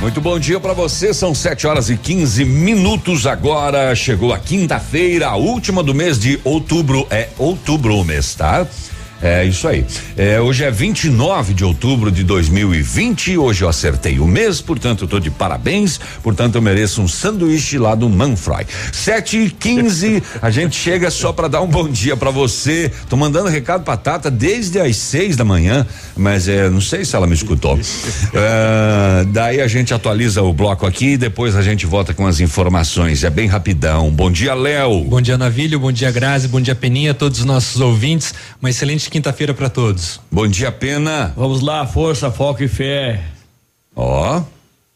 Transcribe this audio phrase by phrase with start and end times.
[0.00, 1.12] Muito bom dia para você.
[1.12, 3.94] São 7 horas e 15 minutos agora.
[3.94, 7.06] Chegou a quinta-feira, a última do mês de outubro.
[7.10, 8.66] É outubro o mês, tá?
[9.22, 9.84] É isso aí.
[10.16, 13.36] É, hoje é 29 de outubro de 2020.
[13.36, 16.00] Hoje eu acertei o mês, portanto eu tô de parabéns.
[16.22, 18.66] Portanto eu mereço um sanduíche lá do Manfroy.
[18.92, 22.90] 7 e 15 a gente chega só para dar um bom dia para você.
[23.10, 27.14] Tô mandando recado pra Tata desde as 6 da manhã, mas é, não sei se
[27.14, 27.78] ela me escutou.
[28.32, 32.40] É, daí a gente atualiza o bloco aqui e depois a gente volta com as
[32.40, 33.22] informações.
[33.22, 34.10] É bem rapidão.
[34.10, 35.04] Bom dia, Léo.
[35.04, 35.78] Bom dia, Navilho.
[35.78, 36.48] Bom dia, Grazi.
[36.48, 37.12] Bom dia, Peninha.
[37.12, 38.32] Todos os nossos ouvintes.
[38.60, 40.20] Uma excelente quinta-feira para todos.
[40.30, 41.32] Bom dia, Pena.
[41.36, 43.20] Vamos lá, força, foco e fé.
[43.94, 44.42] Ó,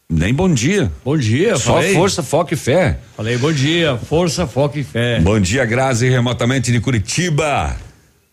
[0.09, 0.91] nem bom dia.
[1.03, 1.93] Bom dia, Só falei.
[1.93, 2.99] força, foco e fé.
[3.17, 5.19] Falei bom dia, força, foco e fé.
[5.19, 7.75] Bom dia, Grazi, remotamente de Curitiba.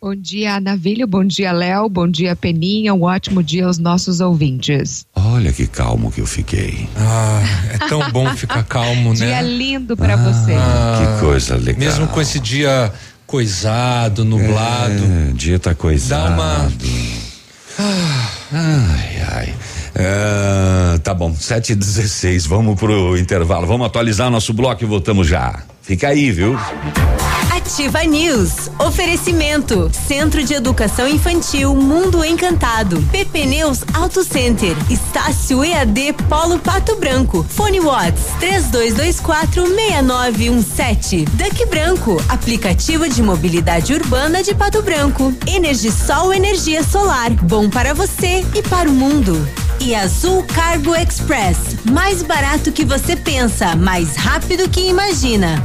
[0.01, 1.07] Bom dia, Navilho.
[1.07, 1.89] Bom dia, Léo.
[1.89, 2.93] Bom dia, Peninha.
[2.93, 5.07] Um ótimo dia aos nossos ouvintes.
[5.15, 6.89] Olha que calmo que eu fiquei.
[6.97, 7.41] Ah,
[7.73, 9.43] é tão bom ficar calmo, Dia né?
[9.43, 10.55] lindo para você.
[10.55, 11.79] que coisa legal.
[11.79, 12.93] Mesmo com esse dia
[13.33, 15.03] coisado, nublado.
[15.31, 16.29] É, dia tá coisado.
[16.29, 16.73] Dá uma.
[18.53, 19.55] Ai, ai.
[19.95, 23.67] É, tá bom, 7 e 16 vamos pro intervalo.
[23.67, 25.63] Vamos atualizar nosso bloco e voltamos já.
[25.81, 26.59] Fica aí, viu?
[27.63, 28.69] Ativa News.
[28.81, 29.89] Oferecimento.
[30.09, 33.01] Centro de Educação Infantil Mundo Encantado.
[33.13, 34.77] PP Neus Auto Center.
[34.91, 37.47] Estácio EAD Polo Pato Branco.
[37.49, 41.29] Fone Watts 32246917.
[41.31, 42.21] Duck Branco.
[42.29, 45.33] Aplicativo de mobilidade urbana de Pato Branco.
[45.47, 47.31] Energisol Energia Solar.
[47.45, 49.49] Bom para você e para o mundo.
[49.79, 51.77] E Azul Cargo Express.
[51.89, 55.65] Mais barato que você pensa, mais rápido que imagina.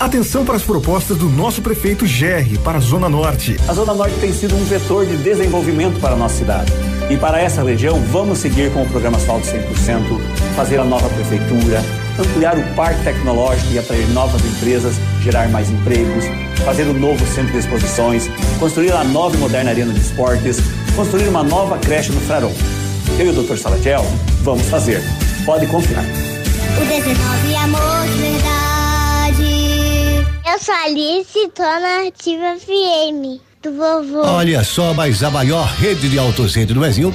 [0.00, 3.56] Atenção para as propostas do nosso prefeito Gerri para a Zona Norte.
[3.68, 6.72] A Zona Norte tem sido um vetor de desenvolvimento para a nossa cidade.
[7.10, 10.18] E para essa região, vamos seguir com o programa Asfalto 100%,
[10.56, 11.84] fazer a nova prefeitura,
[12.18, 16.24] ampliar o parque tecnológico e atrair novas empresas, gerar mais empregos,
[16.64, 20.60] fazer o um novo centro de exposições, construir a nova e moderna arena de esportes,
[20.96, 22.54] construir uma nova creche no Frarão.
[23.18, 23.56] Eu e o Dr.
[23.56, 24.06] Salatiel
[24.42, 25.02] vamos fazer.
[25.44, 26.04] Pode confiar.
[26.04, 28.59] O 19 amor de verdade.
[30.52, 34.22] Eu sou Alice, tô na Ativa FM do vovô.
[34.26, 37.14] Olha só, mas a maior rede de autocentro do Brasil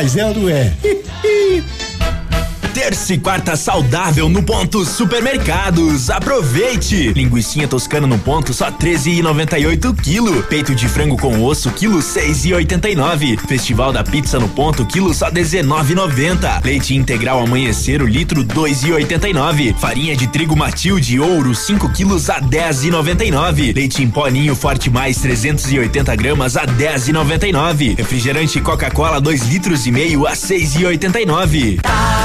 [0.00, 0.72] mas é ou não é?
[2.78, 6.10] Terça e quarta saudável no ponto supermercados.
[6.10, 7.12] Aproveite!
[7.12, 10.44] Linguiça toscana no ponto só 13,98 quilo.
[10.44, 13.36] Peito de frango com osso quilo 6,89.
[13.48, 16.64] Festival da pizza no ponto quilo só 19,90.
[16.64, 19.74] Leite integral amanhecer o litro 2,89.
[19.76, 23.74] Farinha de trigo Matilde ouro 5 quilos a 10,99.
[23.74, 27.98] Leite em pó ninho forte mais 380 gramas a 10,99.
[27.98, 31.82] Refrigerante Coca-Cola 2 litros e meio a 6,89.
[31.82, 32.17] Tá, tá.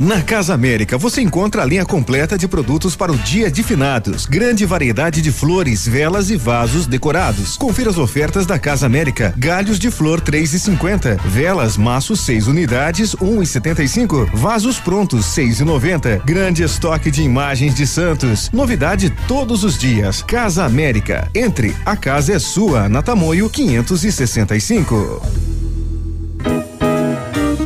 [0.00, 4.24] Na Casa América você encontra a linha completa de produtos para o dia de finados.
[4.24, 7.58] Grande variedade de flores, velas e vasos decorados.
[7.58, 9.34] Confira as ofertas da Casa América.
[9.36, 11.20] Galhos de flor 3,50.
[11.26, 14.30] Velas maço 6 unidades 1,75.
[14.32, 16.24] Vasos prontos 6,90.
[16.24, 18.48] Grande estoque de imagens de santos.
[18.54, 20.22] Novidade todos os dias.
[20.22, 21.28] Casa América.
[21.34, 22.88] Entre, a casa é sua.
[22.88, 25.49] Na Tamoio 565.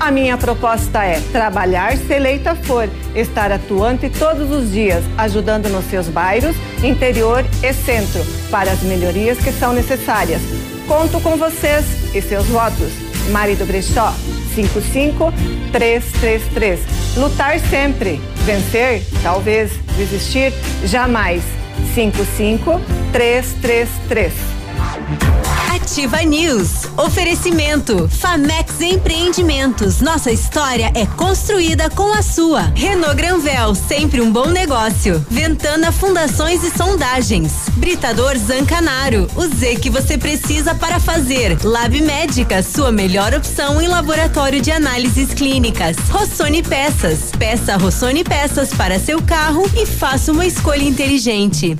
[0.00, 5.84] A minha proposta é trabalhar se eleita for, estar atuante todos os dias, ajudando nos
[5.90, 10.40] seus bairros, interior e centro, para as melhorias que são necessárias.
[10.88, 12.90] Conto com vocês e seus votos.
[13.30, 14.14] Marido Brechó,
[14.54, 16.80] 55333.
[17.18, 21.42] Lutar sempre, vencer, talvez, desistir, jamais.
[21.94, 24.32] 55333.
[25.82, 26.86] Ativa News.
[26.96, 28.08] Oferecimento.
[28.08, 30.00] Famex Empreendimentos.
[30.00, 32.70] Nossa história é construída com a sua.
[32.74, 35.24] Renault Granvel, sempre um bom negócio.
[35.30, 37.52] Ventana Fundações e Sondagens.
[37.76, 39.26] Britador Zancanaro.
[39.34, 41.58] O Z que você precisa para fazer.
[41.64, 45.96] Lab Médica, sua melhor opção em laboratório de análises clínicas.
[46.10, 47.30] Rossoni Peças.
[47.38, 51.76] Peça Rossoni Peças para seu carro e faça uma escolha inteligente.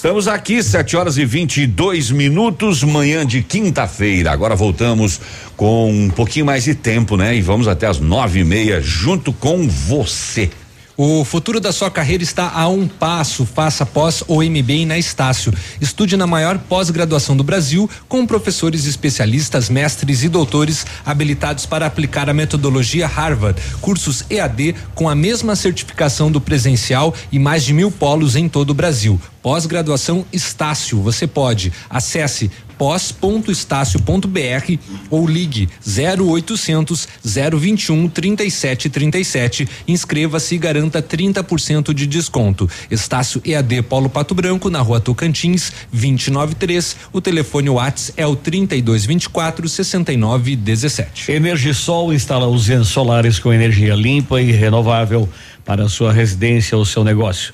[0.08, 4.32] Estamos aqui, 7 horas e 22 minutos, manhã de quinta-feira.
[4.32, 5.20] Agora voltamos
[5.58, 7.36] com um pouquinho mais de tempo, né?
[7.36, 10.50] E vamos até as nove e meia junto com você.
[10.96, 13.46] O futuro da sua carreira está a um passo.
[13.46, 15.54] Faça pós ou MBA na Estácio.
[15.82, 22.30] Estude na maior pós-graduação do Brasil, com professores especialistas, mestres e doutores habilitados para aplicar
[22.30, 23.62] a metodologia Harvard.
[23.82, 28.70] Cursos EAD com a mesma certificação do presencial e mais de mil polos em todo
[28.70, 29.20] o Brasil.
[29.42, 31.02] Pós-graduação Estácio.
[31.02, 31.74] Você pode.
[31.90, 34.78] Acesse pós.estácio.br
[35.10, 39.68] ou ligue 0800 021 3737.
[39.88, 42.70] Inscreva-se e garanta 30% de desconto.
[42.90, 46.96] Estácio EAD Polo Pato Branco, na rua Tocantins, 293.
[47.12, 51.32] O telefone Whats é o 3224 6917.
[51.32, 55.28] Energisol instala usinas solares com energia limpa e renovável
[55.66, 57.54] para sua residência ou seu negócio.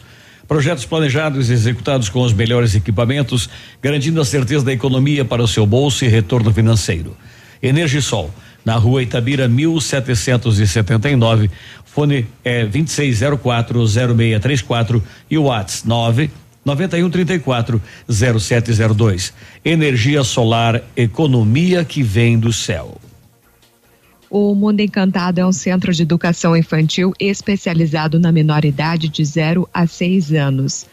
[0.54, 3.50] Projetos planejados e executados com os melhores equipamentos,
[3.82, 7.18] garantindo a certeza da economia para o seu bolso e retorno financeiro.
[7.60, 8.30] Energisol,
[8.64, 11.50] na rua Itabira 1779,
[11.84, 16.30] fone é 26040634 e o WhatsApp 9
[16.64, 19.34] 9134 0702.
[19.66, 23.02] Energia solar, economia que vem do céu.
[24.36, 29.86] O Mundo Encantado é um centro de educação infantil especializado na menoridade de 0 a
[29.86, 30.88] 6 anos.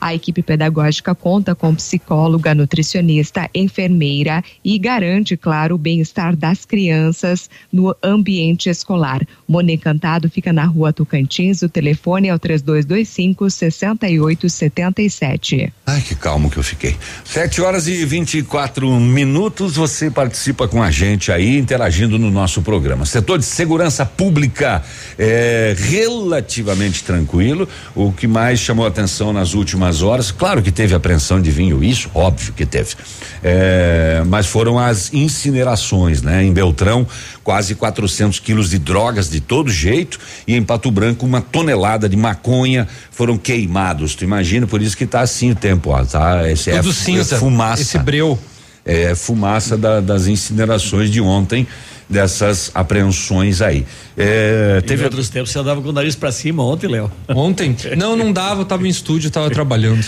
[0.00, 7.50] A equipe pedagógica conta com psicóloga, nutricionista, enfermeira e garante, claro, o bem-estar das crianças
[7.70, 9.20] no ambiente escolar.
[9.46, 15.72] Mona Encantado fica na rua Tocantins, o telefone é o 3225 6877.
[15.86, 16.96] Ai, que calmo que eu fiquei.
[17.24, 19.76] 7 horas e 24 minutos.
[19.76, 23.04] Você participa com a gente aí, interagindo no nosso programa.
[23.04, 24.82] Setor de segurança pública
[25.18, 27.68] é relativamente tranquilo.
[27.94, 32.10] O que mais chamou atenção nas últimas horas, claro que teve apreensão de vinho, isso,
[32.14, 32.94] óbvio que teve.
[33.42, 36.44] É, mas foram as incinerações, né?
[36.44, 37.06] Em Beltrão,
[37.42, 42.16] quase 400 quilos de drogas de todo jeito e em Pato Branco uma tonelada de
[42.16, 44.14] maconha foram queimados.
[44.14, 46.48] Tu imagina, por isso que tá assim o tempo, ó, tá?
[46.48, 47.82] Esse Tudo é, cinza, é fumaça.
[47.82, 48.38] esse breu.
[48.84, 51.66] É fumaça da, das incinerações de ontem
[52.10, 53.86] dessas apreensões aí.
[54.16, 57.10] É, teve outros tempos você andava com o nariz para cima ontem, Léo.
[57.28, 57.76] Ontem?
[57.96, 60.04] Não, não dava, eu tava em estúdio, tava trabalhando.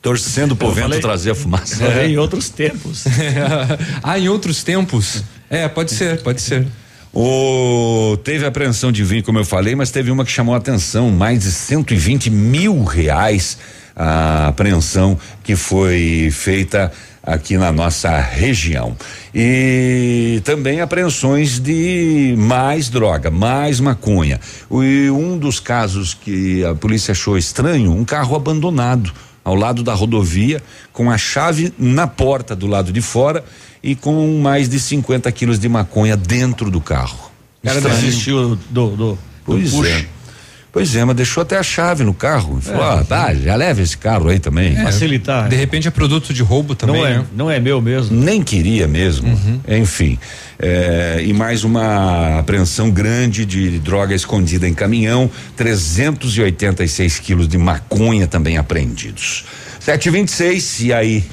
[0.00, 1.84] Torcendo pro Eu vento falei- trazer a fumaça.
[1.84, 3.04] É, em outros tempos.
[4.02, 5.24] ah, em outros tempos?
[5.50, 6.64] É, pode ser, pode ser.
[7.12, 11.10] O, teve apreensão de vinho, como eu falei, mas teve uma que chamou a atenção,
[11.10, 13.58] mais de 120 mil reais
[13.96, 18.96] a apreensão que foi feita aqui na nossa região.
[19.38, 24.40] E também apreensões de mais droga, mais maconha.
[24.70, 29.12] E um dos casos que a polícia achou estranho, um carro abandonado
[29.44, 33.44] ao lado da rodovia, com a chave na porta do lado de fora
[33.82, 37.30] e com mais de 50 quilos de maconha dentro do carro.
[37.62, 38.00] O cara Estranho.
[38.00, 39.86] desistiu do, do, do Pois push.
[39.86, 40.06] é.
[40.76, 42.60] Pois é, mas deixou até a chave no carro.
[42.60, 43.00] Falou, É.
[43.00, 44.76] ah, tá, já leva esse carro aí também.
[44.76, 44.82] É.
[44.82, 45.48] Facilitar.
[45.48, 47.24] De repente é produto de roubo também, Não é, né?
[47.34, 48.14] não é meu mesmo.
[48.14, 49.26] Nem queria mesmo.
[49.66, 50.18] Enfim.
[50.58, 58.26] é, e mais uma apreensão grande de droga escondida em caminhão, 386 quilos de maconha
[58.26, 59.46] também apreendidos.
[59.80, 61.24] 726, e aí?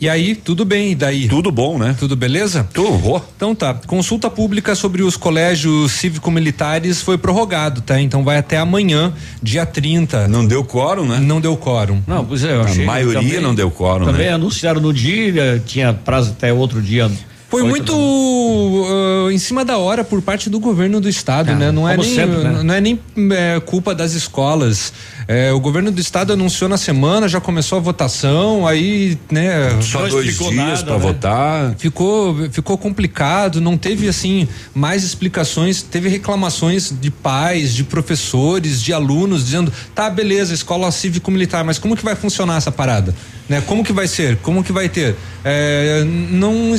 [0.00, 1.28] E aí, tudo bem, e daí?
[1.28, 1.94] Tudo bom, né?
[1.98, 2.66] Tudo beleza?
[2.72, 3.22] Tudo.
[3.36, 3.74] Então tá.
[3.86, 8.00] Consulta pública sobre os colégios cívico-militares foi prorrogado, tá?
[8.00, 10.26] Então vai até amanhã, dia 30.
[10.26, 11.18] Não deu quórum, né?
[11.20, 12.00] Não deu quórum.
[12.06, 12.84] Não, pois é, eu A achei.
[12.86, 14.32] maioria também- não deu quórum, Também né?
[14.32, 17.10] anunciaram no dia, tinha prazo até outro dia.
[17.50, 21.72] Foi muito uh, em cima da hora por parte do governo do estado, Ah, né?
[21.72, 22.62] Não é nem, sempre, né?
[22.62, 22.98] não é nem
[23.32, 24.92] é, culpa das escolas.
[25.32, 29.80] É, o governo do estado anunciou na semana, já começou a votação, aí, né?
[29.80, 30.98] Só dois dias pra né?
[30.98, 31.74] votar.
[31.78, 38.92] Ficou, ficou complicado, não teve assim mais explicações, teve reclamações de pais, de professores, de
[38.92, 43.14] alunos dizendo, tá, beleza, escola cívico-militar, mas como que vai funcionar essa parada?
[43.50, 43.60] Né?
[43.66, 44.36] Como que vai ser?
[44.36, 45.16] Como que vai ter?
[45.44, 46.72] É, não,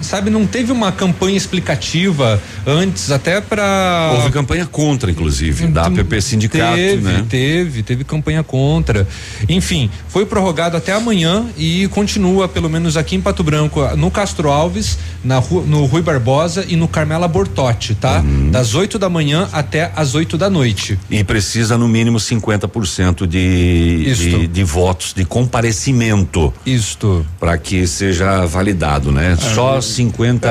[0.00, 6.20] sabe, não teve uma campanha explicativa antes, até para Houve campanha contra, inclusive, da APP
[6.22, 7.26] Sindicato, teve, né?
[7.28, 9.06] Teve, teve campanha contra.
[9.48, 14.48] Enfim, foi prorrogado até amanhã e continua, pelo menos aqui em Pato Branco, no Castro
[14.50, 18.20] Alves, na Ru- no Rui Barbosa e no Carmela Bortotti, tá?
[18.20, 18.50] Uhum.
[18.50, 20.98] Das 8 da manhã até as 8 da noite.
[21.10, 26.52] E precisa no mínimo 50% de, de, de votos de comparecimento.
[26.66, 27.24] Isto.
[27.38, 29.36] Para que seja validado, né?
[29.54, 29.78] Só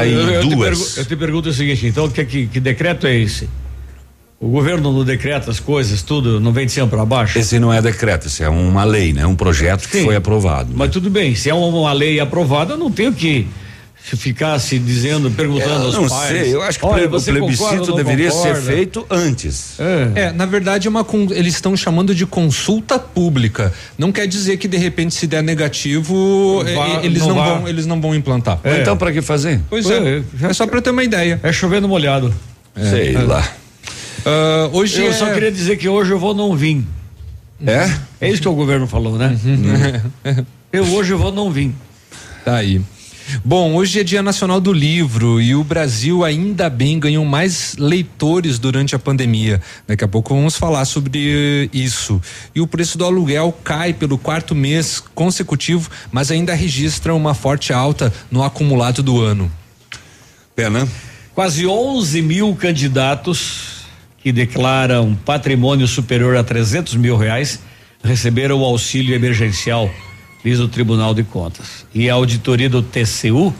[0.05, 0.98] Eu, eu, te pergu- 52.
[0.98, 3.50] eu te pergunto o seguinte, então que, que, que decreto é esse?
[4.41, 7.38] O governo não decreta as coisas, tudo, não vem de cima para baixo?
[7.38, 9.24] Esse não é decreto, esse é uma lei, né?
[9.27, 10.05] Um projeto que Sim.
[10.05, 10.71] foi aprovado.
[10.75, 13.45] Mas tudo bem, se é uma, uma lei aprovada, eu não tenho que
[14.03, 16.27] ficar se dizendo, perguntando aos Eu não pais.
[16.29, 19.75] sei, eu acho que "Olha, o plebiscito não deveria ser concorda?" feito antes.
[20.15, 21.05] É, na verdade, é uma
[21.36, 23.71] eles estão chamando de consulta pública.
[23.95, 27.67] Não quer dizer que de repente, se der negativo, Não vá- eles não não, vão,
[27.67, 28.60] eles não vão implantar.
[28.63, 29.62] Ou Então, para que fazer?
[29.69, 31.39] Pois Pois é, é só para ter uma ideia.
[31.43, 32.33] É chovendo molhado.
[32.89, 33.48] Sei lá.
[34.25, 36.83] Ah, hoje eu é- só queria dizer que hoje eu vou não vir.
[37.65, 37.91] É?
[38.19, 39.37] É isso que o governo falou, né?
[40.73, 41.71] Eu hoje eu vou não vir.
[42.43, 42.81] Tá aí.
[43.45, 48.57] Bom, hoje é Dia Nacional do Livro e o Brasil ainda bem ganhou mais leitores
[48.57, 49.61] durante a pandemia.
[49.87, 52.21] Daqui a pouco vamos falar sobre isso.
[52.53, 57.71] E o preço do aluguel cai pelo quarto mês consecutivo, mas ainda registra uma forte
[57.71, 59.51] alta no acumulado do ano.
[60.55, 60.87] Pena.
[61.33, 63.80] Quase 11 mil candidatos
[64.23, 67.59] que declaram patrimônio superior a 300 mil reais
[68.03, 69.89] receberam o auxílio emergencial,
[70.43, 71.85] diz o Tribunal de Contas.
[71.93, 73.53] E a auditoria do TCU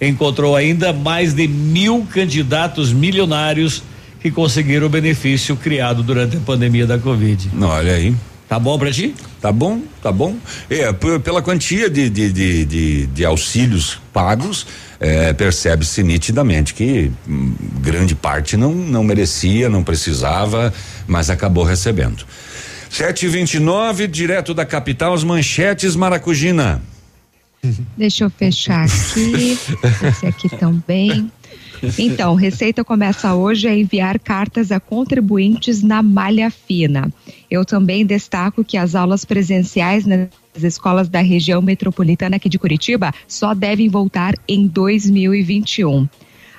[0.00, 3.82] encontrou ainda mais de mil candidatos milionários
[4.20, 7.50] que conseguiram o benefício criado durante a pandemia da Covid.
[7.60, 8.14] Olha aí.
[8.50, 9.14] Tá bom pra ti?
[9.40, 10.36] Tá bom, tá bom.
[10.68, 14.66] É, pela quantia de, de, de, de, de auxílios pagos,
[14.98, 20.74] é, percebe-se nitidamente que hum, grande parte não, não merecia, não precisava,
[21.06, 22.26] mas acabou recebendo.
[22.90, 26.82] 729, direto da capital, as manchetes Maracujina.
[27.96, 29.56] Deixa eu fechar aqui.
[30.02, 31.30] Esse aqui também.
[31.98, 37.12] Então, Receita começa hoje a enviar cartas a contribuintes na malha fina.
[37.50, 40.28] Eu também destaco que as aulas presenciais nas
[40.62, 46.08] escolas da região metropolitana aqui de Curitiba só devem voltar em 2021.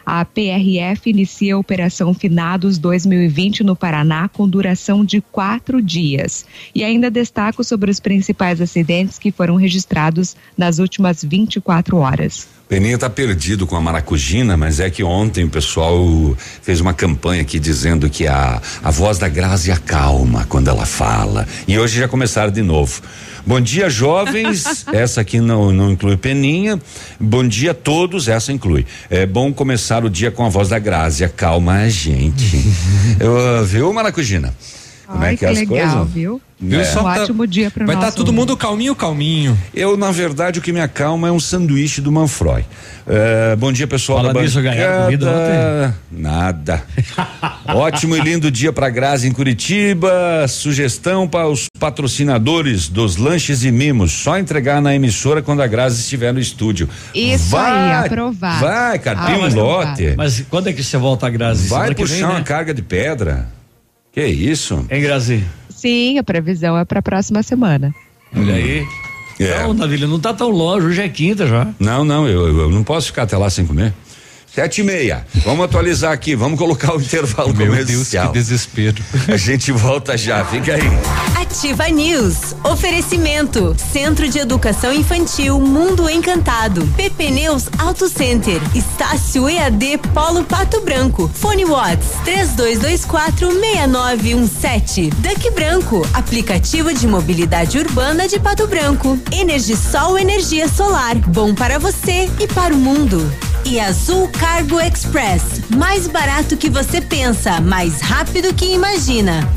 [0.06, 6.46] A PRF inicia a Operação Finados 2020 no Paraná com duração de quatro dias.
[6.74, 12.61] E ainda destaco sobre os principais acidentes que foram registrados nas últimas 24 horas.
[12.72, 15.94] Peninha tá perdido com a Maracujina, mas é que ontem o pessoal
[16.62, 21.46] fez uma campanha aqui dizendo que a, a voz da Grazi acalma quando ela fala.
[21.68, 23.02] E hoje já começaram de novo.
[23.46, 24.86] Bom dia, jovens.
[24.94, 26.80] essa aqui não, não inclui Peninha.
[27.20, 28.86] Bom dia a todos, essa inclui.
[29.10, 31.26] É bom começar o dia com a voz da Grazi.
[31.26, 32.56] Acalma a gente.
[33.20, 34.56] Eu, viu, Maracujina?
[35.12, 36.14] Como é Ai, que é as legal, coisas?
[36.14, 36.42] viu?
[36.64, 36.80] Viu?
[36.80, 39.58] Um Só tá- ótimo dia para Vai estar nosso todo mundo calminho, calminho.
[39.74, 42.64] Eu, na verdade, o que me acalma é um sanduíche do Manfroy.
[43.08, 45.98] É, bom dia, pessoal Fala da nisso, ganharam comida bancada.
[46.12, 46.84] Nada.
[47.66, 50.12] Ótimo e lindo dia para Grazi em Curitiba.
[50.48, 54.12] Sugestão para os patrocinadores dos lanches e mimos.
[54.12, 56.88] Só entregar na emissora quando a Grazi estiver no estúdio.
[57.14, 58.60] Isso vai, aí, aprovado.
[58.66, 59.62] Vai, carpinho um Aprovado.
[59.90, 60.14] lote.
[60.16, 61.68] Mas quando é que você volta a Grazi?
[61.68, 62.44] Vai que puxar vem, uma né?
[62.44, 63.48] carga de pedra.
[64.12, 64.86] Que isso?
[64.90, 65.44] Hein, Grazi?
[65.70, 67.94] Sim, a previsão é para a próxima semana.
[68.36, 68.86] Olha aí.
[69.40, 69.64] É.
[69.64, 71.74] Não, Navilha, não tá tão longe, hoje é quinta já.
[71.80, 73.94] Não, não, eu, eu não posso ficar até lá sem comer.
[74.54, 75.26] Sete e meia.
[75.46, 78.28] Vamos atualizar aqui, vamos colocar o intervalo Meu Deus, comercial.
[78.28, 79.02] que desespero.
[79.30, 80.82] A gente volta já, fica aí.
[81.40, 82.54] Ativa News.
[82.64, 83.74] Oferecimento.
[83.94, 86.86] Centro de Educação Infantil Mundo Encantado.
[86.98, 88.60] PP Neus Auto Center.
[88.76, 91.32] Estácio EAD Polo Pato Branco.
[91.34, 95.12] Fone Watts 32246917.
[95.14, 96.06] Duck Branco.
[96.14, 99.18] Aplicativo de mobilidade urbana de Pato Branco.
[99.32, 101.16] Energisol Energia Solar.
[101.16, 103.34] Bom para você e para o mundo.
[103.64, 105.62] E Azul Cargo Express.
[105.78, 109.48] Mais barato que você pensa, mais rápido que imagina.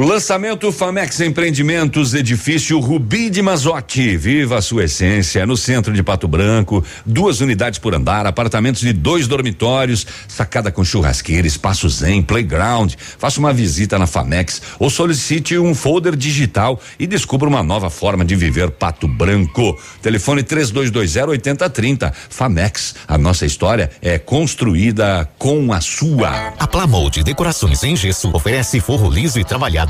[0.00, 4.16] O lançamento Famex Empreendimentos, edifício Rubi de Mazotti.
[4.16, 5.44] Viva a sua essência.
[5.44, 10.82] No centro de Pato Branco, duas unidades por andar, apartamentos de dois dormitórios, sacada com
[10.82, 12.94] churrasqueira, espaço zen, playground.
[13.18, 18.24] Faça uma visita na Famex ou solicite um folder digital e descubra uma nova forma
[18.24, 19.78] de viver Pato Branco.
[20.00, 22.10] Telefone 3220 8030.
[22.30, 26.54] Famex, a nossa história é construída com a sua.
[26.58, 29.89] A Plamold Decorações em Gesso oferece forro liso e trabalhado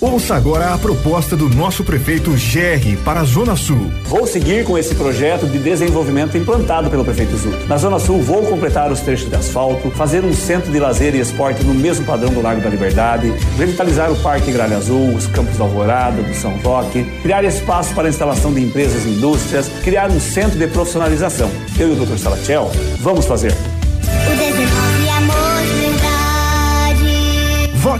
[0.00, 3.90] Ouça agora a proposta do nosso prefeito Gerri para a Zona Sul.
[4.04, 7.66] Vou seguir com esse projeto de desenvolvimento implantado pelo prefeito Zuc.
[7.66, 11.20] Na Zona Sul, vou completar os trechos de asfalto, fazer um centro de lazer e
[11.20, 15.56] esporte no mesmo padrão do Largo da Liberdade, revitalizar o Parque Gralha Azul, os campos
[15.56, 20.10] da Alvorada, do São Roque, criar espaço para a instalação de empresas e indústrias, criar
[20.10, 21.50] um centro de profissionalização.
[21.78, 22.18] Eu e o Dr.
[22.18, 23.54] Salatiel vamos fazer.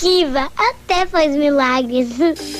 [0.00, 2.08] Ativa, até faz milagres.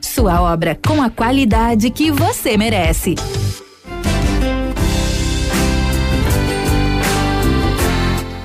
[0.00, 3.14] Sua obra com a qualidade que você merece.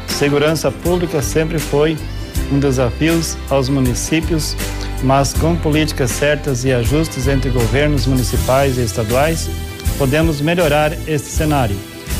[0.07, 1.97] Segurança pública sempre foi
[2.51, 4.55] um desafio aos municípios,
[5.03, 9.49] mas com políticas certas e ajustes entre governos municipais e estaduais,
[9.97, 11.77] podemos melhorar este cenário.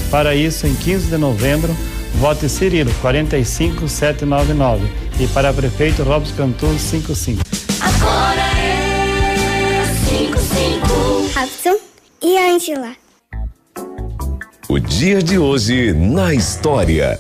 [0.10, 1.76] Para isso, em 15 de novembro,
[2.16, 4.88] vote Cirilo 45799
[5.20, 7.42] e para prefeito Robson Cantu 55.
[7.82, 8.29] Agora
[12.22, 12.96] e Angela.
[14.68, 17.20] O dia de hoje na história.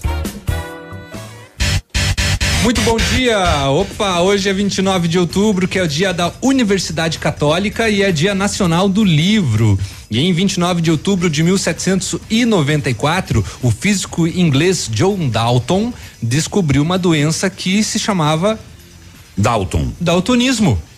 [2.62, 3.70] Muito bom dia!
[3.70, 8.12] Opa, hoje é 29 de outubro, que é o dia da Universidade Católica e é
[8.12, 9.80] dia nacional do livro.
[10.12, 17.50] E em 29 de outubro de 1794, o físico inglês John Dalton descobriu uma doença
[17.50, 18.60] que se chamava
[19.38, 19.94] Dalton.
[20.00, 20.89] Daltonismo.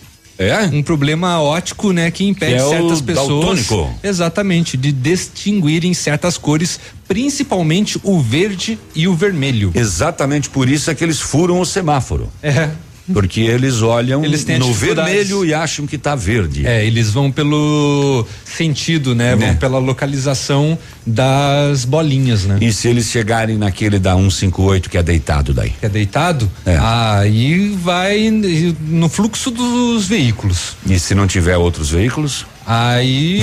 [0.48, 0.64] É?
[0.72, 3.28] Um problema óptico, né, que impede Que é certas pessoas.
[3.28, 3.94] daltônico.
[4.02, 9.72] Exatamente, de distinguirem certas cores, principalmente o verde e o vermelho.
[9.74, 12.30] Exatamente por isso é que eles furam o semáforo.
[12.42, 12.70] É.
[13.12, 16.66] Porque eles olham Eles no vermelho e acham que tá verde.
[16.66, 19.34] É, eles vão pelo sentido, né?
[19.34, 19.54] Vão Né?
[19.54, 22.58] pela localização das bolinhas, né?
[22.60, 25.70] E se eles chegarem naquele da 158 que é deitado daí?
[25.80, 26.50] Que é deitado?
[26.64, 26.78] É.
[26.80, 30.76] Aí vai no fluxo dos veículos.
[30.86, 32.46] E se não tiver outros veículos?
[32.66, 33.42] Aí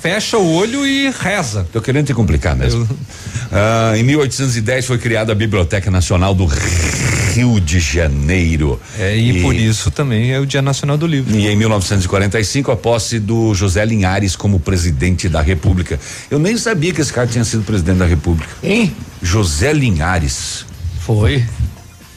[0.00, 1.66] fecha o olho e reza.
[1.72, 2.88] Tô querendo te complicar mesmo.
[3.52, 6.46] Ah, em 1810 foi criada a Biblioteca Nacional do
[7.34, 8.80] Rio de Janeiro.
[8.98, 11.34] É, e, por isso também é o Dia Nacional do Livro.
[11.34, 15.98] E em 1945, a posse do José Linhares como presidente da República.
[16.30, 18.50] Eu nem sabia que esse cara tinha sido presidente da República.
[18.62, 18.94] Hein?
[19.20, 20.64] José Linhares.
[21.00, 21.44] Foi.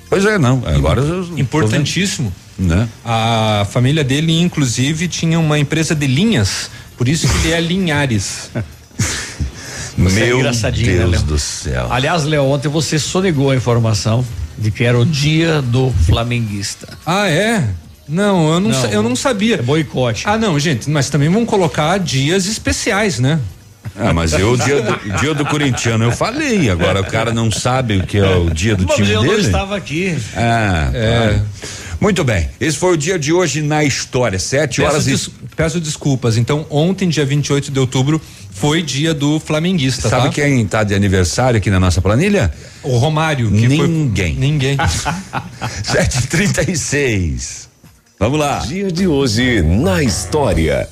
[0.09, 0.61] Pois é, não.
[0.65, 1.01] Agora
[1.35, 2.31] Importantíssimo.
[2.57, 2.87] Né?
[3.03, 8.51] A família dele, inclusive, tinha uma empresa de linhas, por isso que ele é Linhares.
[9.97, 11.21] Você é Meu engraçadinho, né, Deus Léo?
[11.23, 11.87] do céu.
[11.91, 14.25] Aliás, Léo, ontem você sonegou a informação
[14.57, 16.87] de que era o dia do flamenguista.
[17.05, 17.63] Ah, é?
[18.09, 18.81] Não, eu não, Não.
[18.81, 19.55] sa- eu não sabia.
[19.55, 20.23] É boicote.
[20.27, 23.39] Ah, não, gente, mas também vão colocar dias especiais, né?
[23.95, 26.69] Ah, mas eu, dia do, dia do corintiano, eu falei.
[26.71, 29.33] Agora o cara não sabe o que é o dia do Mas time eu dele.
[29.33, 30.17] não estava aqui.
[30.35, 31.33] Ah, É.
[31.33, 31.39] tá.
[32.03, 32.49] Muito bem.
[32.59, 34.37] Esse foi o dia de hoje na história.
[34.37, 35.11] Sete Peço, horas e.
[35.11, 36.35] des- peço desculpas.
[36.35, 40.31] Então, ontem, dia 28 de outubro, foi dia do flamenguista, Sabe tá?
[40.33, 42.53] quem tá de aniversário aqui na nossa planilha?
[42.83, 43.49] O Romário.
[43.49, 43.77] Que Ninguém.
[43.77, 43.87] Foi...
[44.37, 44.75] Ninguém.
[44.75, 47.69] 7h36.
[48.19, 48.57] Vamos lá.
[48.59, 50.89] Dia de hoje na história.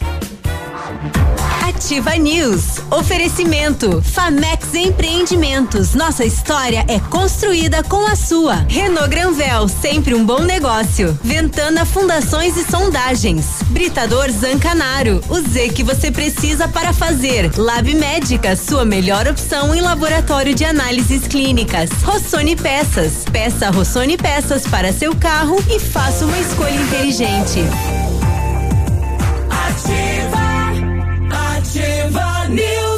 [1.83, 2.79] Ativa News.
[2.91, 4.03] Oferecimento.
[4.03, 5.95] Famex Empreendimentos.
[5.95, 8.67] Nossa história é construída com a sua.
[8.69, 11.17] Renault Granvel, sempre um bom negócio.
[11.23, 13.63] Ventana Fundações e Sondagens.
[13.69, 15.23] Britador Zancanaro.
[15.27, 17.51] O Z que você precisa para fazer.
[17.57, 21.89] Lab Médica, sua melhor opção em laboratório de análises clínicas.
[22.03, 23.25] Rossoni Peças.
[23.31, 27.59] Peça Rossoni Peças para seu carro e faça uma escolha inteligente.
[29.49, 30.30] Ativa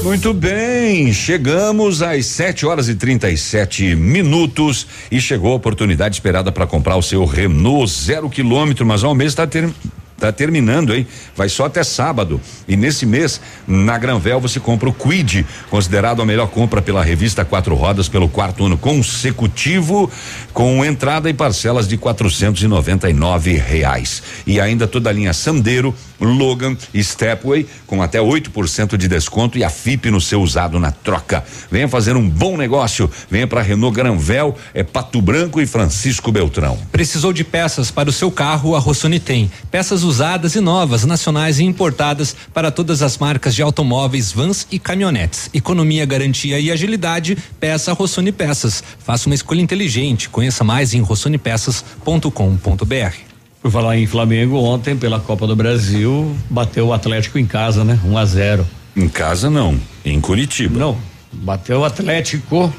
[0.04, 6.68] Muito bem, chegamos às 7 horas e 37 minutos e chegou a oportunidade esperada para
[6.68, 9.70] comprar o seu Renault zero quilômetro, mas ao mês está ter,
[10.18, 11.06] tá terminando, hein?
[11.36, 12.40] Vai só até sábado.
[12.68, 17.44] E nesse mês, na Granvel, você compra o Quid, considerado a melhor compra pela revista
[17.46, 20.10] Quatro Rodas pelo quarto ano consecutivo,
[20.54, 24.24] com entrada e parcelas de quatrocentos e noventa e nove reais.
[24.46, 29.64] E ainda toda a linha Sandero, Logan e Stepway com até 8% de desconto e
[29.64, 31.44] a FIP no seu usado na troca.
[31.70, 33.10] Venha fazer um bom negócio.
[33.30, 36.78] Venha para Renault Granvel, é Pato Branco e Francisco Beltrão.
[36.92, 38.76] Precisou de peças para o seu carro?
[38.76, 39.52] A Rossoni tem.
[39.70, 44.78] Peças usadas e novas, nacionais e importadas para todas as marcas de automóveis, vans e
[44.78, 45.50] caminhonetes.
[45.54, 47.38] Economia, garantia e agilidade.
[47.60, 48.84] Peça Rossoni Peças.
[49.00, 50.30] Faça uma escolha inteligente.
[50.30, 53.16] Conheça mais em rossonepeças.com.br.
[53.62, 57.98] Por falar em Flamengo, ontem pela Copa do Brasil, bateu o Atlético em casa, né?
[58.04, 60.78] 1 a 0 Em casa não, em Curitiba.
[60.78, 60.98] Não,
[61.32, 62.74] bateu o Atlético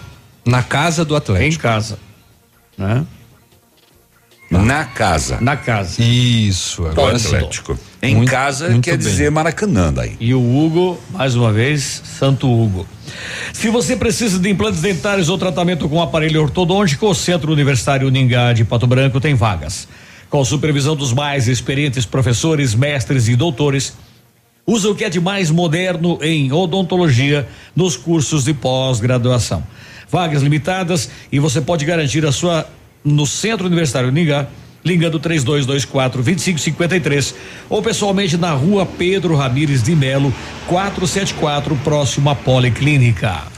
[0.46, 1.54] Na casa do Atlético.
[1.54, 1.98] em casa,
[2.76, 3.04] né?
[4.62, 5.38] Na casa.
[5.40, 6.02] Na casa.
[6.02, 7.34] Isso, do agora sim.
[7.34, 7.78] Atlético.
[8.02, 9.06] Em Muito- casa muito quer bem.
[9.06, 10.16] dizer Maracanã daí.
[10.20, 12.86] E o Hugo, mais uma vez, Santo Hugo.
[13.52, 18.52] Se você precisa de implantes dentários ou tratamento com aparelho ortodôntico, o Centro Universitário Uningá
[18.52, 19.88] de Pato Branco tem vagas.
[20.28, 23.94] Com supervisão dos mais experientes professores, mestres e doutores,
[24.66, 29.62] usa o que é de mais moderno em odontologia nos cursos de pós-graduação.
[30.10, 32.66] Vagas limitadas e você pode garantir a sua
[33.04, 34.48] no Centro Universitário Uningá
[34.84, 37.34] ligando 3224 2553
[37.68, 40.32] ou pessoalmente na rua Pedro Ramires de Melo,
[40.66, 43.53] 474, próximo à Policlínica.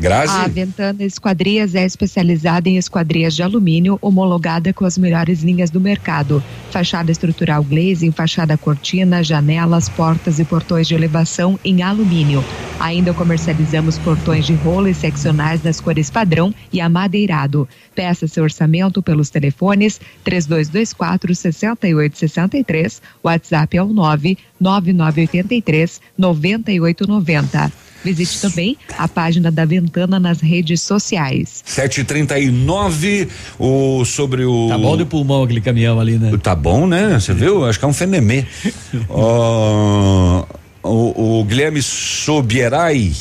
[0.00, 0.32] Grazi?
[0.32, 5.78] A Ventana Esquadrias é especializada em esquadrias de alumínio, homologada com as melhores linhas do
[5.78, 6.42] mercado.
[6.70, 12.42] Fachada estrutural glazing, fachada cortina, janelas, portas e portões de elevação em alumínio.
[12.80, 17.68] Ainda comercializamos portões de rolo e seccionais nas cores padrão e amadeirado.
[17.94, 27.89] Peça seu orçamento pelos telefones 3224 6863, WhatsApp é o 9 9983 9890.
[28.04, 31.62] Visite também a página da Ventana nas redes sociais.
[31.64, 36.30] 739 o sobre o Tá bom de pulmão aquele caminhão ali, né?
[36.42, 37.18] Tá bom, né?
[37.20, 37.64] Você viu?
[37.66, 38.44] Acho que é um fenemê.
[39.08, 40.44] Ó,
[40.82, 43.12] o, o Guilherme Sobierai,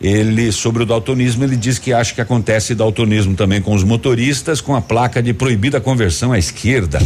[0.00, 4.60] ele sobre o daltonismo, ele diz que acha que acontece daltonismo também com os motoristas
[4.60, 6.98] com a placa de proibida conversão à esquerda.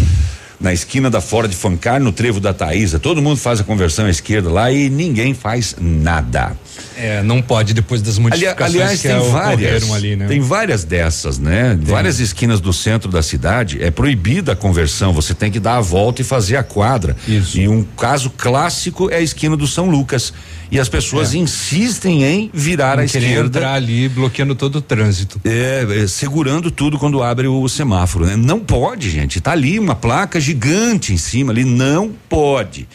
[0.60, 2.98] Na esquina da Ford Fancar, no trevo da Taísa.
[2.98, 6.52] Todo mundo faz a conversão à esquerda lá e ninguém faz nada.
[6.96, 10.26] É, não pode depois das Ali- modificações aliás, que tem várias, ocorreram ali, né?
[10.26, 11.78] tem várias dessas, né?
[11.80, 15.12] Várias esquinas do centro da cidade é proibida a conversão.
[15.14, 17.16] Você tem que dar a volta e fazer a quadra.
[17.26, 17.58] Isso.
[17.58, 20.32] E um caso clássico é a esquina do São Lucas.
[20.70, 23.58] E as pessoas insistem em virar à Não querer esquerda.
[23.58, 25.40] entrar ali bloqueando todo o trânsito.
[25.44, 28.36] É, é, segurando tudo quando abre o semáforo, né?
[28.36, 29.40] Não pode, gente.
[29.40, 32.86] Tá ali uma placa gigante em cima ali, não pode.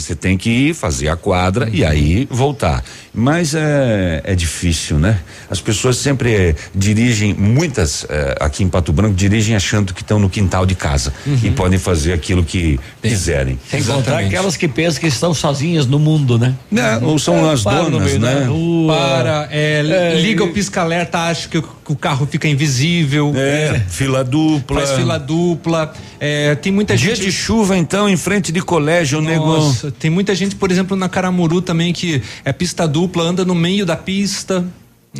[0.00, 2.82] Você tem que ir fazer a quadra e aí voltar.
[3.12, 5.18] Mas é, é difícil, né?
[5.50, 10.18] As pessoas sempre eh, dirigem, muitas eh, aqui em Pato Branco, dirigem achando que estão
[10.18, 13.58] no quintal de casa e podem fazer aquilo que quiserem.
[13.68, 16.54] Sem contar aquelas que pensam que estão sozinhas no mundo, né?
[16.70, 18.44] Não, ou são as Para no donas, meio né?
[18.44, 18.94] rua.
[18.96, 23.32] Para, é, É, liga e- o pisca-alerta, acha que o, que o carro fica invisível.
[23.34, 24.80] É, fila dupla.
[24.80, 25.92] Faz fila dupla.
[26.20, 27.24] É, tem muita Dia gente.
[27.26, 29.74] de chuva, então, em frente de colégio, o nego.
[29.98, 33.84] Tem muita gente, por exemplo, na Caramuru também, que é pista dupla, anda no meio
[33.84, 34.64] da pista,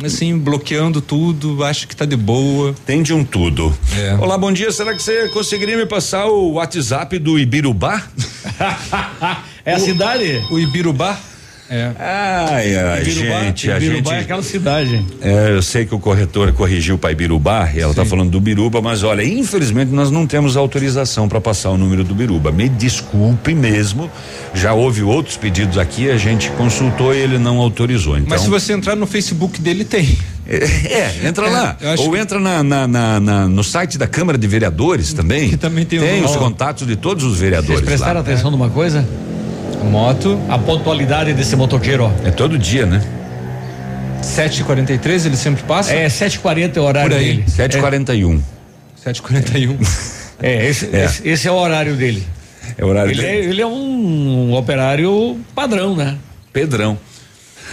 [0.03, 2.73] assim, bloqueando tudo, acha que tá de boa.
[2.85, 3.75] Tem de um tudo.
[3.95, 4.15] É.
[4.15, 4.71] Olá, bom dia.
[4.71, 8.03] Será que você conseguiria me passar o WhatsApp do Ibirubá?
[9.63, 10.43] É a cidade?
[10.49, 11.19] O Ibirubá?
[11.73, 11.91] É.
[11.97, 14.19] Ai, ai, Ibirubá- gente, a Ibirubá gente.
[14.19, 15.05] é aquela cidade.
[15.21, 18.81] É, eu sei que o corretor corrigiu para Ibirubá e ela está falando do Biruba,
[18.81, 22.51] mas olha, infelizmente nós não temos autorização para passar o número do Biruba.
[22.51, 24.11] Me desculpe mesmo.
[24.53, 28.17] Já houve outros pedidos aqui, a gente consultou e ele não autorizou.
[28.17, 30.17] Então, Mas se você entrar no Facebook dele, tem.
[30.45, 31.77] É, entra lá.
[31.79, 35.47] eu acho Ou entra na, na- na- na- no site da Câmara de Vereadores também.
[35.49, 36.39] Que também tem o- os Ó.
[36.39, 37.75] contatos de todos os vereadores.
[37.77, 38.19] Vocês prestaram lá.
[38.19, 39.07] atenção numa coisa?
[39.85, 40.39] Moto.
[40.49, 42.27] A pontualidade desse motoqueiro, ó.
[42.27, 43.01] É todo dia, né?
[44.21, 45.93] 7h43 ele sempre passa?
[45.93, 47.25] É, 7h40 é o horário Por aí.
[47.37, 47.45] dele.
[47.47, 48.39] 7h41.
[49.05, 49.77] 7h41.
[50.41, 51.05] É, esse É.
[51.05, 52.23] Esse, esse é o horário dele.
[52.77, 53.33] É o horário Ele dele.
[53.33, 56.17] é, ele é um, operário padrão, né?
[56.53, 56.97] Pedrão.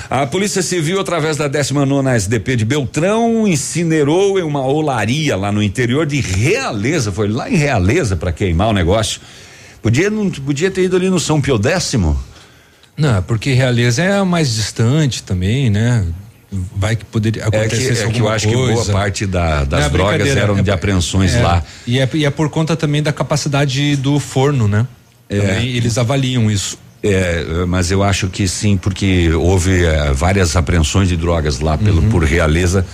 [0.09, 5.63] A Polícia Civil, através da 19 SDP de Beltrão, incinerou em uma olaria lá no
[5.63, 7.11] interior de Realeza.
[7.11, 9.21] Foi lá em Realeza para queimar o negócio.
[9.83, 12.19] Podia, não, podia ter ido ali no São Pio Décimo.
[12.97, 16.05] Não, porque Realeza é a mais distante também, né?
[16.75, 19.81] Vai que poderia É acontecer que, é que eu acho que boa parte da- das
[19.81, 21.63] Não é drogas eram é- de apreensões é, lá.
[21.87, 24.87] E é, e é por conta também da capacidade do forno, né?
[25.29, 25.39] É.
[25.41, 26.79] Também eles avaliam isso.
[27.03, 32.01] É, mas eu acho que sim, porque houve eh, várias apreensões de drogas lá pelo,
[32.03, 32.09] Uhum.
[32.09, 32.85] por Realeza.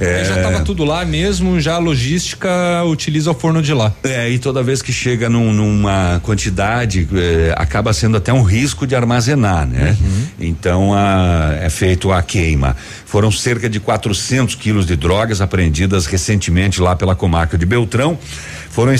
[0.00, 2.48] É, Já estava tudo lá mesmo, já a logística
[2.86, 3.92] utiliza o forno de lá.
[4.02, 8.86] É, e toda vez que chega num- numa quantidade, eh, acaba sendo até um risco
[8.86, 9.96] de armazenar, né?
[10.00, 10.24] Uhum.
[10.40, 12.76] Então, a- é feito a queima.
[13.04, 18.18] Foram cerca de 400 quilos de drogas apreendidas recentemente lá pela comarca de Beltrão.
[18.70, 18.92] Foram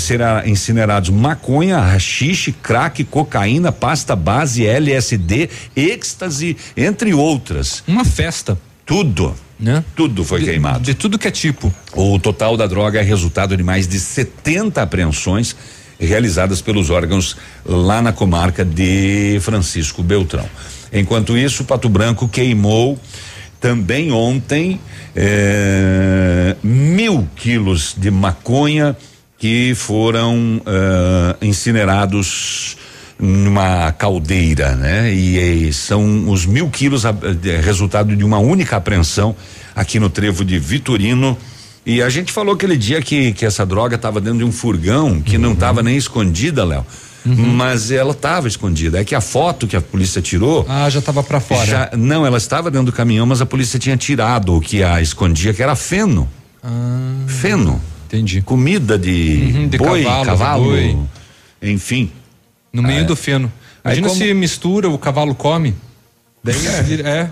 [0.45, 7.81] incinerados maconha, rachixe, crack, cocaína, pasta base, LSD, êxtase, entre outras.
[7.87, 8.57] Uma festa.
[8.91, 9.33] Tudo.
[9.57, 9.81] Né?
[9.95, 10.83] Tudo foi queimado.
[10.83, 11.73] De tudo que é tipo.
[11.95, 15.55] O total da droga é resultado de mais de 70 apreensões
[15.97, 20.45] realizadas pelos órgãos lá na comarca de Francisco Beltrão.
[20.91, 22.99] Enquanto isso, Pato Branco queimou
[23.61, 24.77] também ontem
[25.15, 28.97] eh, mil quilos de maconha
[29.37, 32.75] que foram eh, incinerados
[33.21, 35.13] numa caldeira, né?
[35.13, 39.35] E, eh, são os mil quilos ah, de- resultado de uma única apreensão
[39.75, 41.37] aqui no trevo de Vitorino.
[41.85, 45.21] E a gente falou aquele dia que, que essa droga estava dentro de um furgão
[45.21, 46.85] que não estava nem escondida, Léo.
[47.23, 48.99] Mas ela estava escondida.
[48.99, 50.65] É que a foto que a polícia tirou.
[50.67, 51.65] Ah, já estava para fora.
[51.65, 54.99] já- não, ela estava dentro do caminhão, mas a polícia tinha tirado o que a
[54.99, 56.27] escondia, que era feno.
[57.27, 57.79] Feno.
[58.07, 58.41] Entendi.
[58.41, 60.97] Comida de, Uhum, de boi, cavalo, cavalo, boi.
[61.61, 62.11] enfim.
[62.73, 63.51] No meio Ah, do feno.
[63.83, 65.75] Imagina como- se mistura, o cavalo come.
[66.43, 67.29] Daí vira- é.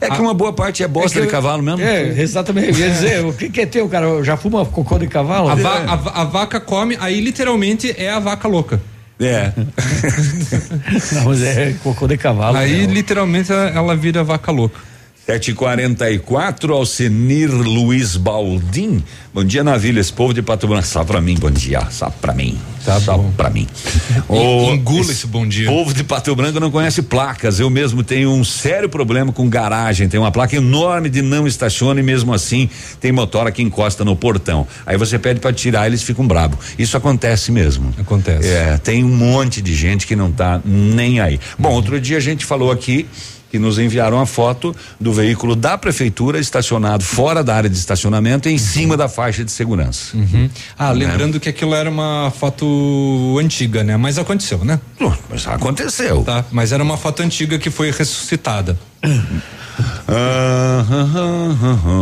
[0.00, 1.80] É que uma boa parte é bosta É que de eu- cavalo mesmo.
[1.82, 2.80] É, exatamente.
[2.80, 4.24] Eu ia dizer, o que, que é teu, cara?
[4.24, 5.48] Já fuma cocô de cavalo?
[5.48, 8.80] A, va- a a vaca come, aí literalmente é a vaca louca.
[9.20, 9.52] É.
[11.14, 12.56] Não, mas é cocô de cavalo.
[12.56, 12.92] Aí né?
[12.92, 14.80] literalmente ela, ela vira vaca louca.
[15.28, 19.04] 744 Alcenir Luiz Baldim.
[19.34, 20.00] Bom dia, Navilha.
[20.00, 20.86] Esse povo de Pato Branco.
[20.86, 21.82] Só pra mim, bom dia.
[21.90, 22.58] Só pra mim.
[22.82, 23.30] Tá Só bom.
[23.36, 23.66] pra mim.
[24.30, 25.68] En- engula esse bom dia.
[25.68, 27.60] povo de Pato Branco não conhece placas.
[27.60, 30.08] Eu mesmo tenho um sério problema com garagem.
[30.08, 34.16] Tem uma placa enorme de não estaciona e mesmo assim tem motora que encosta no
[34.16, 34.66] portão.
[34.86, 36.58] Aí você pede pra tirar, eles ficam brabo.
[36.78, 37.92] Isso acontece mesmo.
[37.98, 38.48] Acontece.
[38.48, 41.38] É, tem um monte de gente que não tá nem aí.
[41.58, 43.06] Bom, outro dia a gente falou aqui
[43.50, 48.48] que nos enviaram a foto do veículo da prefeitura estacionado fora da área de estacionamento
[48.48, 50.16] em cima da faixa de segurança.
[50.16, 50.50] Uhum.
[50.78, 51.06] Ah, Né?
[51.06, 53.96] lembrando que aquilo era uma foto antiga, né?
[53.96, 54.78] Mas aconteceu, né?
[55.30, 56.22] Mas aconteceu.
[56.24, 58.78] Tá, mas era uma foto antiga que foi ressuscitada.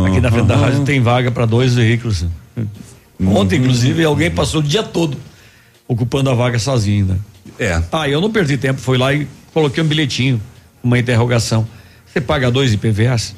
[0.07, 2.25] Aqui na frente da rádio tem vaga para dois veículos.
[3.25, 5.17] Ontem, inclusive, alguém passou o dia todo
[5.87, 7.17] ocupando a vaga sozinho, né?
[7.59, 7.81] É.
[7.91, 10.41] Ah, eu não perdi tempo, fui lá e coloquei um bilhetinho,
[10.83, 11.67] uma interrogação.
[12.05, 13.35] Você paga dois IPVAs?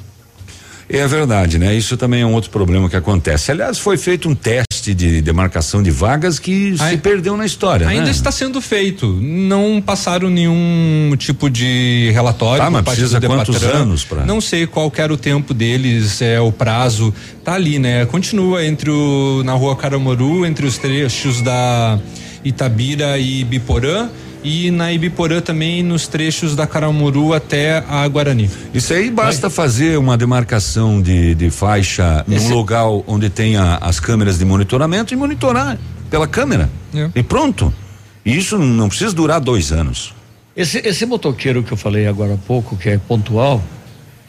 [0.92, 1.72] É verdade, né?
[1.74, 3.52] Isso também é um outro problema que acontece.
[3.52, 8.06] Aliás, foi feito um teste de demarcação de vagas que se perdeu na história, Ainda
[8.06, 8.10] né?
[8.10, 9.06] está sendo feito.
[9.22, 12.64] Não passaram nenhum tipo de relatório.
[12.64, 13.82] Ah, mas precisa quantos Depatran.
[13.82, 17.14] anos pra- Não sei qual que era o tempo deles, é o prazo.
[17.44, 18.04] Tá ali, né?
[18.06, 22.00] Continua entre o na Rua Caramoru, entre os trechos da
[22.44, 24.08] Itabira e Ibiporã
[24.42, 28.50] e na Ibiporã também nos trechos da Caramuru até a Guarani.
[28.72, 34.00] Isso aí basta fazer uma demarcação de, de faixa num Esse- local onde tenha as
[34.00, 36.70] câmeras de monitoramento e monitorar pela câmera.
[36.94, 37.10] É.
[37.14, 37.72] E pronto.
[38.24, 40.14] Isso não precisa durar dois anos.
[40.56, 43.62] Esse, esse motoqueiro que eu falei agora há pouco, que é pontual,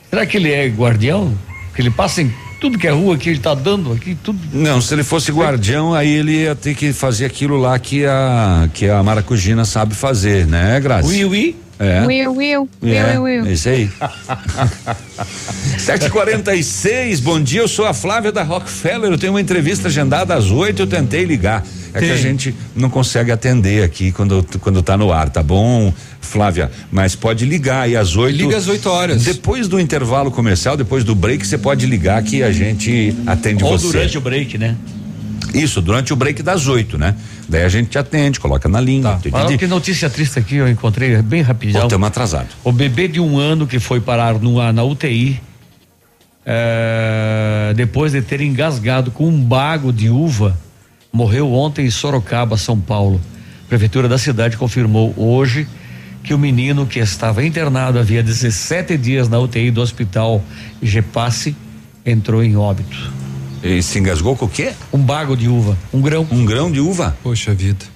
[0.09, 1.33] será que ele é guardião?
[1.75, 4.39] Que ele passa em tudo que é rua que ele tá dando aqui, tudo.
[4.53, 8.69] Não, se ele fosse guardião, aí ele ia ter que fazer aquilo lá que a
[8.71, 11.25] que a Maracujina sabe fazer, né, Grazi?
[11.25, 11.55] Ui, ui.
[11.83, 12.05] É.
[12.05, 13.45] Will, Will, É, Will, Will.
[13.47, 13.89] é isso aí.
[15.79, 20.51] 746, bom dia, eu sou a Flávia da Rockefeller, eu tenho uma entrevista agendada às
[20.51, 21.65] 8, eu tentei ligar.
[21.93, 25.91] É que a gente não consegue atender aqui quando, quando tá no ar, tá bom,
[26.21, 26.71] Flávia?
[26.91, 28.37] Mas pode ligar aí às 8.
[28.37, 29.23] Liga às 8 horas.
[29.23, 33.77] Depois do intervalo comercial, depois do break, você pode ligar que a gente atende Ou
[33.77, 33.87] você.
[33.87, 34.75] durante o break, né?
[35.53, 37.15] Isso, durante o break das 8, né?
[37.47, 39.03] Daí a gente te atende, coloca na linha.
[39.03, 39.19] Tá.
[39.33, 41.83] Olha que notícia triste aqui, eu encontrei bem rapidão.
[41.83, 42.47] Estamos atrasado.
[42.63, 45.41] O bebê de um ano que foi parar no, na UTI,
[46.45, 50.57] eh, depois de ter engasgado com um bago de uva,
[51.11, 53.19] morreu ontem em Sorocaba, São Paulo.
[53.65, 55.67] A prefeitura da cidade confirmou hoje
[56.23, 60.41] que o menino que estava internado havia 17 dias na UTI do hospital
[60.81, 61.55] Gepasse
[62.05, 63.20] entrou em óbito.
[63.63, 64.73] E se engasgou com o quê?
[64.91, 66.27] Um bago de uva, um grão.
[66.31, 67.17] Um grão de uva?
[67.21, 67.90] Poxa vida.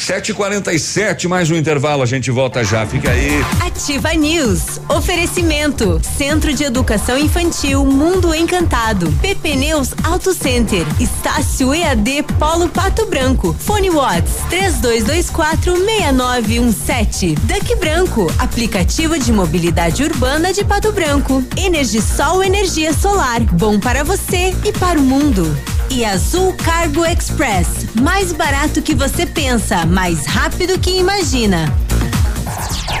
[0.00, 3.44] 7h47, mais um intervalo, a gente volta já, fica aí.
[3.60, 4.80] Ativa News.
[4.88, 6.00] Oferecimento.
[6.16, 9.12] Centro de Educação Infantil Mundo Encantado.
[9.20, 10.86] PP Neus Auto Center.
[10.98, 13.54] Estácio EAD Polo Pato Branco.
[13.58, 17.38] Fone Watts 32246917.
[17.40, 18.32] Duck Branco.
[18.38, 21.44] Aplicativo de mobilidade urbana de Pato Branco.
[21.56, 23.42] Energisol Energia Solar.
[23.52, 25.54] Bom para você e para o mundo.
[25.90, 27.66] E Azul Cargo Express.
[28.00, 31.66] Mais barato que você pensa, mais rápido que imagina.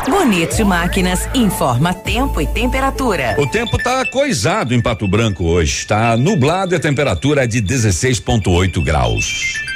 [0.08, 3.36] Bonito Máquinas informa tempo e temperatura.
[3.38, 5.86] O tempo tá coisado em Pato Branco hoje.
[5.86, 9.69] Tá nublado e a temperatura é de 16,8 graus.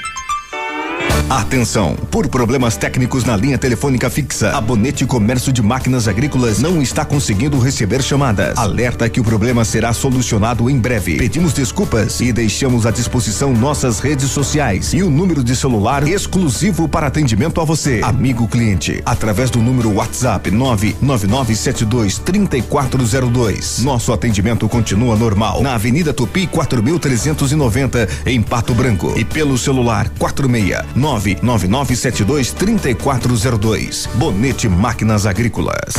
[1.29, 1.97] Atenção!
[2.11, 7.03] Por problemas técnicos na linha telefônica fixa, a Bonete Comércio de Máquinas Agrícolas não está
[7.03, 8.59] conseguindo receber chamadas.
[8.59, 11.17] Alerta que o problema será solucionado em breve.
[11.17, 16.87] Pedimos desculpas e deixamos à disposição nossas redes sociais e o número de celular exclusivo
[16.87, 23.79] para atendimento a você, amigo cliente, através do número WhatsApp 99972 3402.
[23.83, 31.14] Nosso atendimento continua normal na Avenida Tupi 4390 em Pato Branco e pelo celular 46
[31.43, 34.09] 99972 3402.
[34.15, 35.95] Bonete Máquinas Agrícolas.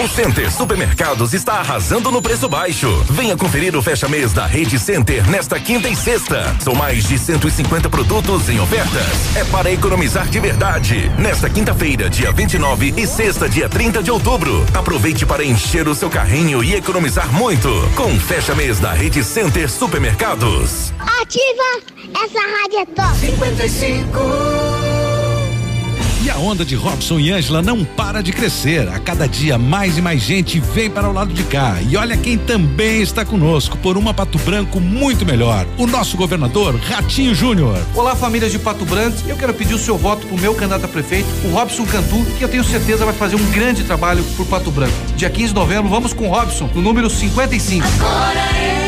[0.00, 3.04] O Center Supermercados está arrasando no preço baixo.
[3.10, 6.54] Venha conferir o fecha-mês da Rede Center nesta quinta e sexta.
[6.60, 9.36] São mais de 150 produtos em ofertas.
[9.36, 11.10] É para economizar de verdade.
[11.18, 14.64] Nesta quinta-feira, dia 29 e sexta, dia 30 de outubro.
[14.72, 17.68] Aproveite para encher o seu carrinho e economizar muito.
[17.96, 20.92] Com o fecha-mês da Rede Center Supermercados.
[21.20, 21.98] Ativa!
[22.24, 23.18] Essa rádio é top!
[23.18, 24.17] 55!
[26.22, 28.86] E a onda de Robson e Ângela não para de crescer.
[28.88, 31.78] A cada dia mais e mais gente vem para o lado de cá.
[31.88, 35.66] E olha quem também está conosco por uma Pato Branco muito melhor.
[35.78, 37.78] O nosso governador Ratinho Júnior.
[37.94, 39.16] Olá, famílias de Pato Branco.
[39.26, 42.22] Eu quero pedir o seu voto para o meu candidato a prefeito, o Robson Cantu,
[42.36, 44.92] que eu tenho certeza vai fazer um grande trabalho por Pato Branco.
[45.16, 47.86] Dia 15 de novembro, vamos com o Robson, no número 55.
[48.00, 48.87] Agora é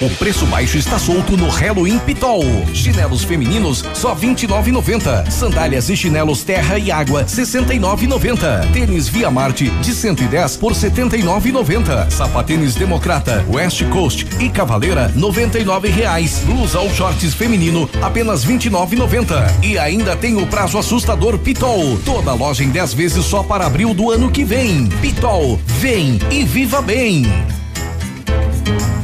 [0.00, 2.42] O preço baixo está solto no Halloween Pitol.
[2.74, 5.30] Chinelos femininos só 29,90.
[5.30, 8.72] Sandálias e chinelos terra e água 69,90.
[8.72, 12.10] Tênis Via Marte de 110 por 79,90.
[12.10, 16.42] Sapatênis Democrata, West Coast e Cavaleira 99 reais.
[16.44, 19.62] Blusa ou shorts feminino apenas 29,90.
[19.62, 21.96] E ainda tem o prazo assustador Pitol.
[22.04, 24.88] Toda loja em 10 vezes só para abril do ano que vem.
[25.00, 27.24] Pitol, vem e viva bem.
[28.68, 28.97] Thank you.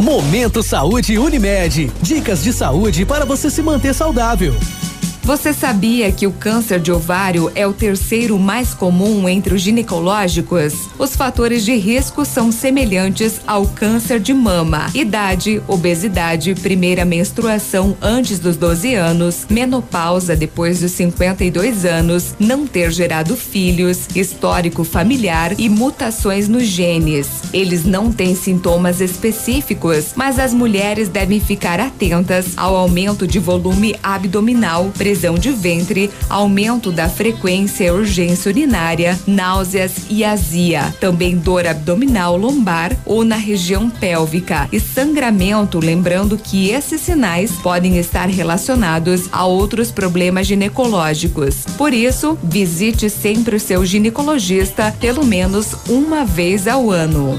[0.00, 1.92] Momento Saúde Unimed.
[2.02, 4.52] Dicas de saúde para você se manter saudável.
[5.24, 10.74] Você sabia que o câncer de ovário é o terceiro mais comum entre os ginecológicos?
[10.98, 18.40] Os fatores de risco são semelhantes ao câncer de mama: idade, obesidade, primeira menstruação antes
[18.40, 25.68] dos 12 anos, menopausa depois dos 52 anos, não ter gerado filhos, histórico familiar e
[25.68, 27.28] mutações nos genes.
[27.52, 33.94] Eles não têm sintomas específicos, mas as mulheres devem ficar atentas ao aumento de volume
[34.02, 41.66] abdominal, prisão de ventre, aumento da frequência e urgência urinária, náuseas e azia, também dor
[41.66, 49.28] abdominal lombar ou na região pélvica e sangramento, lembrando que esses sinais podem estar relacionados
[49.30, 51.66] a outros problemas ginecológicos.
[51.76, 57.38] Por isso, visite sempre o seu ginecologista pelo menos uma vez ao ano.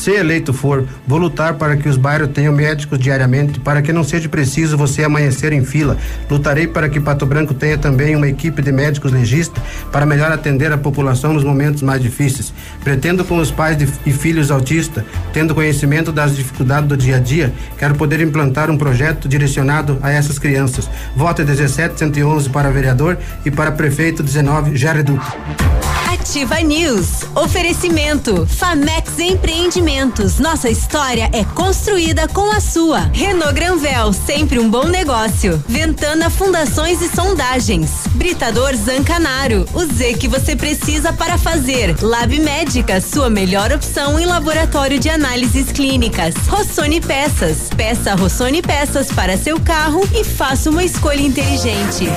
[0.00, 4.02] Se eleito for, vou lutar para que os bairros tenham médicos diariamente, para que não
[4.02, 5.94] seja preciso você amanhecer em fila.
[6.30, 10.72] Lutarei para que Pato Branco tenha também uma equipe de médicos legistas para melhor atender
[10.72, 12.50] a população nos momentos mais difíceis.
[12.82, 17.20] Pretendo com os pais de, e filhos autistas, tendo conhecimento das dificuldades do dia a
[17.20, 20.88] dia, quero poder implantar um projeto direcionado a essas crianças.
[21.14, 25.89] Voto 17111 para vereador e para prefeito 19 Jared Duque.
[26.20, 27.22] Ativa News.
[27.34, 28.46] Oferecimento.
[28.46, 30.38] Famex Empreendimentos.
[30.38, 33.10] Nossa história é construída com a sua.
[33.14, 35.64] Renault Granvel, sempre um bom negócio.
[35.66, 38.06] Ventana Fundações e Sondagens.
[38.10, 39.64] Britador Zancanaro.
[39.72, 41.96] O Z que você precisa para fazer.
[42.02, 46.34] Lab Médica, sua melhor opção em laboratório de análises clínicas.
[46.48, 47.70] Rossoni Peças.
[47.74, 52.10] Peça Rossoni Peças para seu carro e faça uma escolha inteligente.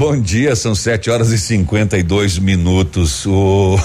[0.00, 3.26] Bom dia, são 7 horas e 52 minutos.
[3.26, 3.78] O,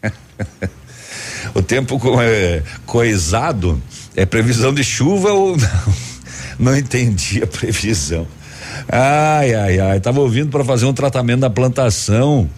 [1.52, 3.82] o tempo co é, coisado
[4.14, 5.94] é previsão de chuva ou não?
[6.60, 8.24] Não entendi a previsão.
[8.88, 9.98] Ai, ai, ai.
[9.98, 12.48] Tava ouvindo para fazer um tratamento da plantação.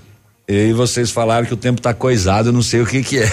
[0.46, 3.32] E vocês falaram que o tempo tá coisado, eu não sei o que que é.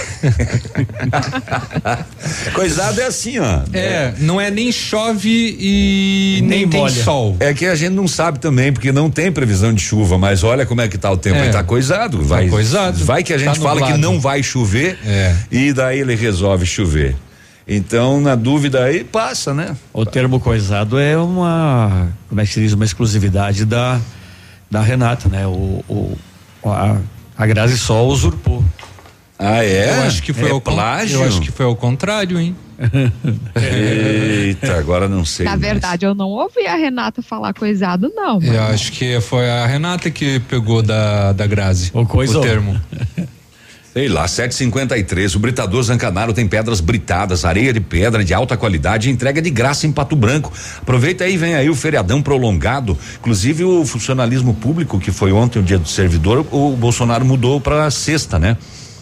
[2.56, 3.64] coisado é assim, ó.
[3.74, 7.36] É, não é nem chove e nem, tem sol.
[7.42, 10.66] É que a gente não sabe também, porque não tem previsão de chuva, mas olha
[10.66, 11.44] como é que tá o tempo, É.
[11.44, 12.48] ele tá coisado, vai.
[12.48, 13.04] coisado.
[13.04, 15.36] Vai que a gente Tá fala que não vai chover É.
[15.52, 17.16] e daí ele resolve chover.
[17.68, 19.76] Então, na dúvida aí, passa, né?
[19.94, 24.00] O termo coisado é uma, como é que se diz, uma exclusividade da,
[24.70, 25.46] da Renata, né?
[25.46, 26.18] O, o
[26.66, 26.98] a,
[27.38, 28.64] a Grazi Sol usurpou.
[29.40, 29.90] Ah, é?
[29.98, 31.20] Eu acho que foi É ao con- plágio?
[31.22, 32.56] Eu acho que foi ao contrário, hein?
[33.56, 35.46] Eita, agora não sei.
[35.46, 35.62] Na mais.
[35.62, 38.42] verdade, eu não ouvi a Renata falar coisado, não.
[38.42, 41.90] Eu acho que foi a Renata que pegou da, da Grazi.
[41.94, 42.80] O coisa- termo.
[43.94, 45.36] Sei lá, 753.
[45.36, 49.86] O Britador Zancanaro tem pedras britadas, areia de pedra de alta qualidade entrega de graça
[49.86, 50.54] em Pato Branco.
[50.82, 52.98] Aproveita aí, vem aí o feriadão prolongado.
[53.20, 57.92] Inclusive o funcionalismo público, que foi ontem o dia do servidor, o Bolsonaro mudou para
[57.92, 58.56] sexta, né?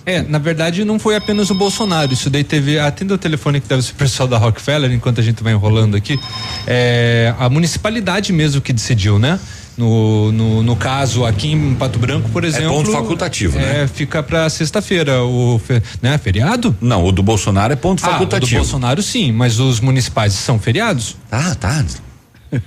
[0.06, 3.68] É, na verdade não foi apenas o Bolsonaro, isso daí teve, atenda o telefone que
[3.68, 6.18] deve ser o pessoal da Rockefeller, enquanto a gente vai enrolando aqui,
[6.66, 9.40] é, a municipalidade mesmo que decidiu, né?
[9.80, 12.70] No, no, no caso aqui em Pato Branco, por exemplo.
[12.74, 13.84] ponto facultativo, né?
[13.84, 15.60] é, Fica para sexta-feira, o
[16.02, 16.76] né, feriado?
[16.82, 18.46] Não, o do Bolsonaro é ponto Ah, facultativo.
[18.46, 21.16] o do Bolsonaro sim, mas os municipais são feriados?
[21.32, 21.86] Ah, tá.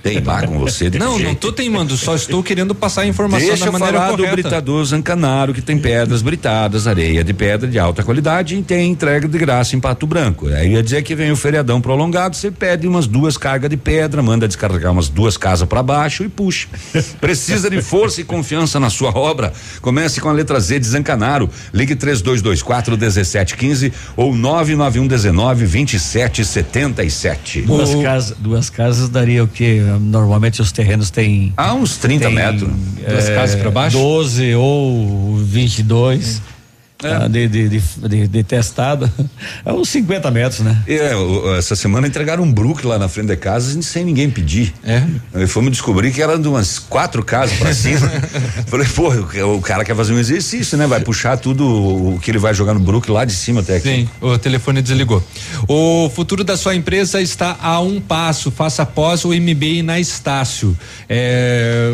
[0.01, 1.39] Teimar com você desse Não, não jeito.
[1.39, 4.27] tô teimando, só estou querendo passar a informação Deixa da eu maneira falar do.
[4.27, 9.27] Britador Zancanaro, que tem pedras britadas, areia de pedra de alta qualidade e tem entrega
[9.27, 10.47] de graça em Pato Branco.
[10.47, 14.23] Aí ia dizer que vem o feriadão prolongado, você pede umas duas cargas de pedra,
[14.23, 16.67] manda descarregar umas duas casas para baixo e puxa.
[17.19, 19.51] Precisa de força e confiança na sua obra?
[19.81, 21.49] Comece com a letra Z de Zancanaro.
[21.73, 27.61] Ligue 3224 1715 ou 99119 2777.
[27.63, 29.72] Duas, casas, duas casas daria o quê?
[29.79, 31.53] Normalmente os terrenos têm.
[31.57, 32.69] Ah, uns 30 tem, metros.
[33.07, 33.97] Duas casas pra baixo?
[33.97, 36.41] 12 ou 22.
[37.09, 39.11] Tá, de, de, de, de, de testada.
[39.65, 40.83] É uns 50 metros, né?
[40.87, 41.11] É,
[41.57, 44.73] essa semana entregaram um Brook lá na frente da casa sem ninguém pedir.
[44.83, 45.03] É.
[45.33, 48.09] Aí fomos descobrir que era de umas quatro casas pra cima.
[48.67, 49.09] Falei, pô,
[49.55, 50.85] o, cara quer fazer um exercício, né?
[50.85, 53.89] Vai puxar tudo o que ele vai jogar no Brook lá de cima até aqui.
[53.89, 55.23] Sim, o telefone desligou.
[55.67, 58.51] O futuro da sua empresa está a um passo.
[58.51, 60.77] Faça pós o MBA na Estácio.
[61.09, 61.91] É,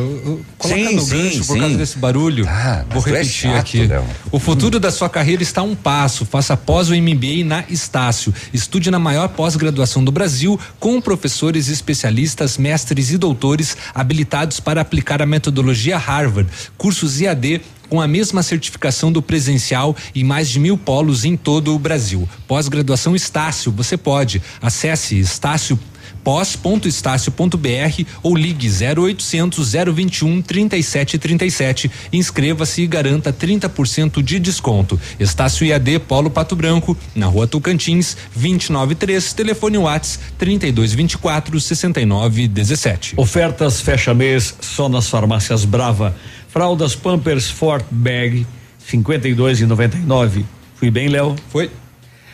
[0.58, 1.60] coloca Sim, no sim, gancho por sim.
[1.60, 2.46] causa desse barulho.
[2.46, 3.88] Vou mas tu é repetir chato, aqui.
[3.88, 4.04] Léo.
[4.32, 6.26] O futuro da sua carreira está a um passo.
[6.26, 8.34] Faça pós o MBA na Estácio.
[8.52, 15.22] Estude na maior pós-graduação do Brasil com professores especialistas, mestres e doutores habilitados para aplicar
[15.22, 16.50] a metodologia Harvard.
[16.78, 21.74] Cursos IAD com a mesma certificação do presencial e mais de mil polos em todo
[21.74, 22.30] o Brasil.
[22.48, 24.42] Pós-graduação Estácio, você pode.
[24.62, 25.78] Acesse Estácio
[26.24, 31.92] pós.estácio.br ou ligue 0800 021 3737.
[32.12, 35.00] Inscreva-se e garanta 30% de desconto.
[35.20, 43.14] Estácio IAD Polo Pato Branco, na rua Tocantins, 293, telefone Whats 3224 6917.
[43.18, 46.16] Ofertas fecha mês só nas farmácias Brava.
[46.50, 48.46] Fraldas Pampers Fort Bag
[48.92, 50.44] 52,99.
[50.76, 51.36] Fui bem, Léo?
[51.50, 51.70] Foi.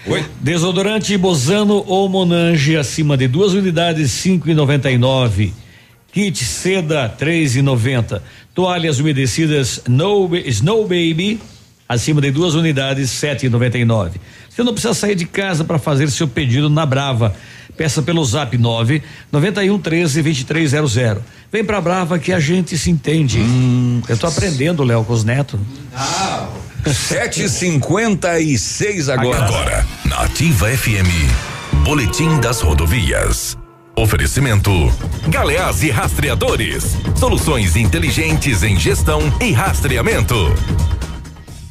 [0.08, 0.24] Oi.
[0.40, 5.52] Desodorante Bozano ou Monange acima de duas unidades 5,99.
[6.12, 8.22] Kit seda 3,90.
[8.54, 11.40] Toalhas umedecidas no, Snow Baby
[11.90, 14.12] acima de duas unidades 7,99.
[14.48, 17.36] Você não precisa sair de casa para fazer seu pedido na Brava.
[17.76, 19.02] Peça pelo Zap 9
[19.32, 21.24] 91 13 2300.
[21.52, 23.40] Vem pra Brava que a gente se entende.
[24.08, 25.60] Eu tô aprendendo, Léo, com os netos.
[26.94, 29.44] Sete cinquenta e seis agora.
[29.44, 31.10] Agora, na Ativa FM,
[31.84, 33.58] Boletim das Rodovias.
[33.96, 34.72] Oferecimento:
[35.28, 36.96] Galeás e Rastreadores.
[37.16, 40.36] Soluções inteligentes em gestão e rastreamento.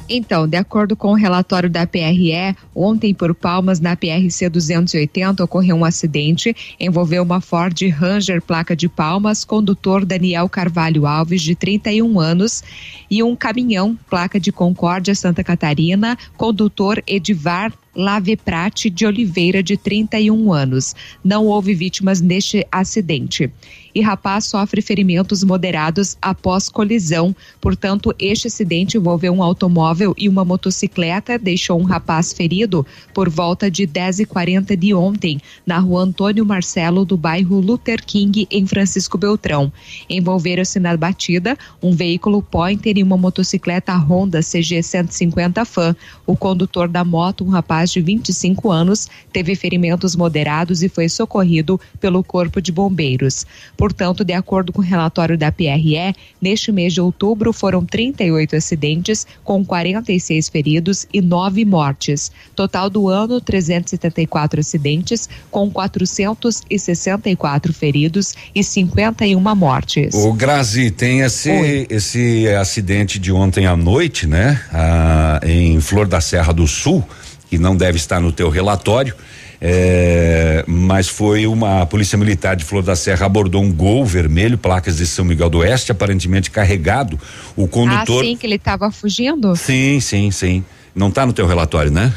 [0.07, 5.75] Então, de acordo com o relatório da PRE, ontem por Palmas, na PRC 280, ocorreu
[5.75, 12.19] um acidente, envolveu uma Ford Ranger placa de Palmas, condutor Daniel Carvalho Alves, de 31
[12.19, 12.63] anos,
[13.09, 20.51] e um caminhão placa de Concórdia, Santa Catarina, condutor Edivar Laveprate de Oliveira, de 31
[20.51, 20.93] anos.
[21.23, 23.51] Não houve vítimas neste acidente.
[23.95, 27.33] E rapaz sofre ferimentos moderados após colisão.
[27.61, 33.71] Portanto, este acidente envolveu um automóvel e uma motocicleta, deixou um rapaz ferido por volta
[33.71, 39.71] de 10h40 de ontem, na rua Antônio Marcelo, do bairro Luther King, em Francisco Beltrão.
[40.09, 45.95] Envolveram-se na batida um veículo Pointer e uma motocicleta Honda CG 150 Fan.
[46.27, 51.79] O condutor da moto, um rapaz de 25 anos, teve ferimentos moderados e foi socorrido
[52.01, 53.45] pelo Corpo de Bombeiros.
[53.85, 59.27] Portanto, de acordo com o relatório da PRE, neste mês de outubro foram 38 acidentes,
[59.43, 62.31] com 46 feridos e 9 mortes.
[62.55, 70.15] Total do ano, 374 acidentes, com 464 feridos e 51 mortes.
[70.15, 74.59] O Grazi tem esse esse acidente de ontem à noite, né?
[74.73, 77.07] Ah, em Flor da Serra do Sul,
[77.47, 79.13] que não deve estar no teu relatório.
[79.61, 84.57] É, mas foi uma a polícia militar de Flor da Serra abordou um gol vermelho,
[84.57, 87.19] placas de São Miguel do Oeste, aparentemente carregado.
[87.55, 88.23] O condutor.
[88.23, 89.55] Ah, sim, que ele estava fugindo?
[89.55, 90.63] sim, sim, sim.
[90.93, 92.13] Não está no teu relatório, né?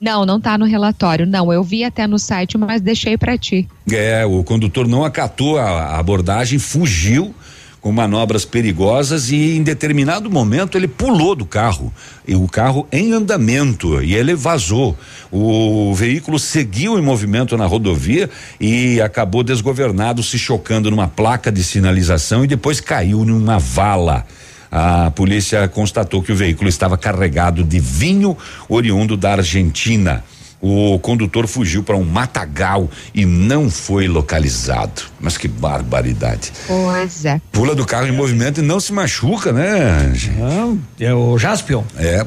[0.00, 1.26] Não, não tá no relatório.
[1.26, 3.68] Não, eu vi até no site, mas deixei para ti.
[3.90, 7.34] É, o condutor não acatou a abordagem, fugiu
[7.80, 11.92] com manobras perigosas e em determinado momento ele pulou do carro
[12.26, 14.96] e o carro em andamento e ele vazou.
[15.32, 18.28] O veículo seguiu em movimento na rodovia
[18.60, 24.26] e acabou desgovernado, se chocando numa placa de sinalização e depois caiu numa vala.
[24.70, 28.36] A polícia constatou que o veículo estava carregado de vinho
[28.68, 30.22] oriundo da Argentina.
[30.60, 35.02] O condutor fugiu para um matagal e não foi localizado.
[35.18, 36.52] Mas que barbaridade.
[36.66, 37.40] Pois é.
[37.50, 40.12] Pula do carro em movimento e não se machuca, né?
[40.38, 41.82] Não, é o Jaspion.
[41.96, 42.26] É.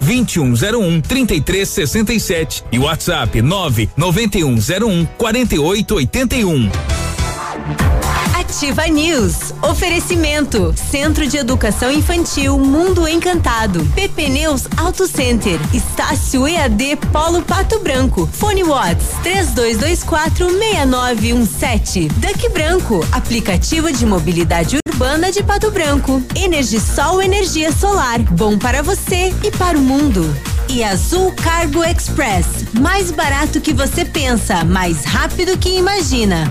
[0.00, 6.70] 2101 3367 e WhatsApp 99101 4881.
[8.38, 9.52] Ativa News.
[9.62, 10.74] Oferecimento.
[10.90, 13.84] Centro de Educação Infantil Mundo Encantado.
[13.94, 15.58] PP Neus Auto Center.
[15.74, 18.26] Estácio EAD Polo Pato Branco.
[18.32, 22.08] Fone Watts 3224 6917.
[22.08, 23.06] Duck Branco.
[23.12, 26.22] Aplicativo de mobilidade urbana de Pato Branco.
[26.34, 28.20] Energisol energia solar.
[28.20, 30.24] Bom para você e para o mundo.
[30.68, 32.46] E Azul Cargo Express.
[32.80, 36.50] Mais barato que você pensa, mais rápido que imagina.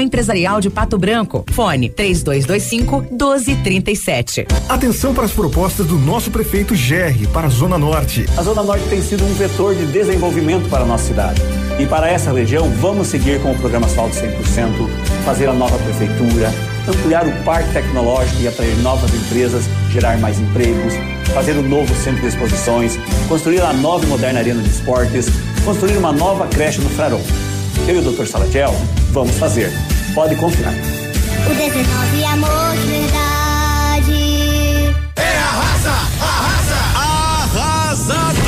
[0.00, 1.44] Empresarial de Pato Branco.
[1.50, 4.46] Fone 3225 1237.
[4.68, 8.26] Atenção para as propostas do nosso prefeito Gerri para a Zona Norte.
[8.36, 11.42] A Zona Norte tem sido um vetor de desenvolvimento para a nossa cidade.
[11.78, 14.88] E para essa região, vamos seguir com o programa Asfalto 100%,
[15.24, 16.52] fazer a nova prefeitura,
[16.88, 20.94] ampliar o parque tecnológico e atrair novas empresas, gerar mais empregos,
[21.32, 22.98] fazer um novo centro de exposições,
[23.28, 25.26] construir a nova e moderna arena de esportes,
[25.64, 27.20] construir uma nova creche no Frarão.
[27.88, 28.26] Eu e o Dr.
[28.26, 28.70] Salatiel
[29.12, 29.72] vamos fazer.
[30.14, 30.74] Pode confiar.
[30.74, 34.14] O 19 amor de verdade.
[35.16, 36.76] É arrasa, arrasa,
[37.56, 38.47] arrasador!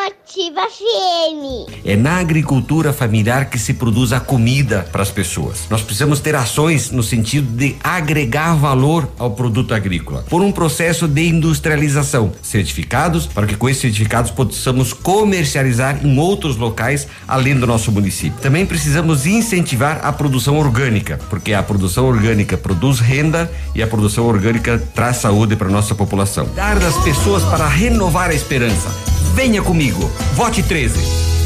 [0.00, 1.84] amo Ativa FM.
[1.84, 5.66] É na agricultura familiar que se produz a comida para as pessoas.
[5.68, 11.06] Nós precisamos ter ações no sentido de agregar valor ao produto agrícola, por um processo
[11.06, 17.66] de industrialização, certificados para que com esses certificados possamos comercializar em outros locais além do
[17.66, 18.38] nosso município.
[18.40, 24.26] Também precisamos incentivar a produção orgânica, porque a produção orgânica produz renda e a produção
[24.26, 26.48] orgânica traz saúde para nossa população.
[26.54, 29.19] Dar das pessoas para renovar a esperança.
[29.34, 30.10] Venha comigo.
[30.34, 30.98] Vote 13.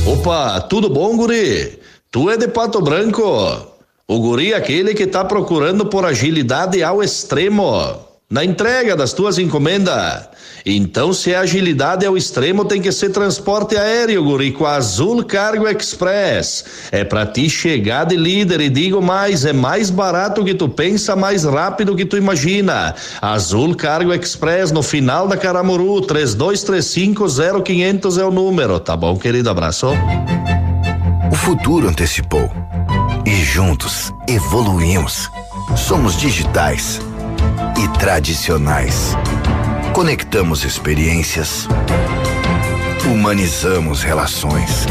[0.07, 1.79] Opa, tudo bom, guri?
[2.11, 3.23] Tu é de Pato Branco?
[4.07, 9.39] O guri é aquele que tá procurando por agilidade ao extremo na entrega das tuas
[9.39, 10.29] encomendas.
[10.67, 15.23] Então, se é agilidade ao extremo, tem que ser transporte aéreo, guri, com a Azul
[15.23, 16.65] Cargo Express.
[16.91, 21.15] É pra ti chegar de líder e digo mais, é mais barato que tu pensa,
[21.15, 22.97] mais rápido que tu imagina.
[23.23, 29.49] Azul Cargo Express no final da Caramuru, 32350500 é o número, tá bom, querido?
[29.49, 29.91] Abraço.
[31.31, 32.51] O futuro antecipou.
[33.25, 35.31] E juntos evoluímos.
[35.77, 37.01] Somos digitais
[37.89, 39.17] tradicionais.
[39.93, 41.69] Conectamos experiências.
[43.07, 44.87] Humanizamos relações.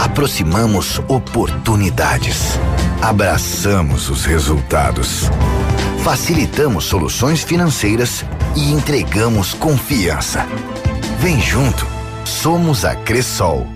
[0.00, 2.58] Aproximamos oportunidades.
[3.02, 5.30] Abraçamos os resultados.
[6.02, 8.24] Facilitamos soluções financeiras
[8.54, 10.46] e entregamos confiança.
[11.18, 11.86] Vem junto.
[12.24, 13.75] Somos a Cressol.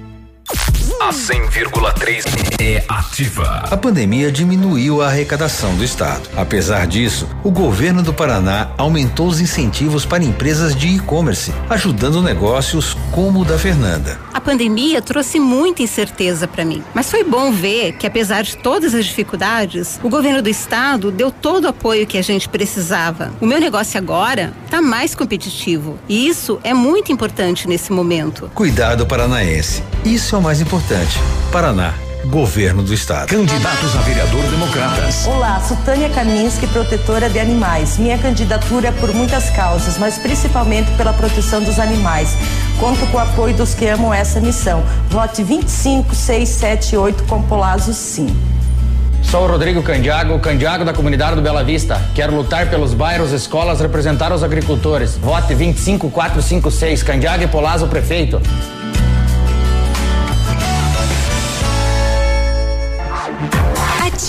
[1.01, 2.25] A 100,3
[2.61, 3.65] é ativa.
[3.71, 6.29] A pandemia diminuiu a arrecadação do Estado.
[6.37, 12.95] Apesar disso, o governo do Paraná aumentou os incentivos para empresas de e-commerce, ajudando negócios
[13.13, 14.21] como o da Fernanda.
[14.35, 18.95] A pandemia trouxe muita incerteza para mim, mas foi bom ver que, apesar de todas
[18.95, 23.33] as dificuldades, o governo do estado deu todo o apoio que a gente precisava.
[23.41, 28.51] O meu negócio agora está mais competitivo e isso é muito importante nesse momento.
[28.55, 29.83] Cuidado paranaense.
[30.05, 30.90] Isso é o mais importante.
[31.53, 33.29] Paraná, Governo do Estado.
[33.29, 35.25] Candidatos a vereador Democratas.
[35.25, 37.97] Olá, sou Tânia Kaminski, protetora de animais.
[37.97, 42.37] Minha candidatura é por muitas causas, mas principalmente pela proteção dos animais.
[42.81, 44.83] Conto com o apoio dos que amam essa missão.
[45.09, 48.37] Vote 25678 com Polazo sim.
[49.23, 52.03] Sou o Rodrigo Candiago, Candiago da comunidade do Bela Vista.
[52.17, 55.17] Quero lutar pelos bairros, escolas, representar os agricultores.
[55.17, 58.43] Vote 25456, Candiago e Polazo prefeito.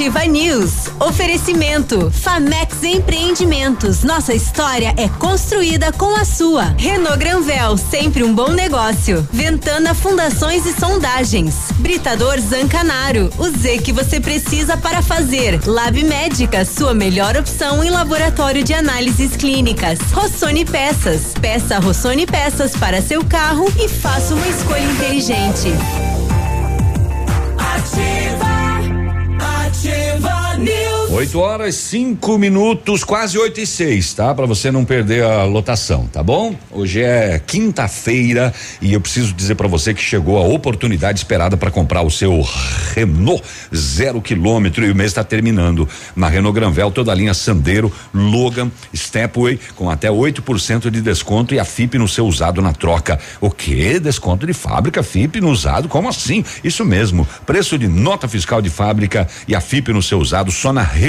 [0.01, 0.87] Ativa News.
[0.99, 2.09] Oferecimento.
[2.09, 4.01] Famex Empreendimentos.
[4.01, 6.73] Nossa história é construída com a sua.
[6.75, 9.27] Renault Granvel, sempre um bom negócio.
[9.31, 11.53] Ventana Fundações e Sondagens.
[11.75, 13.29] Britador Zancanaro.
[13.37, 15.61] O Z que você precisa para fazer.
[15.67, 19.99] Lab Médica, sua melhor opção em laboratório de análises clínicas.
[20.11, 21.33] Rossoni Peças.
[21.39, 25.67] Peça Rossoni Peças para seu carro e faça uma escolha inteligente.
[27.59, 28.50] Ativa.
[29.83, 30.40] Ativa News.
[31.13, 34.33] 8 horas, 5 minutos, quase 8 e 6, tá?
[34.33, 36.55] Para você não perder a lotação, tá bom?
[36.71, 41.69] Hoje é quinta-feira e eu preciso dizer para você que chegou a oportunidade esperada para
[41.69, 42.41] comprar o seu
[42.95, 43.43] Renault
[43.75, 45.85] zero quilômetro e o mês está terminando.
[46.15, 51.59] Na Renault Granvel, toda a linha Sandero, Logan, Stepway, com até 8% de desconto e
[51.59, 53.19] a FIP no seu usado na troca.
[53.41, 53.99] O quê?
[53.99, 55.89] Desconto de fábrica, FIP no usado?
[55.89, 56.41] Como assim?
[56.63, 57.27] Isso mesmo.
[57.45, 61.00] Preço de nota fiscal de fábrica e a FIP no seu usado só na Renault.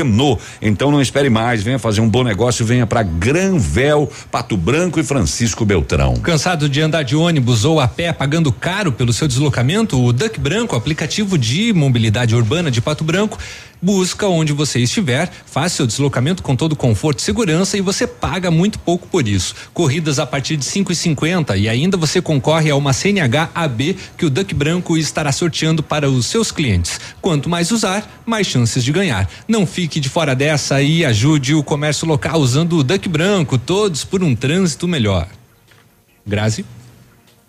[0.60, 5.04] Então não espere mais, venha fazer um bom negócio, venha para Granvel, Pato Branco e
[5.04, 6.14] Francisco Beltrão.
[6.16, 10.02] Cansado de andar de ônibus ou a pé pagando caro pelo seu deslocamento?
[10.02, 13.38] O Duck Branco, aplicativo de mobilidade urbana de Pato Branco,
[13.82, 18.48] busca onde você estiver, faz seu deslocamento com todo conforto e segurança e você paga
[18.48, 19.54] muito pouco por isso.
[19.74, 23.96] Corridas a partir de cinco e cinquenta e ainda você concorre a uma CNH AB
[24.16, 27.00] que o Duck Branco estará sorteando para os seus clientes.
[27.20, 29.28] Quanto mais usar, mais chances de ganhar.
[29.48, 34.04] Não fique de fora dessa e ajude o comércio local usando o Duck Branco, todos
[34.04, 35.26] por um trânsito melhor.
[36.24, 36.64] Grazi?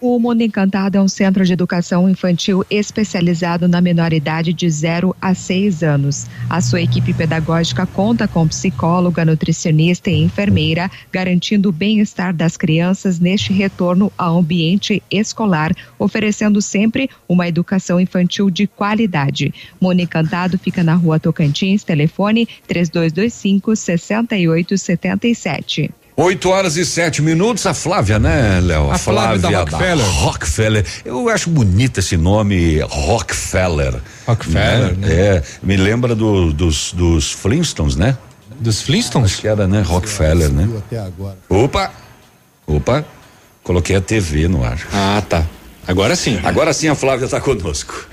[0.06, 5.34] O Mundo Encantado é um centro de educação infantil especializado na menoridade de 0 a
[5.34, 6.26] 6 anos.
[6.50, 13.18] A sua equipe pedagógica conta com psicóloga, nutricionista e enfermeira, garantindo o bem-estar das crianças
[13.18, 19.54] neste retorno ao ambiente escolar, oferecendo sempre uma educação infantil de qualidade.
[19.80, 26.03] Mundo Encantado fica na rua Tocantins, telefone 3225 6877.
[26.16, 28.92] 8 horas e sete minutos, a Flávia, né, Léo?
[28.92, 30.06] A Flávia da Rockefeller.
[30.06, 30.86] Rockefeller.
[31.04, 33.96] Eu acho bonito esse nome, Rockefeller.
[34.28, 35.12] Rockefeller, né?
[35.12, 38.16] É, me lembra do, dos, dos Flintstones, né?
[38.60, 39.32] Dos Flintstones?
[39.32, 39.82] Acho que era, né?
[39.82, 40.70] Rockefeller, né?
[40.78, 41.38] Até agora.
[41.50, 41.92] Opa!
[42.68, 43.04] Opa!
[43.64, 44.80] Coloquei a TV no ar.
[44.94, 45.44] Ah, tá.
[45.88, 46.40] Agora sim.
[46.44, 48.08] Agora sim a Flávia está conosco.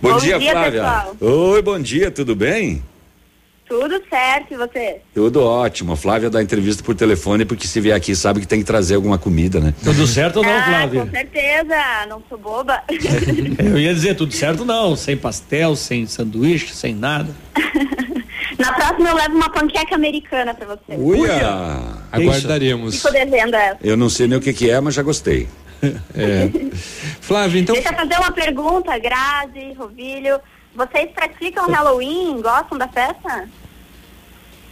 [0.00, 0.82] Bom, Bom dia, dia, Flávia.
[0.82, 1.16] pessoal.
[1.20, 2.82] Oi, bom dia, tudo bem?
[3.70, 5.00] Tudo certo, e você?
[5.14, 5.92] Tudo ótimo.
[5.92, 8.96] A Flávia dá entrevista por telefone porque se vier aqui sabe que tem que trazer
[8.96, 9.72] alguma comida, né?
[9.84, 11.00] Tudo certo ou não, ah, Flávia?
[11.02, 11.76] com certeza,
[12.08, 12.82] não sou boba.
[13.64, 17.32] Eu ia dizer tudo certo não, sem pastel, sem sanduíche, sem nada.
[18.58, 21.00] Na próxima eu levo uma panqueca americana pra você.
[21.00, 21.78] Uia!
[22.12, 22.96] Aguardaremos.
[22.96, 23.78] Fico devendo essa.
[23.82, 25.48] Eu não sei nem o que que é, mas já gostei.
[26.14, 26.50] É.
[27.22, 27.74] Flávia, então.
[27.74, 30.38] Deixa eu fazer uma pergunta, Grazi, Rovilho.
[30.74, 32.42] Vocês praticam Halloween?
[32.42, 33.48] Gostam da festa?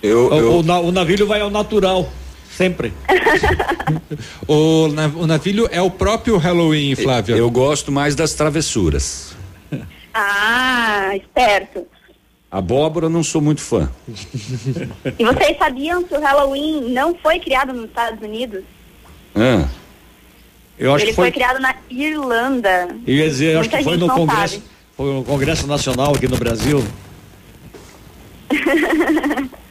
[0.03, 2.09] Eu, O, o na- o navio vai ao natural,
[2.57, 2.92] sempre.
[4.46, 7.34] O, na- o navilho é o próprio Halloween, Flávia.
[7.36, 9.34] Eu gosto mais das travessuras.
[10.20, 11.86] Ah, esperto.
[12.51, 13.88] Abóbora eu não sou muito fã.
[15.18, 18.64] E vocês sabiam que o Halloween não foi criado nos Estados Unidos?
[19.36, 19.68] Ah,
[20.76, 22.88] Eu acho Ele que foi, foi criado na Irlanda.
[23.07, 24.64] eu ia dizer, eu acho que foi no Congresso, sabe.
[24.96, 26.82] foi no Congresso Nacional aqui no Brasil.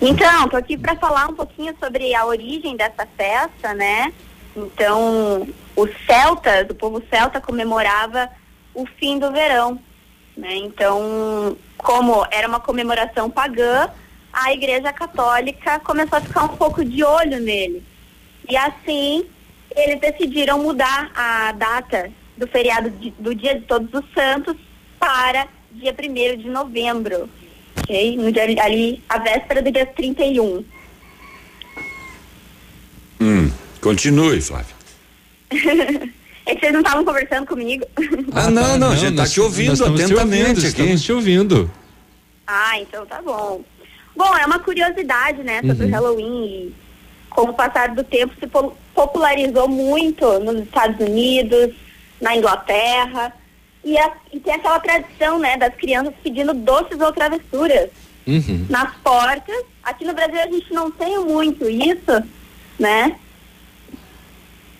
[0.00, 4.12] Então, tô aqui para falar um pouquinho sobre a origem dessa festa, né?
[4.56, 8.28] Então, os celtas, o povo celta comemorava
[8.74, 9.80] o fim do verão,
[10.36, 10.56] né?
[10.56, 13.88] Então, como era uma comemoração pagã,
[14.32, 17.82] a Igreja Católica começou a ficar um pouco de olho nele.
[18.48, 19.24] E assim,
[19.74, 24.56] eles decidiram mudar a data do feriado de- do Dia de Todos os Santos
[24.98, 27.28] para dia 1 de novembro.
[27.84, 28.16] Ok?
[28.16, 30.64] No dia, ali, a véspera do dia 31.
[33.20, 34.74] Hum, continue, Flávia.
[36.46, 37.84] é que vocês não estavam conversando comigo.
[38.32, 40.66] Ah, não, não, a gente tá nós- te ouvindo estamos te atentamente ouvindo, aqui.
[40.66, 41.70] Estamos te ouvindo.
[42.46, 43.62] Ah, então tá bom.
[44.16, 45.90] Bom, é uma curiosidade, né, sobre Uhum.
[45.90, 46.44] o Halloween.
[46.44, 46.74] E
[47.30, 51.74] com o passar do tempo se po- popularizou muito nos Estados Unidos,
[52.20, 53.32] na Inglaterra.
[53.84, 57.90] E, a- e tem aquela tradição, né, das crianças pedindo doces ou travessuras
[58.26, 58.66] Uhum.
[58.70, 59.62] nas portas.
[59.82, 62.22] Aqui no Brasil a gente não tem muito isso,
[62.78, 63.16] né?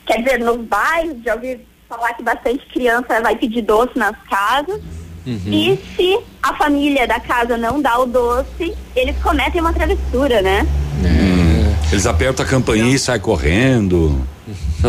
[0.07, 4.81] Quer dizer, nos bairros, já ouvi falar que bastante criança vai pedir doce nas casas.
[5.27, 10.67] E se a família da casa não dá o doce, eles cometem uma travessura, né?
[11.03, 14.27] Hum, Eles apertam a campainha e saem correndo.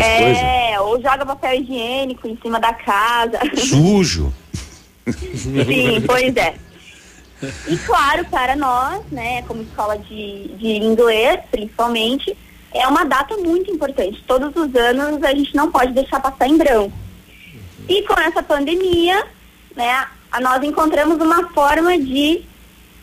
[0.00, 0.42] Essas coisas.
[0.42, 3.38] é, ou joga papel higiênico em cima da casa.
[3.56, 4.32] Sujo.
[5.34, 6.54] Sim, pois é.
[7.68, 12.36] E claro, para nós, né, como escola de, de inglês, principalmente,
[12.72, 14.22] é uma data muito importante.
[14.26, 16.92] Todos os anos a gente não pode deixar passar em branco.
[17.88, 19.24] E com essa pandemia,
[19.76, 22.42] né, a- nós encontramos uma forma de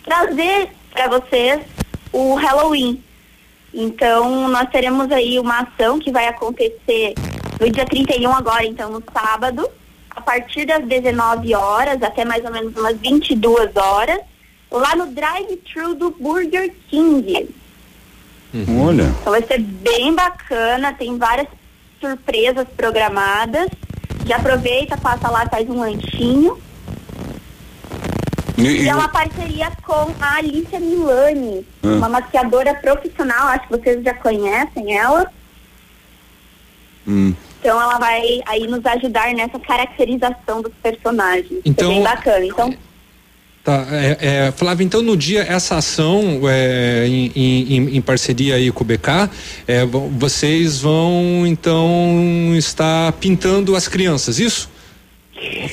[0.04, 1.62] trazer para vocês
[2.12, 3.02] o Halloween.
[3.74, 7.16] Então, nós teremos aí uma ação que vai acontecer
[7.60, 9.68] no dia 31 agora, então no sábado,
[10.12, 14.20] a partir das 19 horas até mais ou menos umas 22 horas,
[14.70, 17.50] lá no drive-thru do Burger King.
[18.86, 19.04] Olha.
[19.04, 21.48] Então vai ser bem bacana, tem várias
[22.00, 23.68] surpresas programadas.
[24.26, 26.58] Já aproveita, passa lá, faz um lanchinho.
[28.58, 31.88] E- E é uma parceria com a Alicia Milani, Ah.
[31.88, 35.32] uma maquiadora profissional, acho que vocês já conhecem ela.
[37.08, 37.34] Hum.
[37.60, 41.62] Então ela vai aí nos ajudar nessa caracterização dos personagens.
[41.66, 42.46] Então- é bem bacana.
[42.46, 42.74] Então,
[43.64, 48.70] Tá, é, é, Flávio, então no dia essa ação é, em, em- em parceria aí
[48.74, 49.30] com o BK,
[49.66, 54.70] é, vo- vocês vão então estar pintando as crianças, isso?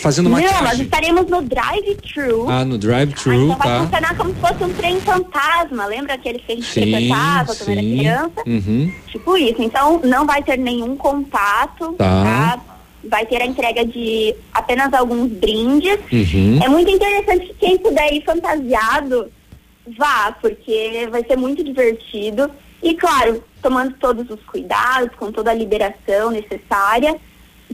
[0.01, 2.49] Fazendo não, nós estaremos no drive-thru.
[2.49, 3.81] Ah, no Ah, drive-thru, então vai tá?
[3.85, 5.87] funcionar como se fosse um trem fantasma.
[5.87, 8.43] Lembra aquele que a gente Sim, fantasma quando era criança?
[8.47, 8.93] Uhum.
[9.09, 9.63] Tipo isso.
[9.63, 12.23] Então não vai ter nenhum contato, Tá.
[12.25, 12.61] tá?
[13.09, 15.99] Vai ter a entrega de apenas alguns brindes.
[16.13, 16.61] Uhum.
[16.63, 19.31] É muito interessante que quem puder ir fantasiado,
[19.99, 22.51] vá, porque vai ser muito divertido.
[22.83, 27.17] E claro, tomando todos os cuidados, com toda a liberação necessária,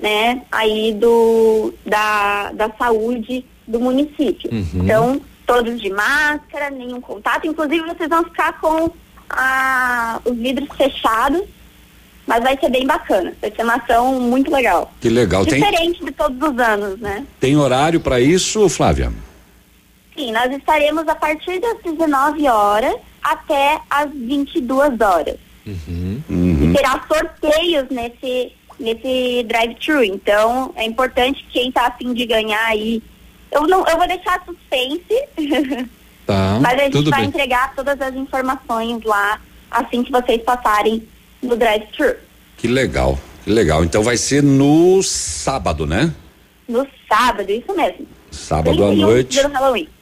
[0.01, 4.51] né, aí do, da, da saúde do município.
[4.53, 4.83] Uhum.
[4.83, 7.47] Então, todos de máscara, nenhum contato.
[7.47, 8.91] Inclusive, vocês vão ficar com
[9.31, 11.43] a, os vidros fechados,
[12.27, 13.33] mas vai ser bem bacana.
[13.41, 14.93] Vai ser uma ação muito legal.
[15.01, 15.45] Que legal.
[15.47, 17.25] Tem, Diferente de todos os anos, né?
[17.41, 19.13] tem horário para isso, Flávia?
[20.17, 25.37] Sim, nós estaremos a partir das 19 horas até as 22 horas.
[25.67, 26.23] Uhum.
[26.31, 30.03] E terá sorteios nesse, nesse drive-thru.
[30.05, 33.03] Então, é importante quem está afim de ganhar aí.
[33.51, 35.89] Eu, não, eu vou deixar suspense,
[36.27, 37.29] Tá, mas a gente vai bem.
[37.29, 41.07] entregar todas as informações lá assim que vocês passarem
[41.43, 42.15] no drive-thru.
[42.57, 43.85] Que legal, que legal.
[43.85, 46.13] Então vai ser no sábado, né?
[46.69, 48.07] No sábado, isso mesmo.
[48.31, 49.41] Sábado à 31, noite,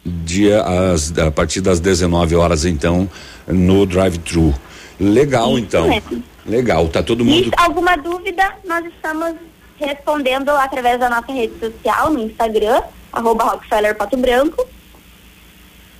[0.05, 3.09] dia às- a partir das 19 horas, então,
[3.47, 4.55] no drive-thru.
[4.99, 5.89] Legal, então.
[5.89, 6.23] mesmo.
[6.47, 7.49] Legal, tá todo mundo.
[7.49, 9.35] E alguma dúvida, nós estamos
[9.79, 12.83] respondendo através da nossa rede social, no Instagram,
[13.13, 14.67] arroba Rockefeller Pato Branco,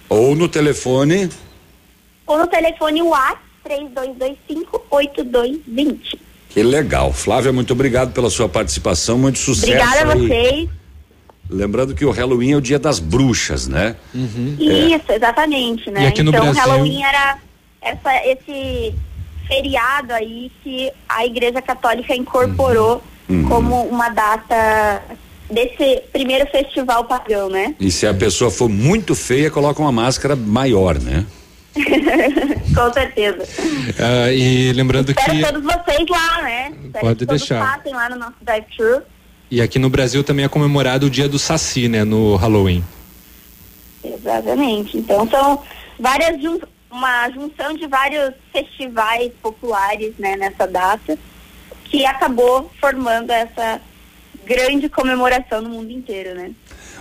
[0.09, 1.29] Ou no telefone.
[2.27, 3.43] ou no telefone WhatsApp
[4.91, 6.19] 3225-8220.
[6.51, 7.13] Que legal.
[7.13, 9.19] Flávia, muito obrigado pela sua participação.
[9.19, 9.73] Muito sucesso.
[9.73, 10.69] Obrigada a vocês.
[11.51, 13.97] Lembrando que o Halloween é o dia das bruxas, né?
[14.15, 14.19] É.
[14.63, 16.05] Isso, exatamente, né?
[16.05, 17.39] E aqui no então, Brasil- Halloween era
[17.83, 18.95] essa, esse
[19.47, 23.49] feriado aí que a Igreja Católica incorporou Uhum.
[23.49, 25.03] como uma data
[25.51, 27.75] desse primeiro festival pagão, né?
[27.81, 31.25] E se a pessoa for muito feia, coloca uma máscara maior, né?
[32.75, 33.39] Com certeza.
[33.99, 36.73] Ah, e lembrando Espero que todos vocês lá, né?
[36.85, 37.77] Espero Pode deixar.
[37.77, 39.01] passem lá no nosso drive-thru.
[39.51, 42.85] e aqui no Brasil também é comemorado o dia do Saci, né, no Halloween.
[44.05, 44.99] Exatamente.
[44.99, 45.63] Então são
[45.99, 46.39] várias
[46.95, 51.19] uma junção de vários festivais populares, né, nessa data,
[51.87, 53.81] que acabou formando essa
[54.47, 56.53] grande comemoração no mundo inteiro, né?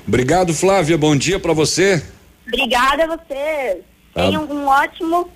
[0.07, 0.97] Obrigado, Flávia.
[0.97, 2.03] Bom dia para você.
[2.47, 3.83] Obrigada a vocês.
[4.13, 4.25] Tá.
[4.25, 5.29] Tenham um ótimo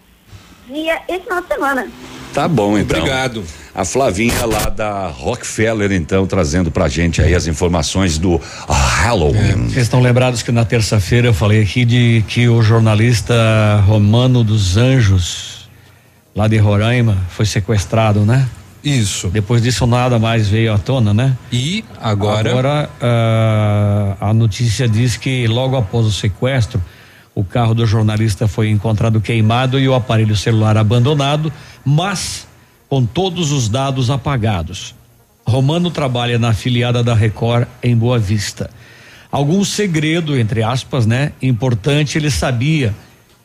[0.68, 1.92] dia esse final de semana.
[2.38, 3.00] Tá bom, então.
[3.00, 3.44] Obrigado.
[3.74, 9.70] A Flavinha lá da Rockefeller, então, trazendo pra gente aí as informações do Halloween.
[9.70, 13.34] Vocês estão lembrados que na terça-feira eu falei aqui de que o jornalista
[13.88, 15.68] Romano dos Anjos,
[16.36, 18.48] lá de Roraima, foi sequestrado, né?
[18.84, 19.30] Isso.
[19.30, 21.36] Depois disso nada mais veio à tona, né?
[21.52, 22.52] E agora?
[22.52, 26.80] Agora ah, a notícia diz que logo após o sequestro,
[27.38, 31.54] o carro do jornalista foi encontrado queimado e o aparelho celular abandonado,
[31.86, 32.48] mas
[32.90, 34.96] com todos os dados apagados.
[35.46, 38.72] Romano trabalha na afiliada da Record em Boa Vista.
[39.32, 41.32] Algum segredo, entre aspas, né?
[41.40, 42.92] Importante ele sabia.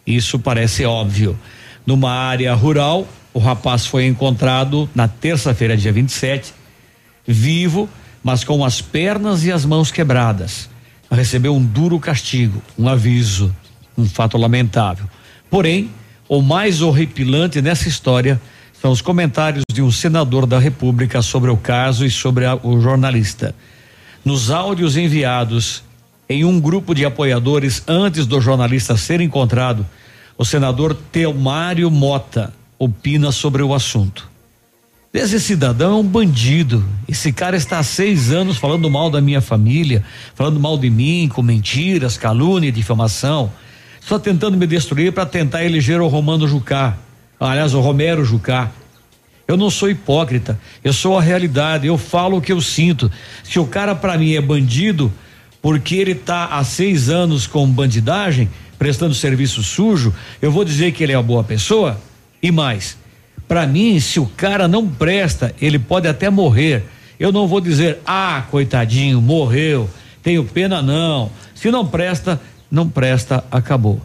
[0.06, 1.38] Isso parece óbvio.
[1.84, 6.54] Numa área rural, o rapaz foi encontrado na terça-feira, dia 27,
[7.26, 7.86] vivo,
[8.24, 10.70] mas com as pernas e as mãos quebradas.
[11.10, 13.54] Recebeu um duro castigo, um aviso,
[13.96, 15.06] um fato lamentável.
[15.50, 15.90] Porém,
[16.28, 18.40] o mais horripilante nessa história
[18.80, 22.80] são os comentários de um senador da República sobre o caso e sobre a- o
[22.80, 23.54] jornalista.
[24.24, 25.82] Nos áudios enviados
[26.28, 29.86] em um grupo de apoiadores antes do jornalista ser encontrado,
[30.38, 34.30] o senador Teomário Mota opina sobre o assunto.
[35.12, 36.82] Esse cidadão é um bandido.
[37.06, 40.02] Esse cara está há seis anos falando mal da minha família,
[40.34, 43.52] falando mal de mim, com mentiras, calúnia difamação,
[44.06, 46.96] só tentando me destruir para tentar eleger o Romano Jucá.
[47.38, 48.70] Aliás, o Romero Jucá.
[49.46, 53.10] Eu não sou hipócrita, eu sou a realidade, eu falo o que eu sinto.
[53.42, 55.12] Se o cara para mim é bandido,
[55.60, 58.48] porque ele tá há seis anos com bandidagem,
[58.78, 62.00] prestando serviço sujo, eu vou dizer que ele é uma boa pessoa?
[62.42, 62.96] E mais,
[63.46, 66.84] para mim, se o cara não presta, ele pode até morrer.
[67.18, 69.88] Eu não vou dizer, ah, coitadinho, morreu,
[70.22, 71.30] tenho pena não.
[71.54, 72.40] Se não presta,
[72.72, 74.00] não presta, acabou.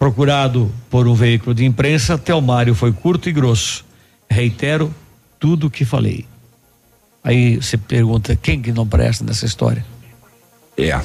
[0.00, 3.84] Procurado por um veículo de imprensa, Telmário foi curto e grosso.
[4.28, 4.92] Reitero
[5.38, 6.26] tudo o que falei.
[7.22, 9.86] Aí você pergunta, quem que não presta nessa história?
[10.76, 11.00] É.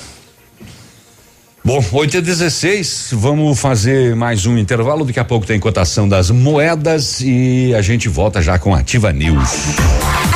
[1.64, 5.06] Bom, 8 e 16 vamos fazer mais um intervalo.
[5.06, 9.50] Daqui a pouco tem cotação das moedas e a gente volta já com Ativa News.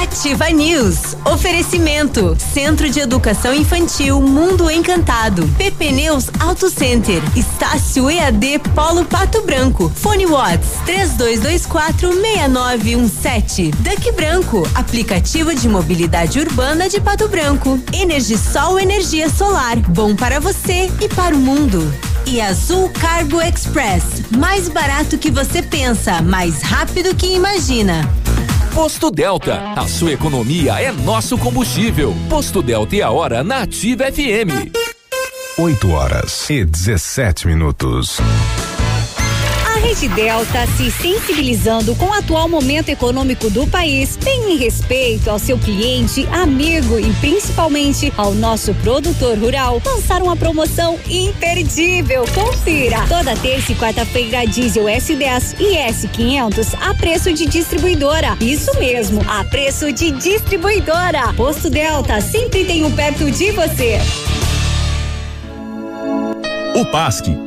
[0.07, 1.17] Ativa News.
[1.25, 2.37] Oferecimento.
[2.53, 5.45] Centro de Educação Infantil Mundo Encantado.
[5.57, 7.21] PP Neus Auto Center.
[7.35, 9.91] Estácio EAD Polo Pato Branco.
[9.93, 13.75] Fone Watts 32246917.
[13.75, 14.65] Duck Branco.
[14.73, 17.77] Aplicativo de mobilidade urbana de Pato Branco.
[17.91, 19.75] Energisol Energia Solar.
[19.89, 21.93] Bom para você e para o mundo.
[22.25, 24.23] E Azul Cargo Express.
[24.37, 28.09] Mais barato que você pensa, mais rápido que imagina.
[28.77, 32.13] Posto Delta, a sua economia é nosso combustível.
[32.29, 34.71] Posto Delta e a hora na Ativa FM.
[35.57, 38.19] 8 horas e 17 minutos.
[39.77, 45.29] A Rede Delta, se sensibilizando com o atual momento econômico do país, tem em respeito
[45.29, 52.25] ao seu cliente, amigo e principalmente ao nosso produtor rural, lançar uma promoção imperdível.
[52.33, 53.05] Confira!
[53.07, 58.35] Toda terça e quarta-feira, diesel S10 e S500 a preço de distribuidora.
[58.41, 61.33] Isso mesmo, a preço de distribuidora.
[61.33, 63.99] Posto Delta sempre tem um perto de você.
[66.73, 67.46] O PASC,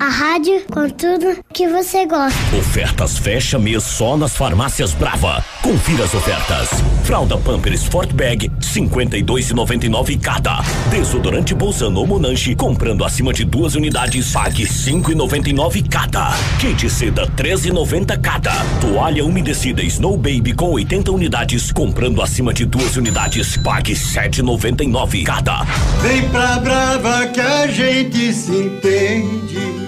[0.00, 2.38] A rádio com tudo que você gosta.
[2.56, 5.44] Ofertas fecha mês só nas farmácias Brava.
[5.60, 6.68] Confira as ofertas.
[7.02, 10.60] Fralda Pampers Sport Bag 52,99 cada.
[10.88, 16.30] Desodorante Bolsano Monange comprando acima de duas unidades pague 5,99 cada.
[16.60, 18.52] Kit seda 13,90 cada.
[18.80, 25.64] Toalha umedecida Snow Baby com 80 unidades comprando acima de duas unidades pague 7,99 cada.
[26.00, 29.87] Vem pra Brava que a gente se entende.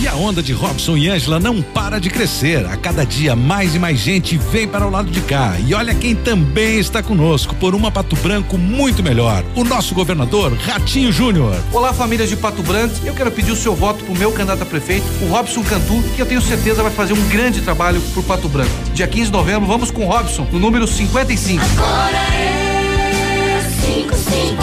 [0.00, 2.64] e a onda de Robson e Ângela não para de crescer.
[2.66, 5.56] A cada dia mais e mais gente vem para o lado de cá.
[5.66, 9.44] E olha quem também está conosco por uma Pato Branco muito melhor.
[9.56, 11.56] O nosso governador Ratinho Júnior.
[11.72, 12.94] Olá, famílias de Pato Branco.
[13.04, 16.00] Eu quero pedir o seu voto para o meu candidato a prefeito, o Robson Cantu,
[16.14, 18.70] que eu tenho certeza vai fazer um grande trabalho por Pato Branco.
[18.94, 21.64] Dia 15 de novembro, vamos com o Robson, no número 55.
[21.76, 24.62] Agora é 55.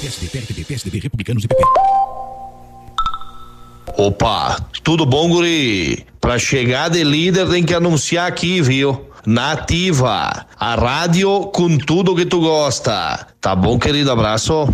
[0.00, 1.99] PSDB, PSDB, PSDB, Republicanos e PP.
[4.00, 6.06] Opa, tudo bom, guri?
[6.18, 8.98] Pra chegar de líder tem que anunciar aqui, viu?
[9.26, 13.26] Nativa, a rádio com tudo que tu gosta.
[13.42, 14.10] Tá bom, querido?
[14.10, 14.72] Abraço.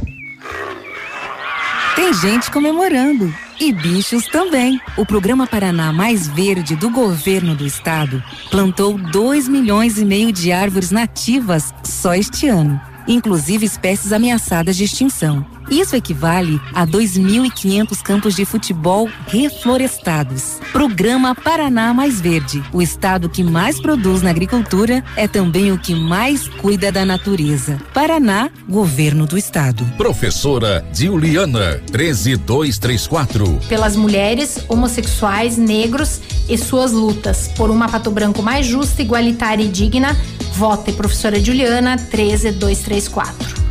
[1.96, 3.34] Tem gente comemorando.
[3.58, 4.80] E bichos também.
[4.96, 10.52] O programa Paraná Mais Verde do governo do estado plantou 2 milhões e meio de
[10.52, 15.55] árvores nativas só este ano, inclusive espécies ameaçadas de extinção.
[15.70, 20.58] Isso equivale a 2.500 campos de futebol reflorestados.
[20.72, 22.62] Programa Paraná Mais Verde.
[22.72, 27.78] O estado que mais produz na agricultura é também o que mais cuida da natureza.
[27.92, 29.84] Paraná, governo do estado.
[29.96, 33.60] Professora Juliana, 13234.
[33.68, 37.48] Pelas mulheres, homossexuais, negros e suas lutas.
[37.56, 40.16] Por uma Pato Branco mais justa, igualitária e digna,
[40.54, 43.65] vote professora Juliana, 13234.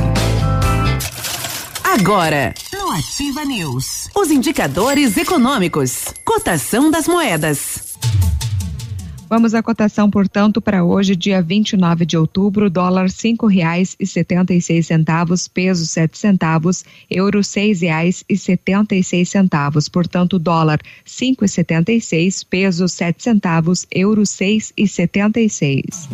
[1.82, 7.94] Agora, no Ativa News, os indicadores econômicos, cotação das moedas.
[9.34, 14.54] Vamos à cotação, portanto, para hoje, dia 29 de outubro, dólar cinco reais e setenta
[14.54, 19.88] e seis centavos, peso sete centavos, euro seis reais e setenta e seis centavos.
[19.88, 25.50] Portanto, dólar cinco e setenta e seis, peso sete centavos, euro seis e setenta e
[25.50, 26.08] seis.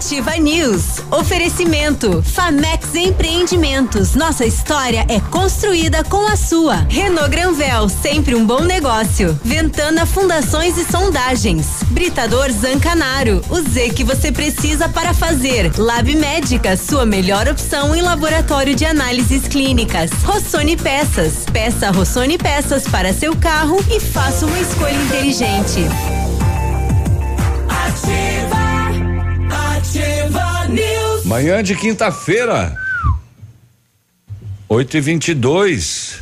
[0.00, 1.02] Ativa News.
[1.10, 2.22] Oferecimento.
[2.22, 4.14] Famex Empreendimentos.
[4.14, 6.86] Nossa história é construída com a sua.
[6.88, 9.38] Renault Granvel, sempre um bom negócio.
[9.44, 11.66] Ventana Fundações e Sondagens.
[11.90, 13.42] Britador Zancanaro.
[13.50, 15.70] O Z que você precisa para fazer.
[15.76, 20.10] Lab Médica, sua melhor opção em laboratório de análises clínicas.
[20.24, 21.44] Rossoni Peças.
[21.52, 25.84] Peça Rossoni Peças para seu carro e faça uma escolha inteligente.
[27.68, 28.59] Ativa.
[31.30, 32.76] Manhã de quinta-feira.
[34.68, 36.20] 8 e 22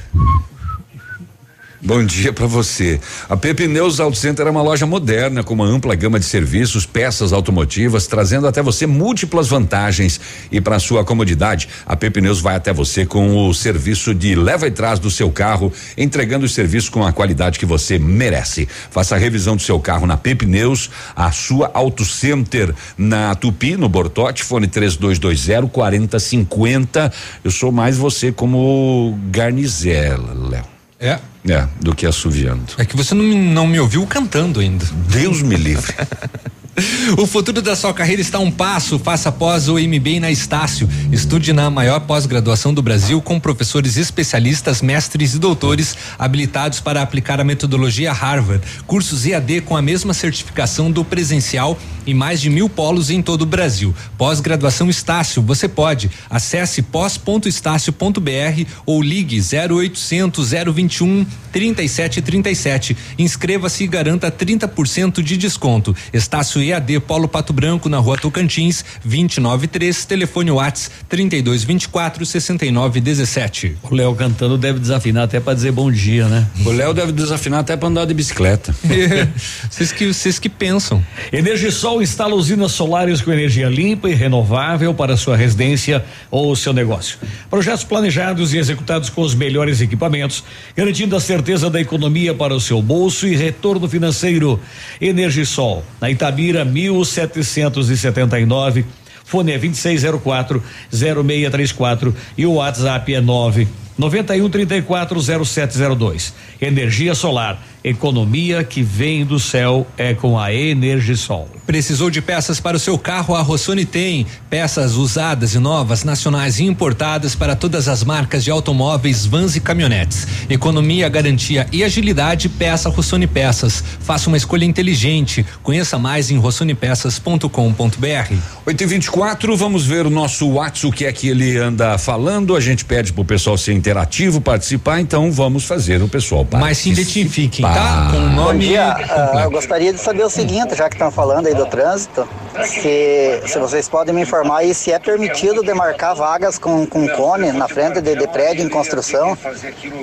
[1.81, 3.01] Bom dia para você.
[3.29, 7.33] A Pepineus Auto Center é uma loja moderna com uma ampla gama de serviços, peças
[7.33, 10.20] automotivas, trazendo até você múltiplas vantagens.
[10.51, 14.72] E para sua comodidade, a Pepineus vai até você com o serviço de leva e
[14.72, 18.68] trás do seu carro, entregando o serviço com a qualidade que você merece.
[18.91, 23.89] Faça a revisão do seu carro na Pepineus, a sua Auto Center na Tupi, no
[23.89, 27.12] Bortote, fone 3220 4050.
[27.45, 30.78] Eu sou mais você como Garnizela, Léo.
[31.01, 31.19] É?
[31.49, 32.65] É, do que assoviando.
[32.77, 34.85] É que você não, me- não me ouviu cantando ainda.
[35.09, 35.95] Deus me livre.
[37.16, 38.99] O futuro da sua carreira está um passo.
[38.99, 40.89] Faça pós ou MBA na Estácio.
[41.11, 47.41] Estude na maior pós-graduação do Brasil com professores especialistas, mestres e doutores habilitados para aplicar
[47.41, 48.64] a metodologia Harvard.
[48.87, 53.43] Cursos EAD com a mesma certificação do presencial e mais de mil polos em todo
[53.43, 53.95] o Brasil.
[54.16, 56.11] Pós-graduação Estácio, você pode.
[56.31, 62.97] Acesse pós.estácio.br ou ligue 0800 021 3737.
[63.18, 65.95] Inscreva-se e garanta 30% de desconto.
[66.12, 73.77] Estácio EAD Polo Pato Branco na Rua Tocantins, 293, telefone Whats 3224 6917.
[73.82, 76.47] O Léo cantando deve desafinar até para dizer bom dia, né?
[76.65, 78.74] O Léo deve desafinar até para andar de bicicleta.
[79.70, 81.05] Vocês que vocês que pensam.
[81.32, 87.19] Energisol instala usinas solares com energia limpa e renovável para sua residência ou seu negócio.
[87.49, 90.45] Projetos planejados e executados com os melhores equipamentos,
[90.77, 94.61] garantindo a certeza da economia para o seu bolso e retorno financeiro.
[95.01, 98.85] Energisol, na Itabira 1779.
[99.24, 100.60] Fone é 2604
[100.90, 103.68] 0634 e o WhatsApp é 9
[103.98, 106.32] 91 34 0702.
[106.60, 111.49] Energia solar, economia que vem do céu é com a Energisol.
[111.67, 113.35] Precisou de peças para o seu carro?
[113.35, 114.27] A Rossoni tem.
[114.49, 119.61] Peças usadas e novas, nacionais e importadas para todas as marcas de automóveis, vans e
[119.61, 120.27] caminhonetes.
[120.49, 123.85] Economia, garantia e agilidade, peça Rossoni Peças.
[124.01, 125.45] Faça uma escolha inteligente.
[125.63, 128.35] Conheça mais em rossonipeças.com.br.
[128.67, 132.57] 8 e 24 vamos ver o nosso WhatsApp, o que é que ele anda falando.
[132.57, 136.67] A gente pede pro pessoal ser interativo, participar, então vamos fazer o pessoal participar.
[136.67, 137.78] Mas se identifiquem, tá?
[138.11, 138.53] Com o nome.
[138.53, 141.67] Bom dia, ah, eu gostaria de saber o seguinte, já que estão falando aí do
[141.67, 142.27] trânsito,
[142.65, 147.53] se, se vocês podem me informar aí se é permitido demarcar vagas com, com cone
[147.53, 149.37] na frente de, de prédio em construção.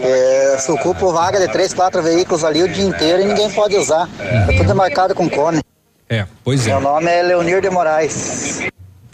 [0.02, 3.76] É, se ocupa vaga de três, quatro veículos ali o dia inteiro e ninguém pode
[3.76, 4.08] usar.
[4.20, 5.62] É tudo demarcado com cone.
[6.10, 6.70] É, pois é.
[6.70, 8.62] Meu nome é Leonir de Moraes.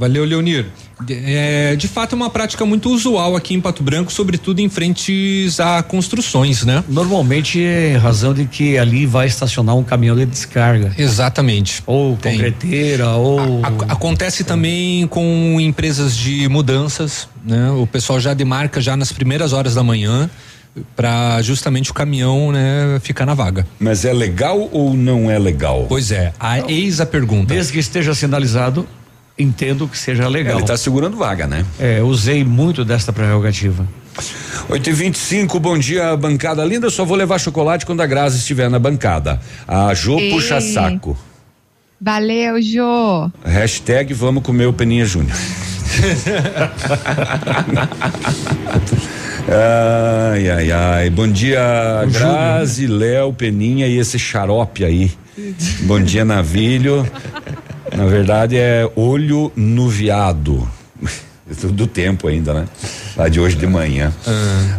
[0.01, 0.65] Valeu, Leonir.
[1.07, 5.59] É, de fato, é uma prática muito usual aqui em Pato Branco, sobretudo em frentes
[5.59, 6.83] a construções, né?
[6.87, 10.91] Normalmente é razão de que ali vai estacionar um caminhão de descarga.
[10.97, 11.83] Exatamente.
[11.85, 12.31] Ou Tem.
[12.31, 13.63] concreteira, ou.
[13.63, 17.69] A, a, acontece também com empresas de mudanças, né?
[17.69, 20.27] O pessoal já demarca já nas primeiras horas da manhã
[20.95, 23.67] para justamente o caminhão, né, ficar na vaga.
[23.79, 25.85] Mas é legal ou não é legal?
[25.87, 27.53] Pois é, a, eis a pergunta.
[27.53, 28.87] Desde que esteja sinalizado,
[29.41, 30.55] entendo que seja legal.
[30.55, 31.65] Ele está segurando vaga, né?
[31.79, 33.87] É, usei muito desta prerrogativa.
[34.69, 36.87] 8 e 25 bom dia, bancada linda.
[36.87, 39.39] Eu só vou levar chocolate quando a Graça estiver na bancada.
[39.67, 40.31] A Jô Ei.
[40.31, 41.17] puxa saco.
[41.99, 43.31] Valeu, Jô.
[43.43, 45.37] Hashtag vamos comer o Peninha Júnior.
[50.33, 51.09] ai, ai, ai.
[51.09, 51.61] Bom dia,
[52.11, 55.11] Grazi, Léo, Peninha e esse xarope aí.
[55.81, 57.07] Bom dia, Navilho.
[57.95, 60.67] Na verdade é olho nuviado.
[61.73, 62.65] Do tempo ainda, né?
[63.17, 64.13] Lá de hoje de manhã.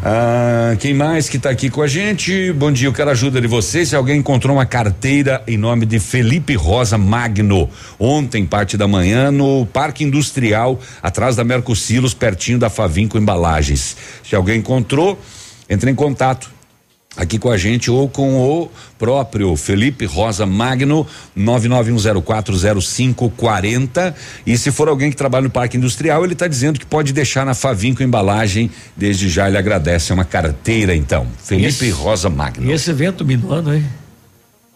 [0.03, 2.51] Ah, quem mais que está aqui com a gente?
[2.55, 3.91] Bom dia, eu quero a ajuda de vocês.
[3.91, 7.69] Se alguém encontrou uma carteira em nome de Felipe Rosa Magno,
[7.99, 13.95] ontem, parte da manhã, no Parque Industrial, atrás da Mercosilos, pertinho da Favinco Embalagens.
[14.25, 15.21] Se alguém encontrou,
[15.69, 16.51] entre em contato
[17.17, 21.07] aqui com a gente ou com o próprio Felipe Rosa Magno
[21.39, 24.15] 991040540
[24.47, 27.45] e se for alguém que trabalha no parque industrial ele está dizendo que pode deixar
[27.45, 32.71] na Favinco embalagem desde já ele agradece é uma carteira então Felipe Esse- Rosa Magno
[32.71, 33.85] E esse evento minuano, hein?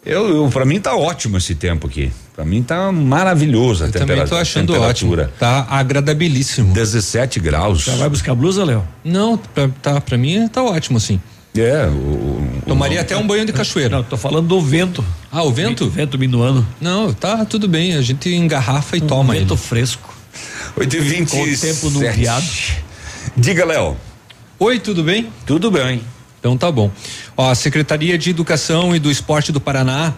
[0.05, 3.93] eu, eu para mim tá ótimo esse tempo aqui para mim tá maravilhoso a Eu
[3.93, 5.23] também temperatura tô achando temperatura.
[5.23, 5.39] ótimo.
[5.39, 6.75] Tá agradabilíssimo.
[6.75, 8.87] 17 graus Já vai buscar blusa, Léo?
[9.03, 11.19] Não, pra, tá, pra mim tá ótimo assim.
[11.61, 13.97] É, o, Tomaria até um banho de cachoeira.
[13.97, 15.05] Não, tô falando do vento.
[15.31, 15.89] Ah, o vento?
[15.89, 16.67] Vento minuano.
[16.81, 19.61] Não, tá tudo bem, a gente engarrafa e toma vento ele.
[19.61, 20.15] fresco.
[20.77, 22.45] 8 e 20 Com o tempo nuviado.
[23.37, 23.97] diga Léo
[24.59, 25.29] Oi, tudo bem?
[25.47, 26.03] tudo bem
[26.39, 26.91] Então tá bom.
[27.37, 30.13] Ó, a Secretaria de Educação e do Esporte do Paraná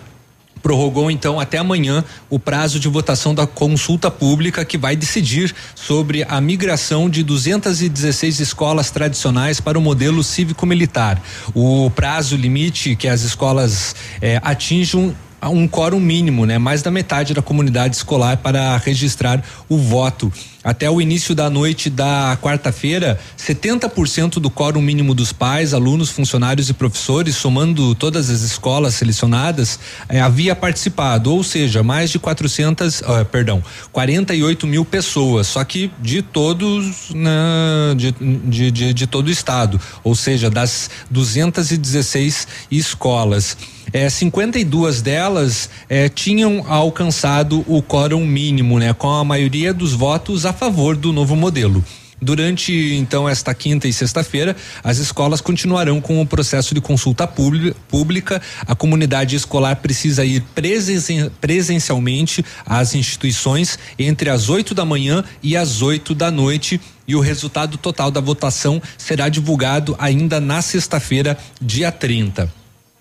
[0.62, 6.24] prorrogou então até amanhã o prazo de votação da consulta pública que vai decidir sobre
[6.28, 11.20] a migração de 216 escolas tradicionais para o modelo cívico-militar.
[11.54, 15.14] O prazo limite que as escolas eh, atinjam
[15.46, 16.58] um quórum mínimo, né?
[16.58, 20.32] Mais da metade da comunidade escolar para registrar o voto.
[20.64, 26.68] Até o início da noite da quarta-feira, 70% do quórum mínimo dos pais, alunos, funcionários
[26.68, 29.78] e professores, somando todas as escolas selecionadas,
[30.08, 33.62] eh, havia participado, ou seja, mais de 400, ah, perdão,
[33.92, 39.80] 48 mil pessoas, só que de todos, né, de, de, de, de todo o estado,
[40.02, 43.56] ou seja, das 216 escolas.
[43.92, 48.92] É, 52 delas é, tinham alcançado o quórum mínimo, né?
[48.92, 51.84] Com a maioria dos votos a favor do novo modelo.
[52.20, 58.42] Durante então esta quinta e sexta-feira, as escolas continuarão com o processo de consulta pública.
[58.66, 65.56] A comunidade escolar precisa ir presen presencialmente às instituições entre as 8 da manhã e
[65.56, 71.38] as 8 da noite e o resultado total da votação será divulgado ainda na sexta-feira,
[71.60, 72.57] dia 30.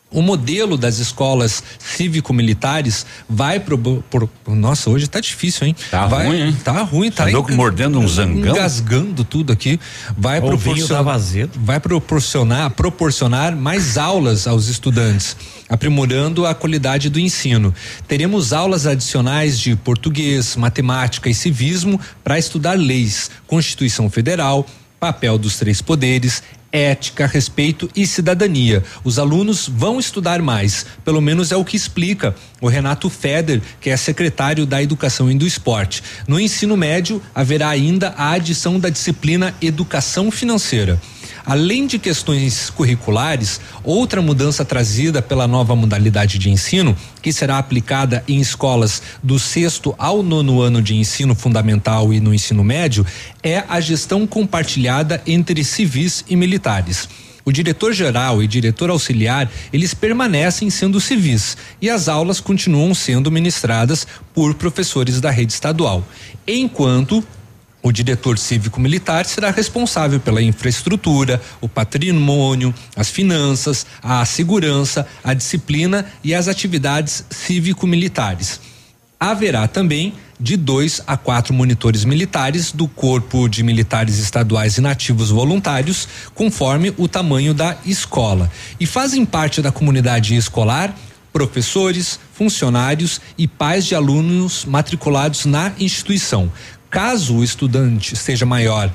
[0.10, 5.76] O modelo das escolas cívico-militares vai pro, pro, nossa, hoje tá difícil, hein?
[5.92, 6.58] Tá vai, ruim, hein?
[6.64, 8.52] Tá ruim, tá Andou mordendo um zangão.
[8.52, 9.78] Engasgando tudo aqui.
[10.18, 11.20] Vai proporcionar,
[11.56, 15.36] vai proporcionar, proporcionar mais aulas aos estudantes,
[15.68, 17.76] aprimorando a qualidade do ensino.
[18.08, 24.66] Teremos aulas adicionais de português, matemática e civismo para estudar leis, Constituição Federal,
[25.02, 28.84] papel dos três poderes, ética, respeito e cidadania.
[29.04, 33.90] Os alunos vão estudar mais, pelo menos é o que explica o Renato Feder, que
[33.90, 36.04] é secretário da Educação e do Esporte.
[36.28, 41.00] No ensino médio, haverá ainda a adição da disciplina Educação Financeira.
[41.46, 48.22] Além de questões curriculares, outra mudança trazida pela nova modalidade de ensino, que será aplicada
[48.28, 53.06] em escolas do sexto ao nono ano de ensino fundamental e no ensino médio,
[53.42, 57.08] é a gestão compartilhada entre civis e militares.
[57.48, 64.06] O diretor-geral e diretor auxiliar, eles permanecem sendo civis e as aulas continuam sendo ministradas
[64.34, 66.06] por professores da rede estadual.
[66.46, 67.26] Enquanto
[67.82, 76.06] o diretor cívico-militar será responsável pela infraestrutura, o patrimônio, as finanças, a segurança, a disciplina
[76.22, 78.60] e as atividades cívico-militares.
[79.18, 85.30] Haverá também de dois a quatro monitores militares do Corpo de Militares Estaduais e Nativos
[85.30, 88.52] Voluntários, conforme o tamanho da escola.
[88.80, 90.96] E fazem parte da comunidade escolar
[91.34, 96.52] professores, funcionários e pais de alunos matriculados na instituição.
[96.90, 98.92] Caso o estudante seja maior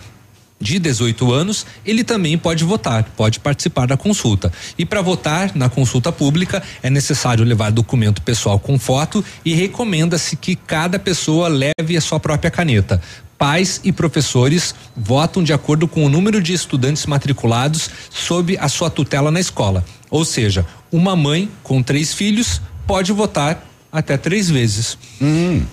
[0.62, 4.52] de 18 anos, ele também pode votar, pode participar da consulta.
[4.78, 10.36] E para votar na consulta pública é necessário levar documento pessoal com foto e recomenda-se
[10.36, 13.02] que cada pessoa leve a sua própria caneta.
[13.36, 18.88] Pais e professores votam de acordo com o número de estudantes matriculados sob a sua
[18.88, 19.84] tutela na escola.
[20.08, 24.96] Ou seja, uma mãe com três filhos pode votar até três vezes.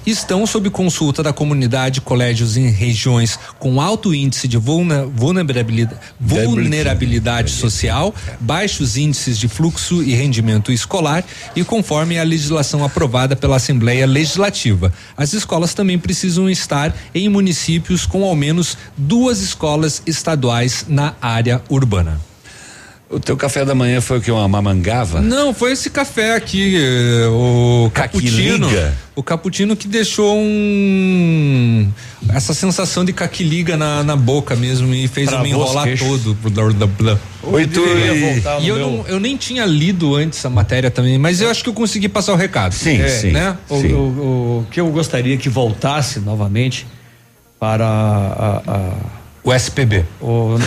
[0.05, 8.13] Estão sob consulta da comunidade colégios em regiões com alto índice de vulnerabilidade, vulnerabilidade social,
[8.39, 11.23] baixos índices de fluxo e rendimento escolar
[11.55, 14.93] e conforme a legislação aprovada pela Assembleia Legislativa.
[15.15, 21.61] As escolas também precisam estar em municípios com ao menos duas escolas estaduais na área
[21.69, 22.28] urbana.
[23.11, 24.29] O teu café da manhã foi o que?
[24.29, 25.19] Uma mamangava?
[25.19, 28.67] Não, foi esse café aqui, eh, o cappuccino.
[28.67, 28.93] Caquiliga?
[29.15, 31.91] O cappuccino que deixou um
[32.31, 36.07] essa sensação de caquiliga na, na boca mesmo e fez eu me enrolar queixos.
[36.07, 36.35] todo.
[36.35, 37.19] Blá, blá, blá.
[37.41, 38.13] Oito deveria
[38.59, 41.63] e- E eu, não, eu nem tinha lido antes a matéria também, mas eu acho
[41.63, 42.73] que eu consegui passar o recado.
[42.73, 43.31] Sim, É, sim.
[43.31, 43.57] Né?
[43.69, 46.85] O, o- o que eu gostaria que voltasse novamente
[47.59, 48.93] para a, a-
[49.43, 50.05] O SPB.
[50.21, 50.57] o,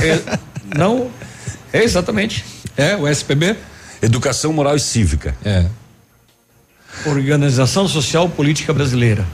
[0.00, 0.38] é,
[0.78, 1.08] não
[1.72, 2.44] é exatamente
[2.76, 3.56] É, o SPB?
[4.00, 5.34] Educação moral e cívica.
[5.44, 5.66] É.
[7.06, 9.24] Organização Social Política Brasileira.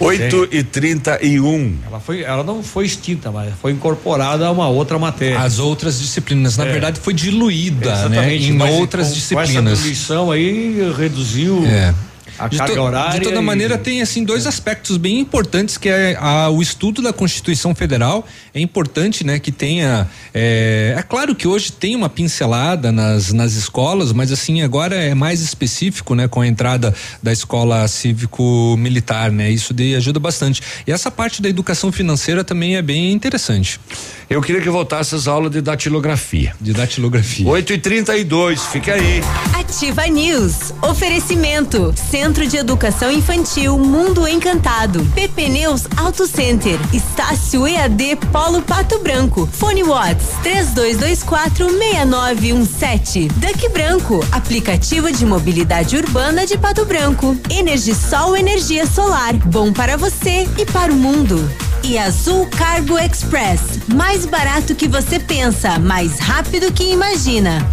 [0.00, 4.96] 8 e 31 Ela foi, ela não foi extinta, mas foi incorporada a uma outra
[4.96, 5.40] matéria.
[5.40, 6.70] As outras disciplinas, na É.
[6.72, 8.32] verdade, foi diluída, né?
[8.36, 9.72] Em outras com- Com disciplinas.
[9.72, 11.92] essa diluição aí reduziu É.
[12.38, 13.18] a De, carga to- horária.
[13.20, 17.02] de toda e- maneira, tem assim dois aspectos bem importantes que é a- o estudo
[17.02, 18.26] da Constituição Federal.
[18.54, 20.08] É importante, né, que tenha.
[20.34, 25.14] É, é claro que hoje tem uma pincelada nas, nas escolas, mas assim agora é
[25.14, 29.50] mais específico, né, com a entrada da escola cívico-militar, né?
[29.50, 30.62] Isso daí ajuda bastante.
[30.86, 33.80] E essa parte da educação financeira também é bem interessante.
[34.28, 36.54] Eu queria que voltasse as aulas de datilografia.
[36.60, 37.46] De datilografia.
[37.48, 39.20] 8 e 32 fica aí.
[39.58, 40.72] Ativa News.
[40.82, 41.94] Oferecimento.
[42.10, 45.02] Centro de Educação Infantil Mundo Encantado.
[45.14, 46.78] PP Neus Auto Center.
[46.92, 49.48] Estácio EAD Polo Pato Branco.
[49.50, 53.32] Fone Watts 32246917.
[53.32, 54.22] Duck Branco.
[54.30, 57.34] Aplicativo de mobilidade urbana de Pato Branco.
[57.48, 59.32] Energisol Energia Solar.
[59.46, 61.50] Bom para você e para o mundo.
[61.82, 63.60] E Azul Cargo Express.
[63.94, 67.66] Mais barato que você pensa, mais rápido que imagina.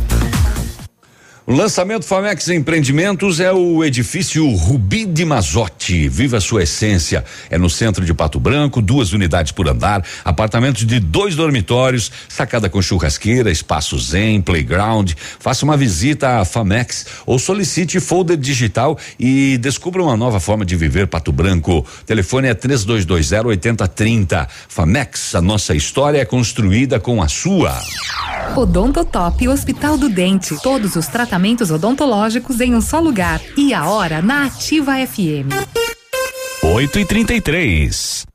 [1.47, 6.09] O lançamento Famex Empreendimentos é o edifício Rubi de Mazotti.
[6.09, 7.23] Viva sua essência.
[7.51, 12.67] É no centro de Pato Branco, duas unidades por andar, apartamentos de dois dormitórios, sacada
[12.67, 15.11] com churrasqueira, espaço zen, playground.
[15.39, 20.75] Faça uma visita à Famex ou solicite folder digital e descubra uma nova forma de
[20.75, 21.85] viver Pato Branco.
[22.07, 24.47] Telefone é 3220 8030.
[24.67, 27.79] Famex, a nossa história é construída com a sua.
[28.55, 30.55] Odontotop Hospital do Dente.
[30.63, 31.34] Todos os tratamentos
[31.71, 33.41] odontológicos em um só lugar.
[33.57, 35.51] E a hora na Ativa FM.
[36.61, 38.34] 8 e 33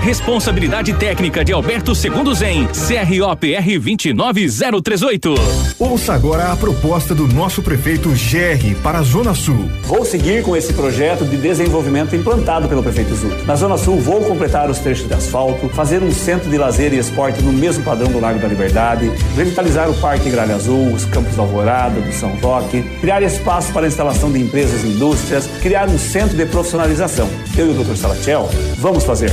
[0.00, 5.34] Responsabilidade técnica de Alberto Segundo Zen, CROPR 29038.
[5.78, 9.68] Ouça agora a proposta do nosso prefeito GR para a Zona Sul.
[9.82, 13.44] Vou seguir com esse projeto de desenvolvimento implantado pelo prefeito Zuc.
[13.44, 16.98] Na Zona Sul, vou completar os trechos de asfalto, fazer um centro de lazer e
[16.98, 21.34] esporte no mesmo padrão do Lago da Liberdade, revitalizar o Parque Gralha Azul, os campos
[21.34, 25.88] da Alvorada, do São Roque, criar espaço para a instalação de empresas e indústrias, criar
[25.88, 27.28] um centro de profissionalização.
[27.56, 27.96] Eu e o Dr.
[27.96, 28.48] Salatiel
[28.78, 29.32] vamos fazer.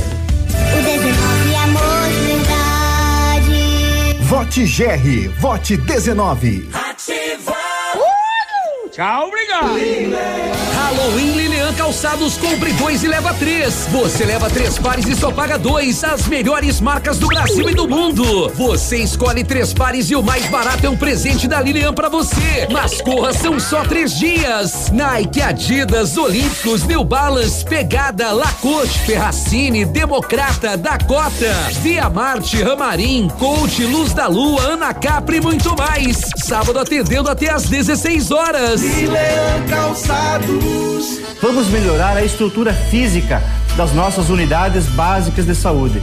[4.28, 6.68] Vote GR, vote 19.
[6.72, 7.54] Ativa.
[8.90, 10.73] Tchau, obrigado.
[10.84, 13.88] Halloween Lilian Calçados, compre dois e leva três.
[13.90, 16.04] Você leva três pares e só paga dois.
[16.04, 18.50] As melhores marcas do Brasil e do mundo.
[18.50, 22.68] Você escolhe três pares e o mais barato é um presente da Lilian pra você.
[22.70, 24.90] Mas corra, são só três dias.
[24.90, 31.50] Nike, Adidas, Olímpicos, New Balance, Pegada, Lacoste, Ferracini, Democrata, Dakota,
[31.80, 36.20] Via Marte, Ramarim, Coach, Luz da Lua, Ana Capri e muito mais.
[36.36, 38.82] Sábado atendendo até às 16 horas.
[38.82, 40.73] Leão Calçados.
[41.44, 43.42] Vamos melhorar a estrutura física
[43.76, 46.00] das nossas unidades básicas de saúde.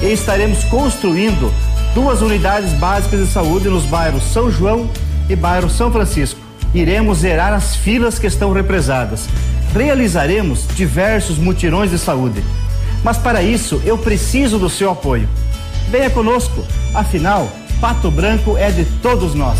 [0.00, 1.52] E estaremos construindo
[1.94, 4.88] duas unidades básicas de saúde nos bairros São João
[5.28, 6.40] e bairro São Francisco.
[6.72, 9.26] Iremos zerar as filas que estão represadas.
[9.74, 12.44] Realizaremos diversos mutirões de saúde.
[13.02, 15.28] Mas para isso eu preciso do seu apoio.
[15.90, 16.64] Venha conosco,
[16.94, 17.50] afinal,
[17.80, 19.58] Pato Branco é de todos nós.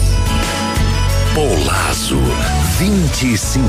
[1.35, 2.19] Polazo
[2.81, 3.69] 25.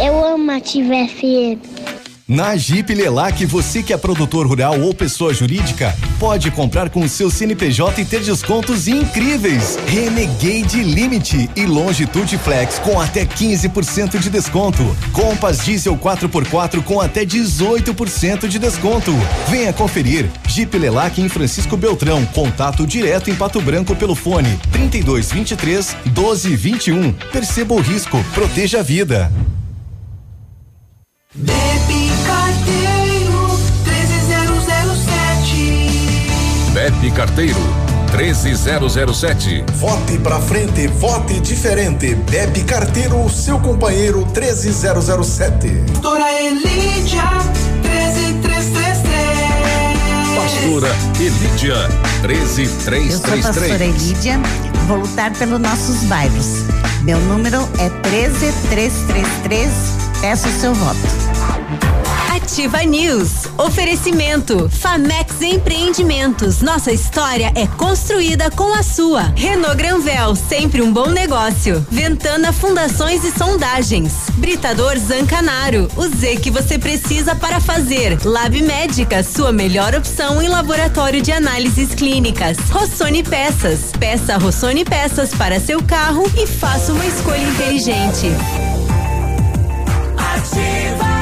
[0.00, 2.03] Eu amo Ativa FM.
[2.26, 7.08] Na Jeep Lelac, você que é produtor rural ou pessoa jurídica, pode comprar com o
[7.08, 9.78] seu CNPJ e ter descontos incríveis.
[9.86, 14.82] Renegade Limite e Longitude Flex com até 15% de desconto.
[15.12, 19.12] Compass Diesel 4x4 com até 18% de desconto.
[19.50, 20.30] Venha conferir.
[20.48, 22.24] Jeep Lelac em Francisco Beltrão.
[22.24, 27.12] Contato direto em Pato Branco pelo fone 3223 1221.
[27.30, 29.30] Perceba o risco, proteja a vida.
[31.34, 31.93] Bebe
[36.74, 37.60] Pepe Carteiro
[38.10, 39.64] 13007.
[39.76, 42.16] Vote pra frente, vote diferente.
[42.16, 45.68] Bebe Carteiro, seu companheiro 13007.
[45.68, 47.22] Doutora Elídia
[47.80, 49.14] 13333.
[50.34, 51.88] Pastora Elídia
[53.12, 53.80] Eu sou a pastora 13333.
[53.80, 54.40] Elídia,
[54.88, 56.64] vou lutar pelos nossos bairros.
[57.02, 59.70] Meu número é 13333.
[60.20, 61.23] Peço o seu voto.
[62.44, 63.46] Ativa News.
[63.56, 64.68] Oferecimento.
[64.68, 66.60] Famex Empreendimentos.
[66.60, 69.32] Nossa história é construída com a sua.
[69.34, 71.84] Renault Granvel, sempre um bom negócio.
[71.90, 74.12] Ventana Fundações e Sondagens.
[74.34, 75.88] Britador Zancanaro.
[75.96, 78.18] O Z que você precisa para fazer.
[78.26, 82.58] Lab Médica, sua melhor opção em laboratório de análises clínicas.
[82.70, 83.90] Rossoni Peças.
[83.98, 88.26] Peça Rossoni Peças para seu carro e faça uma escolha inteligente.
[90.18, 91.13] Ativa.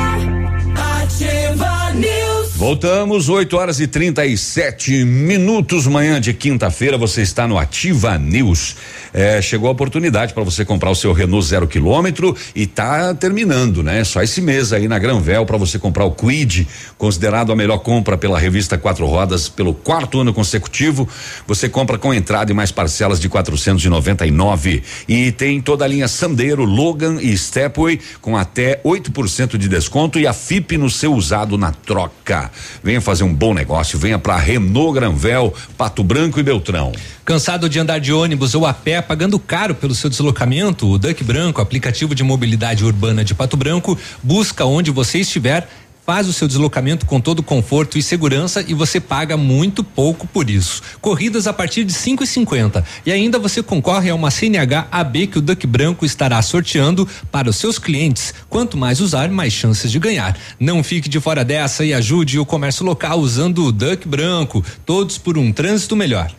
[1.23, 2.57] Ativa News.
[2.57, 6.99] Voltamos, 8 horas e 37 minutos, manhã de quinta-feira.
[6.99, 8.75] Você está no Ativa News.
[9.13, 13.83] É, chegou a oportunidade para você comprar o seu Renault zero quilômetro e tá terminando,
[13.83, 14.03] né?
[14.05, 16.67] Só esse mês aí na Granvel para você comprar o Quid,
[16.97, 21.07] considerado a melhor compra pela revista Quatro Rodas pelo quarto ano consecutivo.
[21.47, 26.65] Você compra com entrada e mais parcelas de 499 e tem toda a linha Sandero,
[26.65, 31.73] Logan e Stepway com até 8% de desconto e a FIP no seu usado na
[31.73, 32.51] troca.
[32.83, 36.93] Venha fazer um bom negócio, venha para Renault Granvel, Pato Branco e Beltrão.
[37.25, 40.99] Cansado de andar de ônibus ou a pé estiver pagando caro pelo seu deslocamento, o
[40.99, 45.69] Duck Branco, aplicativo de mobilidade urbana de Pato Branco, busca onde você estiver
[46.05, 50.51] faz o seu deslocamento com todo conforto e segurança e você paga muito pouco por
[50.51, 50.83] isso.
[51.01, 55.29] Corridas a partir de cinco e cinquenta e ainda você concorre a uma CNH AB
[55.29, 58.35] que o Duck Branco estará sorteando para os seus clientes.
[58.49, 60.37] Quanto mais usar, mais chances de ganhar.
[60.59, 64.65] Não fique de fora dessa e ajude o comércio local usando o Duck Branco.
[64.85, 66.33] Todos por um trânsito melhor.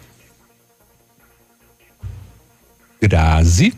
[3.04, 3.74] Grazi.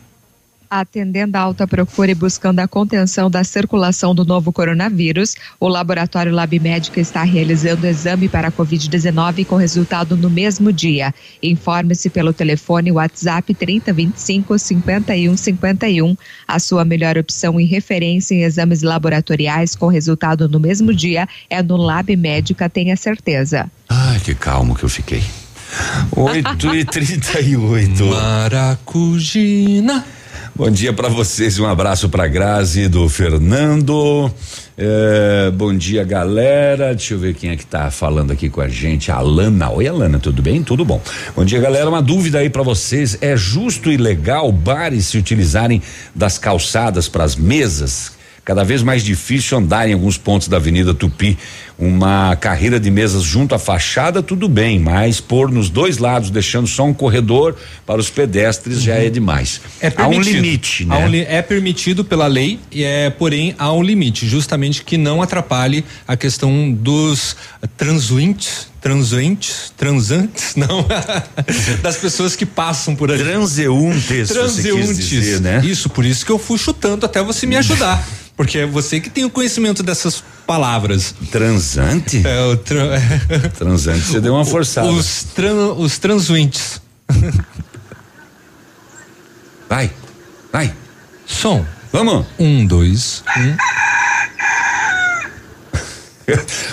[0.70, 6.32] Atendendo a alta procura e buscando a contenção da circulação do novo coronavírus, o laboratório
[6.32, 11.12] Lab Médica está realizando exame para a Covid-19 com resultado no mesmo dia.
[11.42, 16.16] Informe-se pelo telefone WhatsApp 3025 5151.
[16.46, 21.62] A sua melhor opção e referência em exames laboratoriais com resultado no mesmo dia é
[21.62, 23.70] no Lab Médica, tenha certeza.
[23.88, 25.22] Ai, que calmo que eu fiquei.
[26.12, 30.04] 8 e 38 Maracujina.
[30.54, 34.32] Bom dia para vocês, um abraço para Grazi do Fernando.
[34.78, 36.94] É, bom dia, galera.
[36.94, 39.10] Deixa eu ver quem é que tá falando aqui com a gente.
[39.10, 39.70] A Alana.
[39.70, 40.62] Oi, Alana, tudo bem?
[40.62, 41.00] Tudo bom.
[41.34, 41.88] Bom dia, galera.
[41.88, 45.82] Uma dúvida aí para vocês: é justo e legal bares se utilizarem
[46.14, 48.12] das calçadas para as mesas?
[48.46, 51.36] Cada vez mais difícil andar em alguns pontos da Avenida Tupi.
[51.78, 56.66] Uma carreira de mesas junto à fachada, tudo bem, mas pôr nos dois lados, deixando
[56.66, 57.54] só um corredor
[57.84, 59.60] para os pedestres, já é demais.
[59.78, 60.96] É Há um limite, né?
[60.96, 65.20] um li- é permitido pela lei, e é, porém há um limite, justamente que não
[65.20, 67.36] atrapalhe a questão dos
[67.76, 70.86] transuintes, transuintes, transantes, não,
[71.82, 73.22] das pessoas que passam por ali.
[73.22, 74.06] Transeuntes,
[74.96, 75.60] quis dizer, né?
[75.62, 78.02] Isso, por isso que eu fuxo tanto até você me ajudar.
[78.34, 81.14] Porque é você que tem o conhecimento dessas palavras.
[81.30, 82.22] Transante?
[82.26, 82.90] É, o tran...
[83.58, 84.88] Transante, você deu uma forçada.
[84.88, 85.72] Os, tran...
[85.74, 86.80] os transuintes.
[89.68, 89.90] Vai,
[90.52, 90.72] vai.
[91.26, 91.66] Som.
[91.92, 92.24] Vamos.
[92.38, 93.56] Um, dois, um.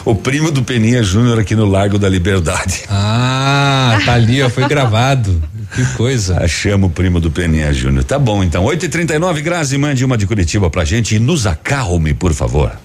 [0.12, 2.84] o primo do Peninha Júnior aqui no Largo da Liberdade.
[2.88, 5.42] Ah, tá ali, ó, foi gravado.
[5.74, 6.38] Que coisa.
[6.44, 8.04] Achamos o primo do Peninha Júnior.
[8.04, 8.64] Tá bom, então.
[8.64, 12.78] 8h39, Grazi, mande uma de Curitiba pra gente e nos acalme, por favor.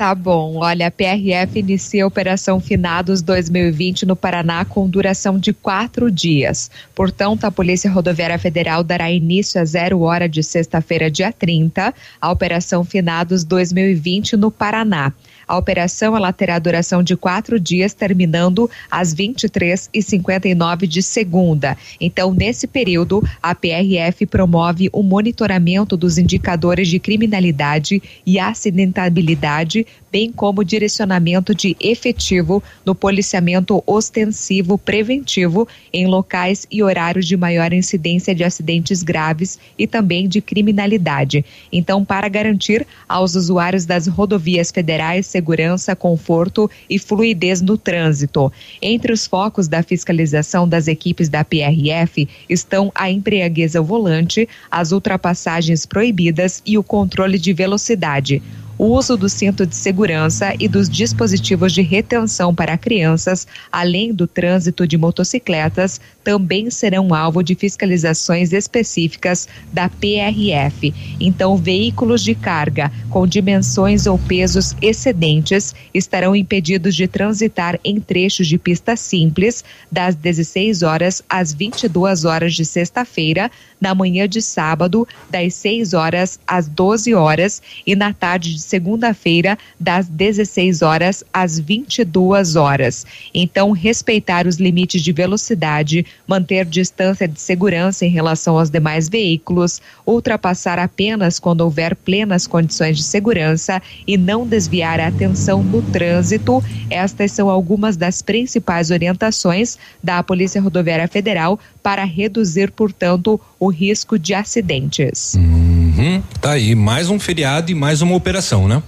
[0.00, 0.56] Tá bom.
[0.56, 6.70] Olha, a PRF inicia a Operação Finados 2020 no Paraná com duração de quatro dias.
[6.94, 12.32] Portanto, a Polícia Rodoviária Federal dará início às zero hora de sexta-feira, dia 30, à
[12.32, 15.12] Operação Finados 2020 no Paraná.
[15.50, 21.76] A operação ela terá duração de quatro dias, terminando às 23h59 de segunda.
[22.00, 30.32] Então, nesse período, a PRF promove o monitoramento dos indicadores de criminalidade e acidentabilidade, bem
[30.32, 38.34] como direcionamento de efetivo no policiamento ostensivo preventivo em locais e horários de maior incidência
[38.34, 41.44] de acidentes graves e também de criminalidade.
[41.72, 48.52] Então, para garantir aos usuários das rodovias federais segurança, conforto e fluidez no trânsito.
[48.82, 54.92] Entre os focos da fiscalização das equipes da PRF estão a embriaguez ao volante, as
[54.92, 58.42] ultrapassagens proibidas e o controle de velocidade.
[58.80, 64.26] O uso do cinto de segurança e dos dispositivos de retenção para crianças, além do
[64.26, 70.94] trânsito de motocicletas, também serão alvo de fiscalizações específicas da PRF.
[71.20, 78.46] Então, veículos de carga com dimensões ou pesos excedentes estarão impedidos de transitar em trechos
[78.46, 79.62] de pista simples
[79.92, 83.50] das 16 horas às 22 horas de sexta-feira,
[83.80, 89.58] na manhã de sábado, das 6 horas às 12 horas e na tarde de segunda-feira,
[89.78, 93.06] das 16 horas às 22 horas.
[93.34, 99.80] Então, respeitar os limites de velocidade, manter distância de segurança em relação aos demais veículos,
[100.06, 106.62] ultrapassar apenas quando houver plenas condições de segurança e não desviar a atenção no trânsito.
[106.90, 114.18] Estas são algumas das principais orientações da Polícia Rodoviária Federal para reduzir, portanto, o risco
[114.18, 115.34] de acidentes.
[115.34, 118.82] Uhum, tá aí, mais um feriado e mais uma operação, né?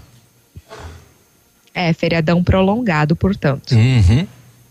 [1.75, 3.73] É, feriadão prolongado, portanto.
[3.73, 4.27] Uhum.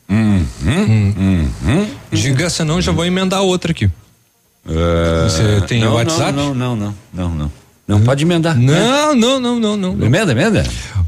[0.09, 0.45] Uhum.
[0.67, 1.87] Uhum.
[2.11, 3.89] Diga, senão eu já vou emendar outra aqui.
[4.67, 6.31] É, Você tem não, o WhatsApp?
[6.33, 7.51] Não, não, não, não, não, não.
[7.91, 8.57] Não pode emendar.
[8.57, 10.05] Não, não, não, não, não.
[10.05, 10.63] Emenda, emenda.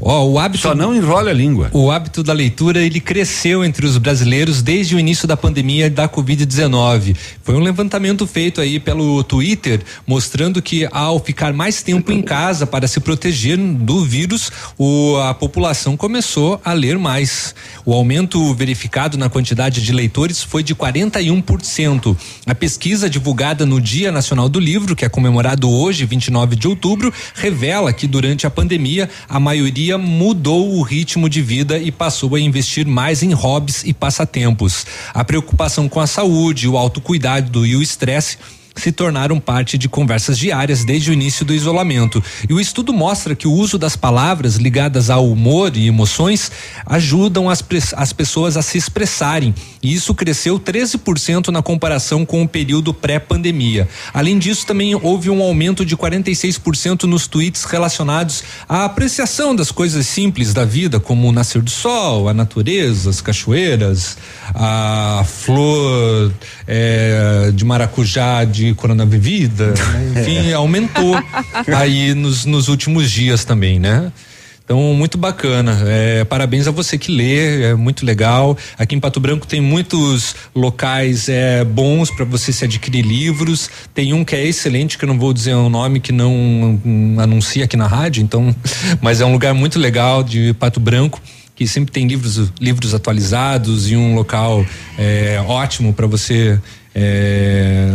[0.06, 0.60] Ó, o hábito.
[0.60, 1.70] Só não enrola a língua.
[1.72, 6.06] O hábito da leitura ele cresceu entre os brasileiros desde o início da pandemia da
[6.06, 7.16] Covid-19.
[7.42, 12.66] Foi um levantamento feito aí pelo Twitter mostrando que ao ficar mais tempo em casa
[12.66, 17.54] para se proteger do vírus, o, a população começou a ler mais.
[17.86, 22.14] O aumento verificado na quantidade de leitores foi de 41%.
[22.46, 27.12] A pesquisa divulgada no Dia Nacional do Livro, que é comemorado hoje, 29 de outubro,
[27.34, 32.40] revela que durante a pandemia a maioria mudou o ritmo de vida e passou a
[32.40, 34.86] investir mais em hobbies e passatempos.
[35.14, 38.36] A preocupação com a saúde, o autocuidado e o estresse
[38.76, 42.22] se tornaram parte de conversas diárias desde o início do isolamento.
[42.48, 46.50] E o estudo mostra que o uso das palavras ligadas ao humor e emoções
[46.84, 47.64] ajudam as,
[47.96, 49.54] as pessoas a se expressarem.
[49.82, 53.88] E isso cresceu 13% na comparação com o período pré-pandemia.
[54.12, 60.06] Além disso, também houve um aumento de 46% nos tweets relacionados à apreciação das coisas
[60.06, 64.16] simples da vida, como o nascer do sol, a natureza, as cachoeiras,
[64.54, 66.32] a flor
[66.66, 70.20] eh, de maracujá de Corona Vivida, né?
[70.20, 71.14] enfim, aumentou
[71.76, 74.12] aí nos, nos últimos dias também, né?
[74.64, 75.78] Então, muito bacana.
[75.84, 78.56] É, parabéns a você que lê, é muito legal.
[78.78, 83.68] Aqui em Pato Branco tem muitos locais é, bons para você se adquirir livros.
[83.92, 87.16] Tem um que é excelente, que eu não vou dizer o nome, que não um,
[87.18, 88.56] anuncia aqui na rádio, então,
[89.02, 91.20] mas é um lugar muito legal de Pato Branco
[91.56, 94.66] que sempre tem livros livros atualizados e um local
[94.98, 96.58] é, ótimo para você
[96.94, 97.88] é,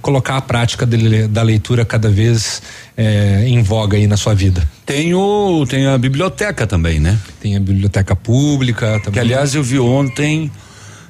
[0.00, 2.62] colocar a prática da leitura cada vez
[2.96, 4.66] é, em voga aí na sua vida.
[4.86, 7.18] Tem o tem a biblioteca também, né?
[7.40, 9.12] Tem a biblioteca pública também.
[9.12, 10.50] Que aliás eu vi ontem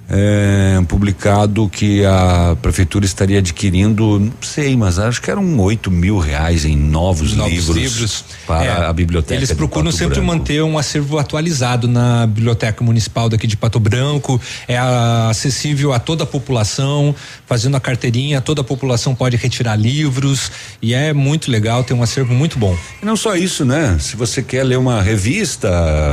[0.09, 6.18] é, publicado que a prefeitura estaria adquirindo, não sei, mas acho que eram oito mil
[6.18, 8.24] reais em novos, Novos livros, livros.
[8.47, 9.35] para É, a biblioteca.
[9.35, 10.26] Eles procuram sempre Branco.
[10.26, 14.40] manter um acervo atualizado na biblioteca municipal daqui de Pato Branco.
[14.66, 17.14] É acessível a toda a população,
[17.47, 22.02] fazendo a carteirinha, toda a população pode retirar livros e é muito legal, tem um
[22.02, 22.76] acervo muito bom.
[23.02, 23.98] E não só isso, né?
[24.01, 25.68] Se você quer ler uma revista,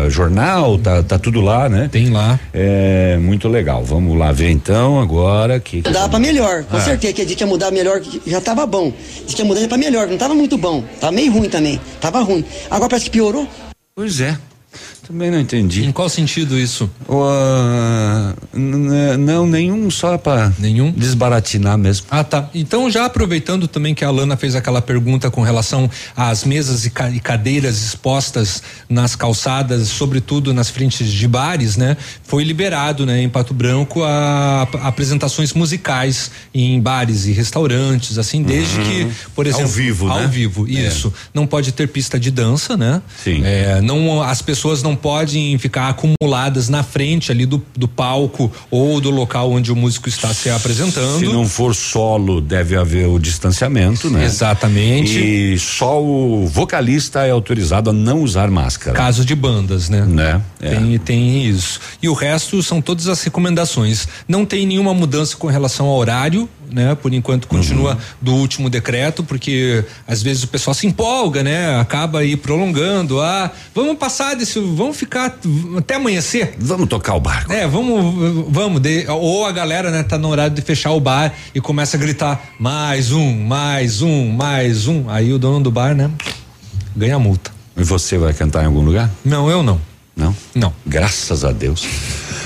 [0.10, 1.88] jornal, tá, tá tudo lá, né?
[1.92, 2.38] Tem lá.
[2.54, 3.85] É muito legal.
[3.86, 5.78] Vamos lá ver então agora que.
[5.78, 6.82] Mudar pra melhor, com Ah.
[6.82, 7.14] certeza.
[7.14, 8.92] Que a gente ia mudar melhor, que já tava bom.
[9.26, 10.84] Diz que ia mudar pra melhor, que não tava muito bom.
[11.00, 11.80] Tava meio ruim também.
[12.02, 12.44] Tava ruim.
[12.70, 13.48] Agora parece que piorou.
[13.96, 14.38] Pois é.
[15.08, 15.86] Também não entendi.
[15.86, 16.90] Em qual sentido isso?
[19.18, 22.08] não, nenhum, só para nenhum desbaratinar mesmo.
[22.10, 22.50] Ah, tá.
[22.54, 26.90] Então, já aproveitando também que a Alana fez aquela pergunta com relação às mesas e,
[26.90, 31.98] ca- e cadeiras expostas nas calçadas, sobretudo nas frentes de bares, né?
[32.24, 38.42] Foi liberado, né, em Pato Branco, a, a- apresentações musicais em bares e restaurantes, assim,
[38.42, 38.84] desde Uhum.
[38.84, 40.28] que, por Ao exemplo, vivo, ao né?
[40.28, 40.72] vivo, É.
[40.72, 41.14] isso.
[41.34, 43.02] Não pode ter pista de dança, né?
[43.24, 43.42] Sim.
[43.44, 49.00] É, não, as pessoas não podem ficar acumuladas na frente ali do, do palco ou
[49.00, 51.20] do local onde o músico está se apresentando.
[51.20, 54.26] Se não for solo, deve haver o distanciamento, né?
[54.26, 55.20] Exatamente.
[55.20, 58.96] E só o vocalista é autorizado a não usar máscara.
[58.96, 60.06] Caso de bandas, né?
[60.06, 60.42] Né?
[60.62, 60.76] É.
[60.76, 61.80] Tem, tem isso.
[62.02, 64.08] E o resto são todas as recomendações.
[64.28, 66.96] Não tem nenhuma mudança com relação ao horário, né?
[66.96, 67.98] Por enquanto continua Uhum.
[68.22, 71.80] do último decreto, porque às vezes o pessoal se empolga, né?
[71.80, 73.22] Acaba aí prolongando.
[73.22, 75.38] Ah, vamos passar desse, vamos ficar
[75.78, 76.56] até amanhecer.
[76.60, 77.52] Vamos tocar o barco.
[77.52, 78.82] É, vamos, vamos.
[78.82, 82.00] de- ou a galera, né, tá no horário de fechar o bar e começa a
[82.00, 85.10] gritar mais um, mais um, mais um.
[85.10, 86.10] Aí o dono do bar, né,
[86.96, 87.52] ganha multa.
[87.78, 89.10] E você vai cantar em algum lugar?
[89.24, 89.80] Não, eu não.
[90.16, 90.34] Não?
[90.56, 90.74] Não.
[90.86, 91.86] Graças a Deus.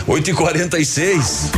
[0.09, 1.51] 8 e 46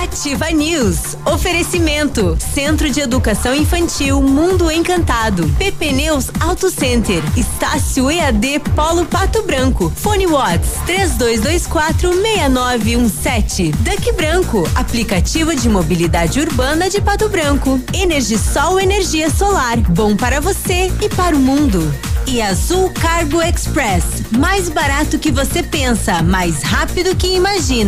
[0.00, 1.16] Ativa News.
[1.26, 2.38] Oferecimento.
[2.54, 5.48] Centro de Educação Infantil Mundo Encantado.
[5.58, 7.20] PP Neus Auto Center.
[7.36, 9.92] Estácio EAD Polo Pato Branco.
[9.96, 13.72] Fone Watts 3224 6917.
[13.72, 14.68] Duck Branco.
[14.76, 17.80] Aplicativo de mobilidade urbana de Pato Branco.
[17.92, 19.76] Energisol Energia Solar.
[19.90, 21.92] Bom para você e para o mundo.
[22.26, 24.04] E Azul Cargo Express.
[24.30, 27.87] Mais barato que você pensa, mais rápido que imagina.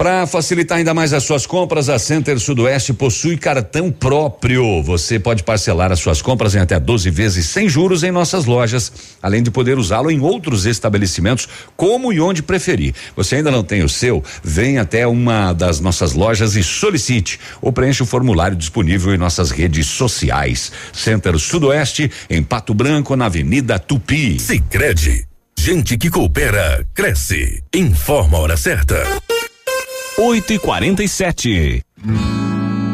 [0.00, 4.82] Para facilitar ainda mais as suas compras, a Center Sudoeste possui cartão próprio.
[4.82, 8.90] Você pode parcelar as suas compras em até 12 vezes sem juros em nossas lojas,
[9.22, 11.46] além de poder usá-lo em outros estabelecimentos,
[11.76, 12.94] como e onde preferir.
[13.14, 14.24] Você ainda não tem o seu?
[14.42, 19.50] Vem até uma das nossas lojas e solicite ou preencha o formulário disponível em nossas
[19.50, 20.72] redes sociais.
[20.94, 24.40] Center Sudoeste, em Pato Branco, na Avenida Tupi.
[24.40, 25.26] Sicredi,
[25.58, 27.62] gente que coopera cresce.
[27.74, 29.04] Informa a hora certa.
[30.16, 31.84] 8 e 47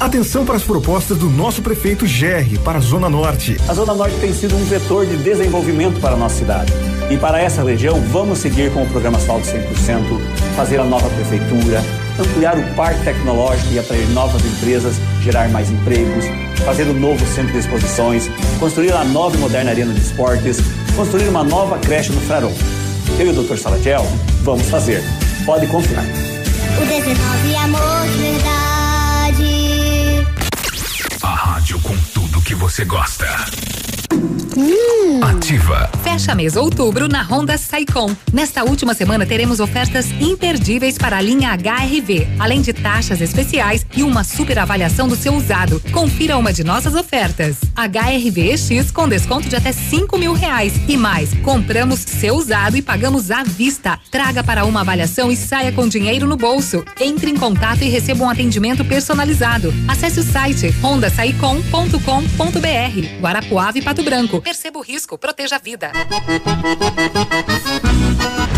[0.00, 3.56] Atenção para as propostas do nosso prefeito Gerri para a Zona Norte.
[3.68, 6.72] A Zona Norte tem sido um vetor de desenvolvimento para a nossa cidade.
[7.10, 10.20] E para essa região, vamos seguir com o programa Asfalto 100%,
[10.56, 11.82] fazer a nova prefeitura,
[12.18, 16.24] ampliar o parque tecnológico e atrair novas empresas, gerar mais empregos,
[16.64, 20.58] fazer um novo centro de exposições, construir a nova e moderna arena de esportes,
[20.96, 22.52] construir uma nova creche no Frarão.
[23.18, 23.56] Eu e o Dr.
[23.56, 24.06] Salatiel
[24.42, 25.02] vamos fazer.
[25.44, 26.04] Pode confiar.
[26.04, 28.63] O 19 amor de verdade.
[31.64, 33.26] A rádio com tudo que você gosta.
[34.56, 35.20] Hum.
[35.22, 35.90] Ativa.
[36.02, 38.14] Fecha mês outubro na Honda Saicom.
[38.32, 44.02] Nesta última semana teremos ofertas imperdíveis para a linha HRV, além de taxas especiais e
[44.02, 45.80] uma super avaliação do seu usado.
[45.92, 47.56] Confira uma de nossas ofertas.
[47.76, 50.72] HRV EX com desconto de até cinco mil reais.
[50.88, 53.98] E mais, compramos seu usado e pagamos à vista.
[54.10, 56.84] Traga para uma avaliação e saia com dinheiro no bolso.
[57.00, 59.72] Entre em contato e receba um atendimento personalizado.
[59.88, 62.23] Acesse o site hondasaicom.com.br.
[63.20, 64.40] Guarapuava e Pato Branco.
[64.40, 65.92] Perceba o risco, proteja a vida.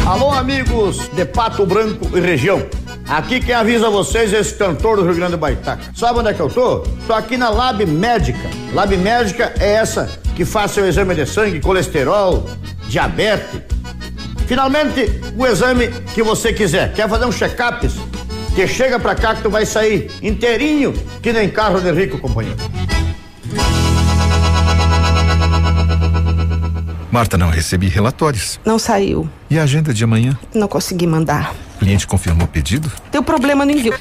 [0.06, 2.66] Alô, amigos de Pato Branco e região.
[3.08, 5.92] Aqui quem avisa vocês é esse cantor do Rio Grande do Baitaca.
[5.94, 6.80] Sabe onde é que eu tô?
[7.06, 8.50] Tô aqui na Lab Médica.
[8.72, 12.48] Lab Médica é essa que faz seu exame de sangue, colesterol,
[12.88, 13.62] diabetes.
[14.46, 16.92] Finalmente, o exame que você quiser.
[16.94, 17.88] Quer fazer um check-up?
[18.54, 22.56] Que chega pra cá que tu vai sair inteirinho, que nem carro de rico, companheiro.
[27.10, 28.60] Marta, não recebi relatórios.
[28.64, 29.28] Não saiu.
[29.48, 30.38] E a agenda de amanhã?
[30.54, 31.54] Não consegui mandar.
[31.76, 32.92] O cliente confirmou o pedido?
[33.10, 33.94] Deu problema no envio.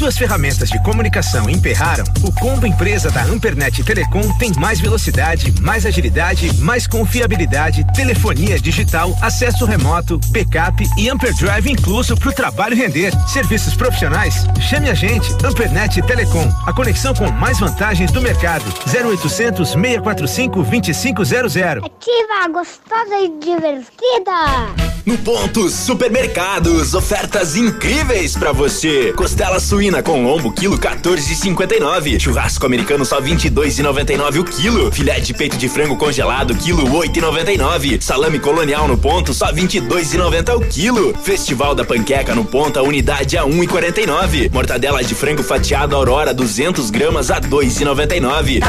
[0.00, 2.04] Suas ferramentas de comunicação emperraram?
[2.22, 9.14] O combo empresa da Ampernet Telecom tem mais velocidade, mais agilidade, mais confiabilidade, telefonia digital,
[9.20, 13.12] acesso remoto, backup e Amperdrive incluso para o trabalho render.
[13.28, 14.46] Serviços profissionais?
[14.58, 18.64] Chame a gente, Ampernet Telecom, a conexão com mais vantagens do mercado.
[18.86, 21.56] 0800 645 2500.
[21.84, 24.90] Ativa, gostosa e divertida.
[25.04, 29.12] No Pontos Supermercados, ofertas incríveis pra você.
[29.14, 32.20] Costela suína com lombo, quilo 14,59.
[32.20, 34.92] Churrasco americano só 22,99 o quilo.
[34.92, 38.00] Filé de peito de frango congelado, quilo 8,99.
[38.00, 41.14] Salame colonial no ponto, só 22,90 o quilo.
[41.22, 44.50] Festival da panqueca no ponto, a unidade a 1,49.
[44.52, 48.60] Mortadela de frango fatiado Aurora, 200 gramas a 2,99.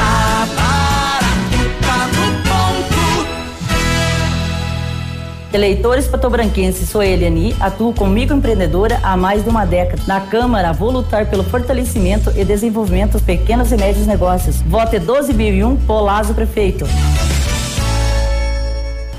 [5.52, 10.02] Eleitores patobranquenses, sou Eliani, atuo como microempreendedora há mais de uma década.
[10.06, 14.62] Na Câmara, vou lutar pelo fortalecimento e desenvolvimento dos pequenos e médios negócios.
[14.62, 16.86] Vote 12001, Polazo Prefeito.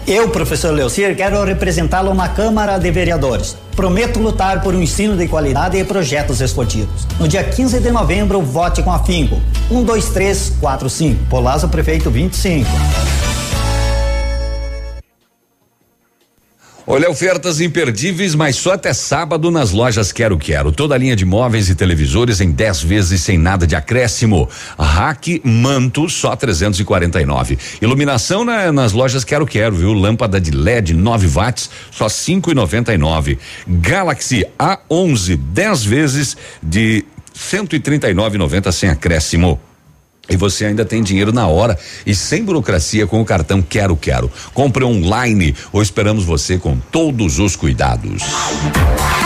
[0.08, 3.56] Eu, professor Leocir, quero representá-lo na Câmara de Vereadores.
[3.76, 7.08] Prometo lutar por um ensino de qualidade e projetos esportivos.
[7.20, 9.40] No dia 15 de novembro, vote com afinco.
[9.70, 11.26] 1, 2, 3, 4, 5.
[11.30, 12.68] Polazo Prefeito 25.
[16.86, 20.70] Olha, ofertas imperdíveis, mas só até sábado nas lojas Quero Quero.
[20.70, 24.50] Toda a linha de móveis e televisores em 10 vezes sem nada de acréscimo.
[24.78, 27.58] Rack Manto só 349.
[27.82, 29.94] Iluminação na, nas lojas Quero Quero, viu?
[29.94, 33.38] Lâmpada de LED 9 watts só 5,99.
[33.66, 39.58] Galaxy A11 10 vezes de 139,90 sem acréscimo.
[40.30, 44.32] E você ainda tem dinheiro na hora e sem burocracia com o cartão Quero Quero.
[44.54, 48.24] Compre online ou esperamos você com todos os cuidados.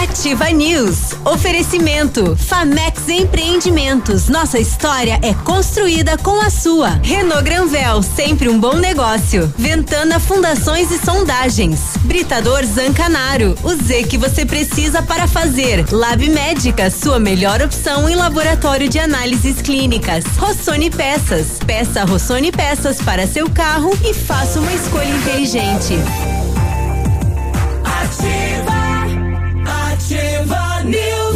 [0.02, 1.14] Ativa News.
[1.24, 2.36] Oferecimento.
[2.36, 4.28] Famex Empreendimentos.
[4.28, 7.00] Nossa história é construída com a sua.
[7.04, 9.54] Renault Granvel, sempre um bom negócio.
[9.56, 11.80] Ventana Fundações e Sondagens.
[12.02, 13.56] Britador Zancanaro.
[13.62, 15.86] O Z que você precisa para fazer.
[15.92, 20.24] Lab Médica, sua melhor opção em laboratório de análises clínicas.
[20.88, 21.60] Rossoni Peças.
[21.66, 25.96] Peça Rossoni Peças para seu carro e faça uma escolha inteligente.
[27.84, 28.77] Ativa.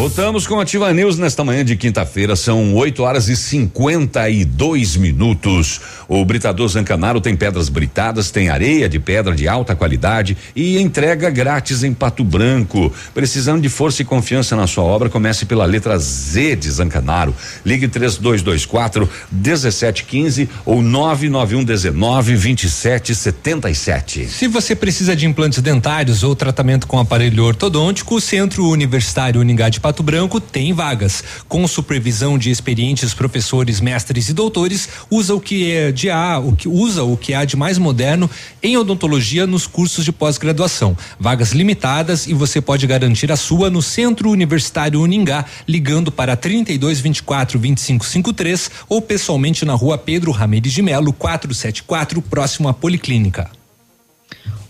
[0.01, 5.79] Voltamos com Ativa News nesta manhã de quinta-feira, são 8 horas e 52 minutos.
[6.07, 11.29] O Britador Zancanaro tem pedras britadas, tem areia de pedra de alta qualidade e entrega
[11.29, 12.91] grátis em Pato Branco.
[13.13, 17.35] Precisando de força e confiança na sua obra, comece pela letra Z de Zancanaro.
[17.63, 24.25] Ligue 3224 1715 ou 991 19 2777.
[24.25, 29.69] Se você precisa de implantes dentários ou tratamento com aparelho ortodôntico, o Centro Universitário Uningá
[29.69, 31.23] de Pato Branco tem vagas.
[31.47, 36.55] Com supervisão de experientes professores, mestres e doutores, usa o que é de há, o
[36.55, 38.29] que usa o que há de mais moderno
[38.63, 40.97] em odontologia nos cursos de pós-graduação.
[41.19, 47.01] Vagas limitadas e você pode garantir a sua no Centro Universitário Uningá, ligando para 32
[47.01, 53.49] 24 25 53 ou pessoalmente na Rua Pedro Ramirez de Melo, 474, próximo à Policlínica.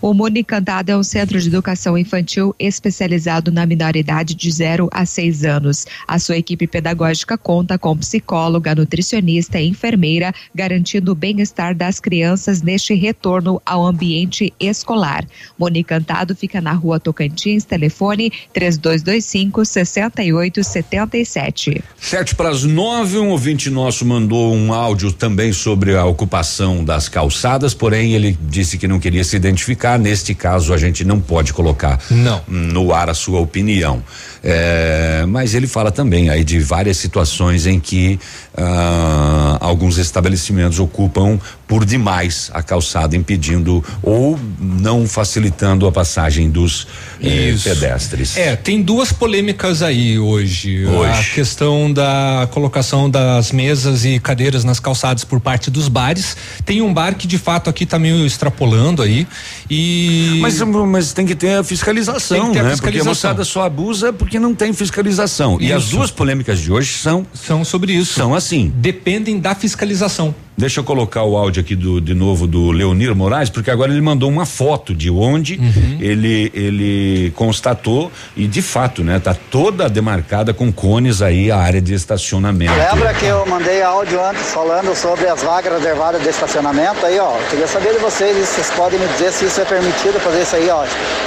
[0.02, 5.44] O Monicantado é um centro de educação infantil especializado na minoridade de 0 a 6
[5.44, 5.86] anos.
[6.08, 12.62] A sua equipe pedagógica conta com psicóloga, nutricionista e enfermeira, garantindo o bem-estar das crianças
[12.62, 15.24] neste retorno ao ambiente escolar.
[15.56, 21.84] Monicantado fica na rua Tocantins, telefone 3225 6877.
[21.96, 27.08] Sete para as nove, um ouvinte nosso mandou um áudio também sobre a ocupação das
[27.08, 29.91] calçadas, porém ele disse que não queria se identificar.
[29.98, 32.42] Neste caso, a gente não pode colocar não.
[32.46, 34.02] no ar a sua opinião.
[34.44, 38.18] É, mas ele fala também aí de várias situações em que
[38.56, 46.86] ah, alguns estabelecimentos ocupam por demais a calçada, impedindo ou não facilitando a passagem dos
[47.22, 48.36] eh, pedestres.
[48.36, 50.84] É, tem duas polêmicas aí hoje.
[50.84, 51.10] Hoje.
[51.10, 56.36] A questão da colocação das mesas e cadeiras nas calçadas por parte dos bares.
[56.66, 59.26] Tem um bar que de fato aqui tá meio extrapolando aí.
[59.70, 60.38] E.
[60.42, 62.70] Mas, mas tem que ter a fiscalização, Tem que ter a né?
[62.70, 63.30] Porque a fiscalização.
[63.30, 65.58] moçada só abusa porque não tem fiscalização.
[65.60, 65.96] E as Isso.
[65.96, 68.14] duas polêmicas de hoje são são sobre isso.
[68.14, 68.72] São assim.
[68.76, 70.34] Dependem da fiscalização.
[70.56, 74.00] Deixa eu colocar o áudio aqui do de novo do Leonir Moraes, porque agora ele
[74.02, 75.98] mandou uma foto de onde Uhum.
[76.00, 81.80] ele ele constatou e de fato, né, tá toda demarcada com cones aí a área
[81.80, 82.72] de estacionamento.
[82.74, 87.32] Lembra que eu mandei áudio antes falando sobre as vagas reservadas de estacionamento aí, ó.
[87.50, 90.56] Queria saber de vocês, se vocês podem me dizer se isso é permitido fazer isso
[90.56, 90.84] aí, ó.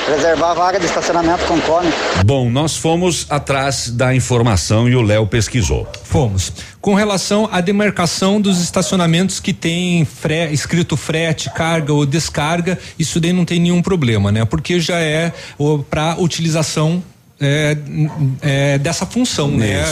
[0.10, 1.92] Reservar vaga de estacionamento com cone.
[2.26, 5.88] Bom, nós fomos atrás da informação e o Léo pesquisou.
[6.04, 6.54] Fomos.
[6.86, 13.20] Com relação à demarcação dos estacionamentos que tem fre- escrito frete, carga ou descarga, isso
[13.20, 14.46] daí não tem nenhum problema, né?
[14.46, 15.34] Porque já é
[15.90, 17.04] para utilização
[17.42, 17.76] é,
[18.40, 19.84] é, dessa função, né?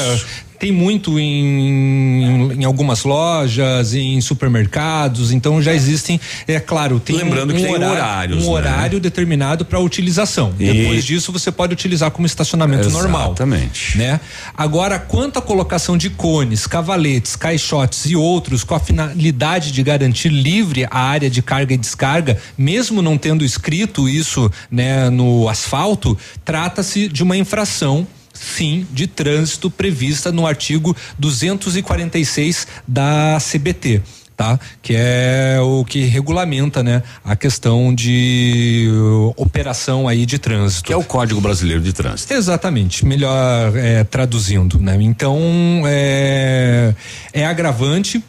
[0.63, 6.17] Tem muito em, em algumas lojas, em supermercados, então já existem,
[6.47, 8.53] é claro, tem Lembrando um, que um tem horário, horários, um né?
[8.53, 10.53] horário determinado para utilização.
[10.57, 13.97] E- Depois disso você pode utilizar como estacionamento normal Exatamente.
[13.97, 14.21] né?
[14.55, 20.29] Agora, quanto à colocação de cones, cavaletes, caixotes e outros com a finalidade de garantir
[20.29, 26.17] livre a área de carga e descarga, mesmo não tendo escrito isso, né, no asfalto,
[26.45, 28.07] trata-se de uma infração
[28.43, 34.01] sim de trânsito prevista no artigo 246 da CBT.
[34.35, 34.59] Tá?
[34.81, 40.85] Que é o que regulamenta, né, a questão de uh, operação aí de trânsito.
[40.85, 42.33] Que é o Código Brasileiro de Trânsito.
[42.33, 44.97] Exatamente, melhor é, traduzindo, né?
[44.99, 46.95] Então é,
[47.31, 48.23] é agravante,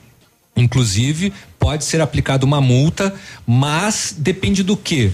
[0.54, 3.14] inclusive pode ser aplicada uma multa,
[3.46, 5.10] mas depende do que?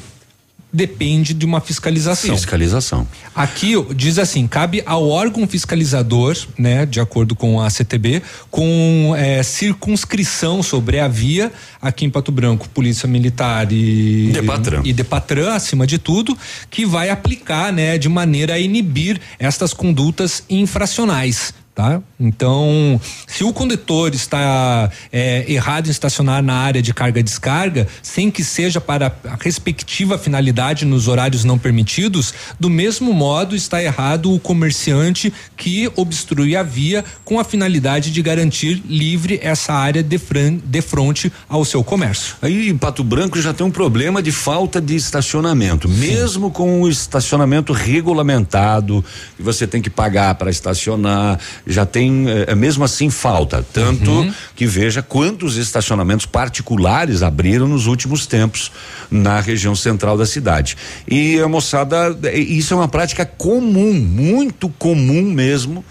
[0.72, 2.34] Depende de uma fiscalização.
[2.36, 3.06] Fiscalização.
[3.34, 9.42] Aqui diz assim, cabe ao órgão fiscalizador, né, de acordo com a CTB, com eh,
[9.42, 11.52] circunscrição sobre a via
[11.82, 14.82] aqui em Pato Branco, Polícia Militar e Depatran.
[14.84, 16.36] e Depatran, acima de tudo,
[16.70, 21.52] que vai aplicar, né, de maneira a inibir estas condutas infracionais.
[21.80, 22.02] Tá?
[22.20, 28.44] Então, se o condutor está é, errado em estacionar na área de carga-descarga, sem que
[28.44, 34.38] seja para a respectiva finalidade nos horários não permitidos, do mesmo modo está errado o
[34.38, 40.58] comerciante que obstrui a via com a finalidade de garantir livre essa área de, fran,
[40.62, 42.36] de frente ao seu comércio.
[42.42, 45.94] Aí em Pato Branco já tem um problema de falta de estacionamento, Sim.
[45.94, 49.02] mesmo com o estacionamento regulamentado,
[49.34, 51.40] que você tem que pagar para estacionar
[51.70, 53.64] já tem, é, mesmo assim, falta.
[53.72, 54.32] Tanto uhum.
[54.54, 58.70] que veja quantos estacionamentos particulares abriram nos últimos tempos
[59.10, 60.76] na região central da cidade.
[61.08, 65.84] E a moçada, é, isso é uma prática comum, muito comum mesmo.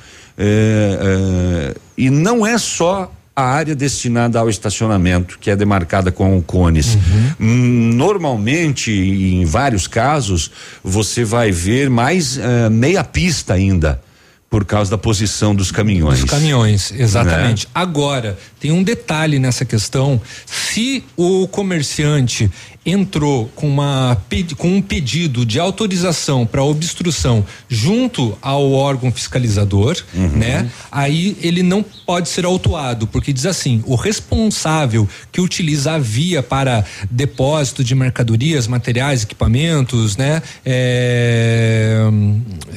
[1.97, 6.95] E não é só a área destinada ao estacionamento, que é demarcada com cones.
[7.39, 7.93] Uhum.
[7.93, 10.51] Normalmente, em vários casos,
[10.83, 14.01] você vai ver mais uh, meia pista ainda
[14.49, 16.21] por causa da posição dos caminhões.
[16.21, 17.65] Dos caminhões, exatamente.
[17.65, 17.71] Né?
[17.75, 20.19] Agora, tem um detalhe nessa questão.
[20.45, 22.49] Se o comerciante
[22.89, 24.17] entrou com, uma,
[24.57, 30.29] com um pedido de autorização para obstrução junto ao órgão fiscalizador, uhum.
[30.29, 30.69] né?
[30.91, 36.41] Aí ele não pode ser autuado, porque diz assim: o responsável que utiliza a via
[36.41, 40.41] para depósito de mercadorias, materiais, equipamentos, né?
[40.65, 41.99] É,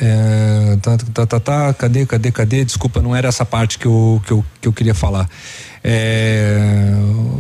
[0.01, 2.65] é, tá, tá, tá, tá, cadê, cadê, cadê?
[2.65, 5.29] Desculpa, não era essa parte que eu, que eu, que eu queria falar.
[5.85, 6.93] É,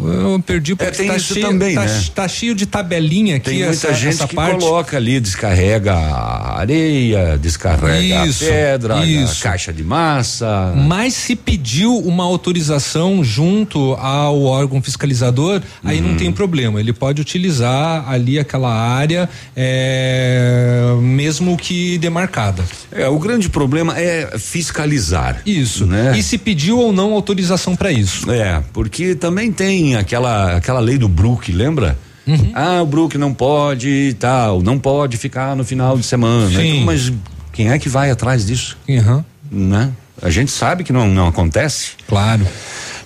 [0.05, 2.05] eu perdi porque é, tem tá isso cheio, também, tá, né?
[2.12, 3.51] tá cheio de tabelinha aqui.
[3.51, 4.59] Tem muita essa, gente essa que parte.
[4.59, 9.47] coloca ali, descarrega a areia, descarrega isso, a pedra, isso.
[9.47, 10.73] a caixa de massa.
[10.77, 16.81] Mas se pediu uma autorização junto ao órgão fiscalizador, aí não tem problema.
[16.81, 22.64] Ele pode utilizar ali aquela área, é, mesmo que demarcada.
[22.90, 25.43] É, o grande problema é fiscalizar.
[25.47, 25.86] Isso.
[25.86, 26.14] Né?
[26.16, 28.32] E se pediu ou não autorização para isso.
[28.33, 31.99] É, porque também tem aquela aquela lei do Brook, lembra?
[32.27, 32.53] Uhum.
[32.55, 36.49] Ah, o Brook não pode e tal, não pode ficar no final de semana.
[36.49, 36.75] Sim.
[36.75, 37.13] Então, mas
[37.53, 38.77] quem é que vai atrás disso?
[38.89, 39.25] Uhum.
[39.51, 39.91] Né?
[40.21, 41.93] A gente sabe que não, não acontece.
[42.09, 42.47] Claro.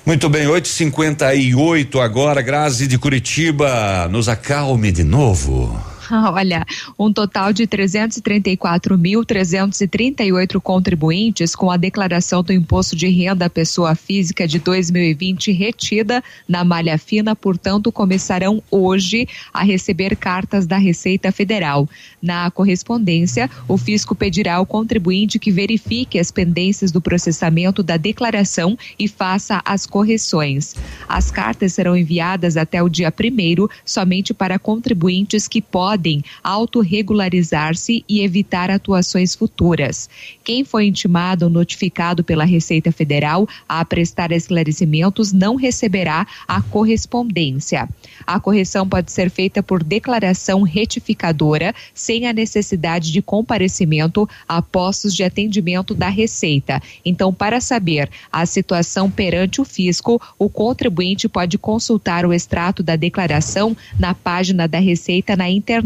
[0.05, 5.77] Muito bem, 8:58 agora, Grazi de Curitiba, nos acalme de novo.
[6.33, 6.65] Olha,
[6.99, 14.47] um total de 334.338 contribuintes com a declaração do imposto de renda à pessoa física
[14.47, 21.87] de 2020 retida na malha fina, portanto, começarão hoje a receber cartas da Receita Federal.
[22.23, 28.77] Na correspondência, o fisco pedirá ao contribuinte que verifique as pendências do processamento da declaração
[28.99, 30.75] e faça as correções.
[31.09, 35.96] As cartas serão enviadas até o dia primeiro somente para contribuintes que podem
[36.43, 40.09] autorregularizar-se e evitar atuações futuras.
[40.45, 47.89] Quem foi intimado ou notificado pela Receita Federal a prestar esclarecimentos não receberá a correspondência.
[48.27, 55.15] A correção pode ser feita por declaração retificadora, sem a necessidade de comparecimento a postos
[55.15, 56.81] de atendimento da Receita.
[57.05, 62.97] Então, para saber a situação perante o fisco, o contribuinte pode consultar o extrato da
[62.97, 65.86] declaração na página da Receita na internet.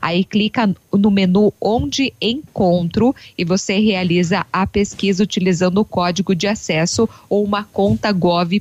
[0.00, 6.46] Aí clica no menu Onde Encontro e você realiza a pesquisa utilizando o código de
[6.46, 8.60] acesso ou uma conta gov.br.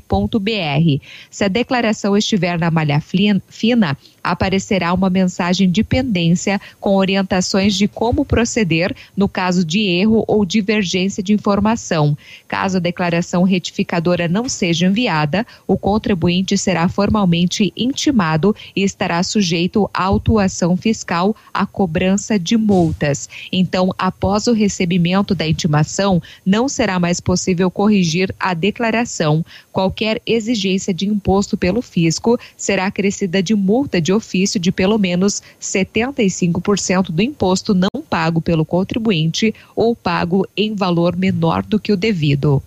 [1.30, 3.98] Se a declaração estiver na malha fina,
[4.32, 10.46] aparecerá uma mensagem de pendência com orientações de como proceder no caso de erro ou
[10.46, 12.18] divergência de informação.
[12.48, 19.90] Caso a declaração retificadora não seja enviada, o contribuinte será formalmente intimado e estará sujeito
[19.94, 23.28] à autuação fiscal à cobrança de multas.
[23.52, 29.44] Então, após o recebimento da intimação, não será mais possível corrigir a declaração.
[29.72, 35.42] Qualquer exigência de imposto pelo fisco será acrescida de multa de ofício de pelo menos
[35.62, 41.98] 75% do imposto não pago pelo contribuinte ou pago em valor menor do que o
[41.98, 42.62] devido.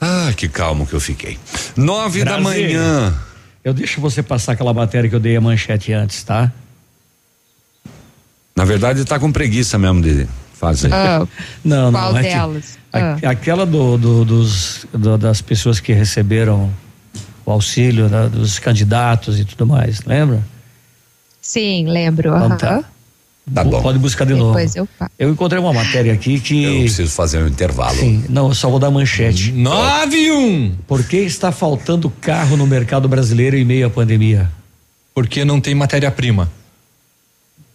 [0.00, 1.38] Ah, que calmo que eu fiquei.
[1.76, 3.14] Nove da manhã.
[3.64, 6.52] Eu deixo você passar aquela matéria que eu dei a manchete antes, tá?
[8.54, 10.92] Na verdade, tá com preguiça mesmo de fazer.
[10.92, 11.26] Ah,
[11.64, 12.18] não, qual não.
[12.18, 12.78] é que- delas?
[12.92, 13.30] a- Ah.
[13.30, 16.70] Aquela do, do- dos, do- das pessoas que receberam
[17.46, 20.42] o auxílio né, dos candidatos e tudo mais, lembra?
[21.40, 22.28] Sim, lembro.
[22.36, 22.84] Então tá.
[23.52, 23.82] Tá bom.
[23.82, 24.52] Pode buscar de novo.
[24.54, 26.64] Depois eu fa- Eu encontrei uma matéria aqui que.
[26.64, 27.98] Eu preciso fazer um intervalo.
[27.98, 29.52] Sim, não, eu só vou dar manchete.
[29.52, 30.76] 9 e 1.
[30.86, 34.50] Por que está faltando carro no mercado brasileiro em meio à pandemia?
[35.14, 36.50] Porque não tem matéria-prima.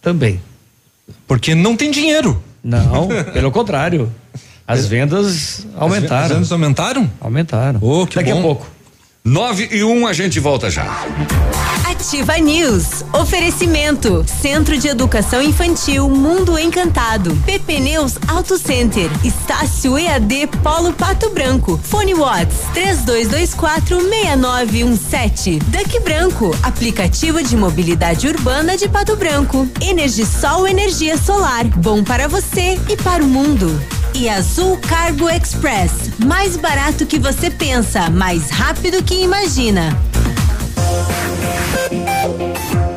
[0.01, 0.41] Também.
[1.27, 2.41] Porque não tem dinheiro.
[2.63, 4.11] Não, pelo contrário.
[4.67, 6.23] As vendas aumentaram.
[6.25, 7.11] As vendas aumentaram?
[7.21, 7.79] Aumentaram.
[7.83, 8.39] Oh, que Daqui bom.
[8.39, 8.67] a pouco.
[9.23, 11.05] 9 e 1, um, a gente volta já.
[11.85, 13.03] Ativa News.
[13.13, 14.23] Oferecimento.
[14.41, 17.35] Centro de Educação Infantil Mundo Encantado.
[17.45, 19.09] PP Neus Auto Center.
[19.23, 21.77] Estácio EAD Polo Pato Branco.
[21.83, 25.59] Fone Watts 32246917.
[25.63, 26.55] Duck Branco.
[26.63, 29.67] Aplicativo de mobilidade urbana de Pato Branco.
[29.81, 31.65] Energisol Energia Solar.
[31.77, 33.98] Bom para você e para o mundo.
[34.13, 35.91] E Azul Cargo Express.
[36.25, 39.97] Mais barato que você pensa, mais rápido que imagina.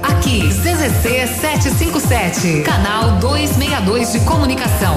[0.03, 4.97] Aqui, CZC 757, canal 262 de comunicação.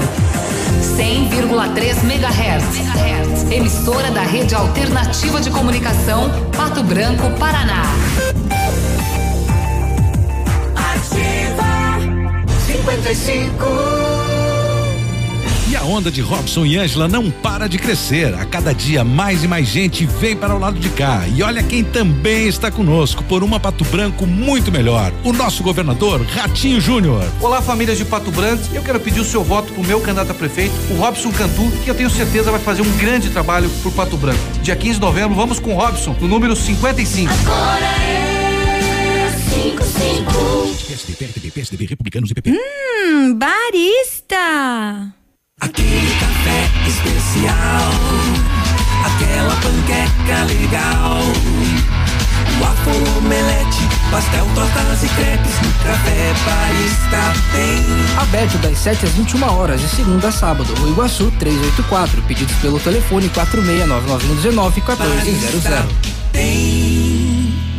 [0.96, 3.52] 100,3 MHz.
[3.52, 7.82] Emissora da Rede Alternativa de Comunicação, Pato Branco, Paraná.
[10.74, 11.98] Ativa
[12.66, 13.95] 55.
[15.68, 18.32] E a onda de Robson e Ângela não para de crescer.
[18.34, 21.26] A cada dia mais e mais gente vem para o lado de cá.
[21.26, 25.12] E olha quem também está conosco por uma Pato Branco muito melhor.
[25.24, 27.28] O nosso governador Ratinho Júnior.
[27.40, 28.62] Olá, famílias de Pato Branco.
[28.72, 31.68] Eu quero pedir o seu voto para o meu candidato a prefeito, o Robson Cantu,
[31.82, 34.38] que eu tenho certeza vai fazer um grande trabalho por Pato Branco.
[34.62, 37.32] Dia 15 de novembro, vamos com o Robson, no número 55.
[37.44, 40.32] Agora é 55.
[40.86, 42.52] PSDB, PSDB, PSDB, Republicanos e PP.
[42.52, 45.15] Hum, barista.
[45.58, 47.90] Aquele café especial,
[49.06, 51.22] aquela panqueca legal.
[52.60, 57.82] Waffle, omelete, pastel, tortas e crepes no café barista tem.
[58.20, 60.74] Aberto das 7 às 21 horas, de segunda a sábado.
[60.74, 62.20] Rua Iguaçu 384.
[62.22, 65.64] Pedidos pelo telefone 469919 1400.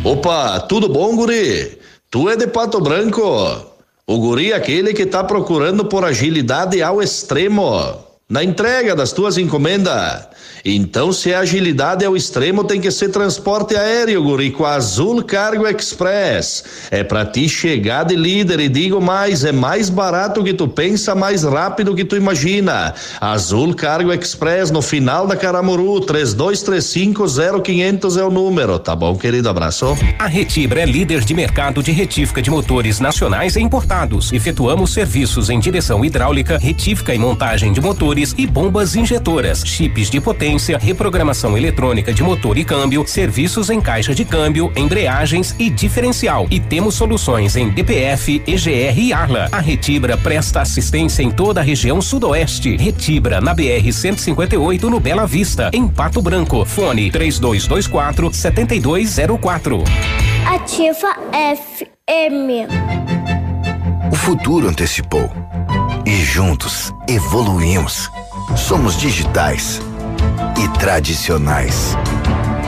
[0.02, 1.78] Opa, tudo bom, guri?
[2.10, 3.77] Tu é de Pato Branco?
[4.10, 7.94] O guri é aquele que tá procurando por agilidade ao extremo
[8.26, 10.26] na entrega das tuas encomendas.
[10.64, 15.22] Então, se a agilidade ao extremo, tem que ser transporte aéreo, guri, com a Azul
[15.22, 16.64] Cargo Express.
[16.90, 21.14] É pra ti chegar de líder e digo mais, é mais barato que tu pensa,
[21.14, 22.94] mais rápido que tu imagina.
[23.20, 29.48] Azul Cargo Express no final da Caramuru, 32350500 é o número, tá bom, querido?
[29.48, 29.96] Abraço.
[30.18, 34.32] A Retibra é líder de mercado de retífica de motores nacionais e importados.
[34.32, 40.20] Efetuamos serviços em direção hidráulica, retífica e montagem de motores e bombas injetoras, chips de
[40.20, 40.47] potência,
[40.78, 46.46] reprogramação eletrônica de motor e câmbio, serviços em caixa de câmbio, embreagens e diferencial.
[46.50, 49.48] E temos soluções em DPF, EGR e Arla.
[49.52, 52.76] A Retibra presta assistência em toda a região sudoeste.
[52.76, 56.64] Retibra na BR 158 no Bela Vista, em Pato Branco.
[56.64, 59.84] Fone 3224 7204.
[60.46, 61.14] Ativa
[61.66, 62.70] FM.
[64.10, 65.30] O futuro antecipou.
[66.06, 68.10] E juntos evoluímos.
[68.56, 69.80] Somos digitais
[70.78, 71.96] tradicionais.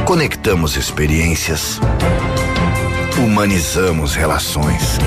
[0.05, 1.81] Conectamos experiências.
[3.19, 4.99] Humanizamos relações.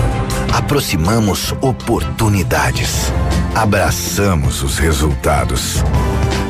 [0.53, 3.11] Aproximamos oportunidades.
[3.55, 5.83] Abraçamos os resultados.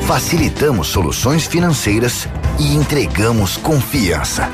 [0.06, 2.28] Facilitamos soluções financeiras
[2.60, 4.50] e entregamos confiança.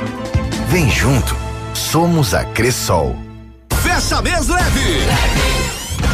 [0.67, 1.35] Vem junto.
[1.73, 3.15] Somos a Cressol.
[3.81, 5.58] Fecha mês leve.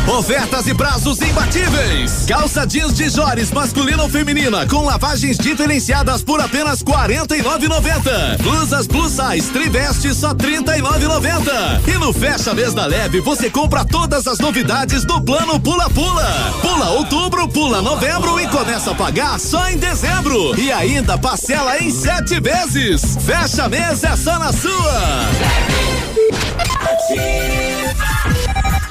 [0.08, 2.26] Ofertas e prazos imbatíveis.
[2.28, 8.42] Calça jeans de Jores masculina ou feminina com lavagens diferenciadas por apenas R$ 49,90.
[8.42, 11.88] Blusas plus size triveste só R$ 39,90.
[11.88, 16.54] E no Fecha Mês da Leve você compra todas as novidades do plano Pula Pula.
[16.62, 20.58] Pula outubro, pula novembro e começa a pagar só em dezembro.
[20.60, 23.18] E ainda parcela em sete vezes.
[23.26, 25.26] Fecha Mês é só na sua.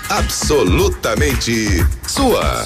[0.08, 2.64] Absolutamente sua.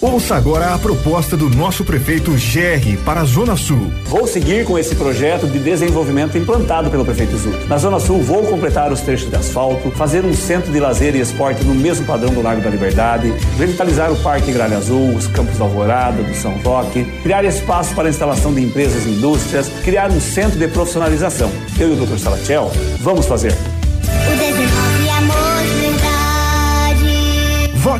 [0.00, 3.92] Ouça agora a proposta do nosso prefeito GR para a Zona Sul.
[4.06, 7.66] Vou seguir com esse projeto de desenvolvimento implantado pelo prefeito Zuto.
[7.66, 11.20] Na Zona Sul, vou completar os trechos de asfalto, fazer um centro de lazer e
[11.20, 15.56] esporte no mesmo padrão do Lago da Liberdade, revitalizar o Parque Gralha Azul, os campos
[15.56, 20.10] da Alvorada, do São Roque, criar espaço para a instalação de empresas e indústrias, criar
[20.10, 21.50] um centro de profissionalização.
[21.78, 22.18] Eu e o Dr.
[22.18, 23.54] Salatiel vamos fazer.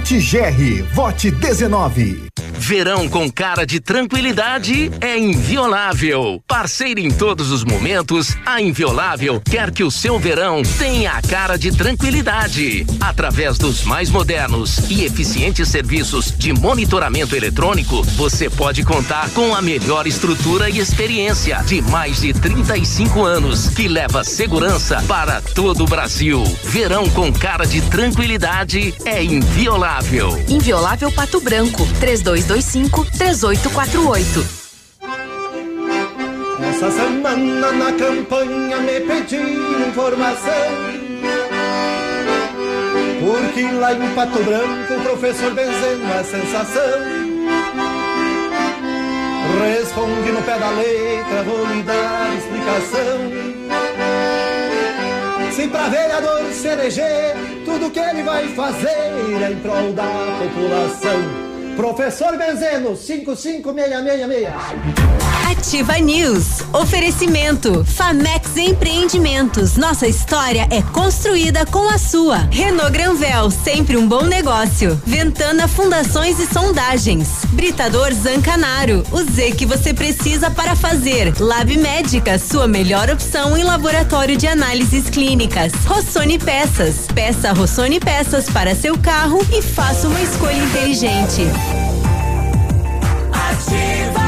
[0.03, 2.33] Vote GR, vote 19.
[2.59, 6.41] Verão com cara de tranquilidade é inviolável.
[6.47, 11.57] Parceira em todos os momentos, a Inviolável quer que o seu verão tenha a cara
[11.57, 12.87] de tranquilidade.
[13.01, 19.61] Através dos mais modernos e eficientes serviços de monitoramento eletrônico, você pode contar com a
[19.61, 25.89] melhor estrutura e experiência de mais de 35 anos, que leva segurança para todo o
[25.89, 26.43] Brasil.
[26.63, 29.92] Verão com cara de tranquilidade é inviolável.
[30.49, 34.63] Inviolável Pato Branco, 3224 3225 3848.
[36.67, 40.53] Essa semana na campanha me pediram informação.
[43.21, 47.33] Porque lá em Pato Branco o professor benzendo a sensação.
[49.61, 53.62] Respondi no pé da letra, vou lhe dar explicação.
[55.55, 57.35] Se pra vereador se eleger,
[57.67, 60.03] tudo que ele vai fazer é em prol da
[60.41, 61.21] população.
[61.77, 65.22] Professor Benzeno, 55666.
[65.51, 66.63] Ativa News.
[66.73, 67.85] Oferecimento.
[67.85, 69.77] Famex Empreendimentos.
[69.77, 72.49] Nossa história é construída com a sua.
[72.51, 75.01] Renault Granvel, sempre um bom negócio.
[75.07, 77.29] Ventana Fundações e Sondagens.
[77.53, 79.05] Britador Zancanaro.
[79.11, 81.33] O Z que você precisa para fazer.
[81.41, 85.73] Lab Médica, sua melhor opção em laboratório de análises clínicas.
[85.87, 87.07] Rossoni Peças.
[87.15, 91.43] Peça Rossoni Peças para seu carro e faça uma escolha inteligente.
[93.33, 94.22] Ativa,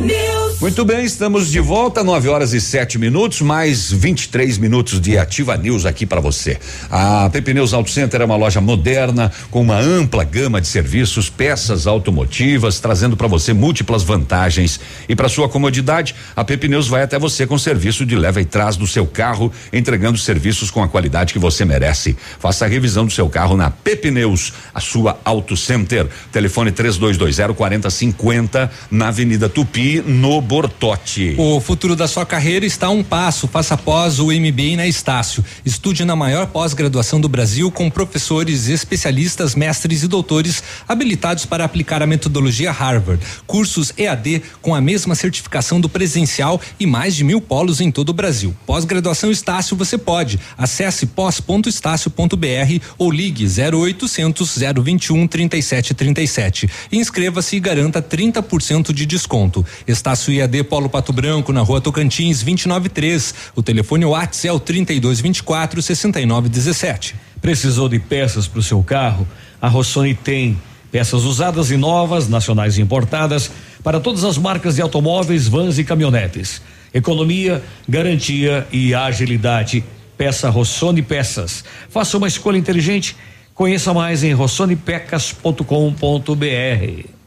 [0.00, 0.29] ativa News.
[0.60, 5.56] Muito bem, estamos de volta, 9 horas e 7 minutos, mais 23 minutos de Ativa
[5.56, 6.58] News aqui para você.
[6.90, 11.30] A PP Neus Auto Center é uma loja moderna com uma ampla gama de serviços,
[11.30, 14.78] peças automotivas, trazendo para você múltiplas vantagens.
[15.08, 18.44] E para sua comodidade, a PP Neus vai até você com serviço de leva e
[18.44, 22.14] trás do seu carro, entregando serviços com a qualidade que você merece.
[22.38, 26.06] Faça a revisão do seu carro na PP Neus, a sua Auto Center.
[26.30, 31.36] Telefone 3220 4050 na Avenida Tupi, no Bortote.
[31.38, 33.46] O futuro da sua carreira está a um passo.
[33.46, 35.44] Faça pós o MBA na Estácio.
[35.64, 42.02] Estude na maior pós-graduação do Brasil com professores, especialistas, mestres e doutores habilitados para aplicar
[42.02, 43.24] a metodologia Harvard.
[43.46, 48.08] Cursos EAD com a mesma certificação do presencial e mais de mil polos em todo
[48.08, 48.52] o Brasil.
[48.66, 50.40] Pós-graduação Estácio você pode.
[50.58, 56.68] Acesse pós.estácio.br ou ligue 0800 021 3737.
[56.90, 59.64] Inscreva-se e garanta 30% de desconto.
[59.86, 63.34] Estácio EAD Polo Pato Branco, na rua Tocantins, 293.
[63.54, 67.14] O telefone WhatsApp é o 3224 6917.
[67.40, 69.26] Precisou de peças para o seu carro?
[69.60, 70.58] A Rossoni tem
[70.90, 73.50] peças usadas e novas, nacionais e importadas,
[73.82, 76.60] para todas as marcas de automóveis, vans e caminhonetes.
[76.92, 79.84] Economia, garantia e agilidade.
[80.16, 81.64] Peça Rossoni Peças.
[81.88, 83.16] Faça uma escolha inteligente.
[83.54, 87.19] Conheça mais em rossonipecas.com.br.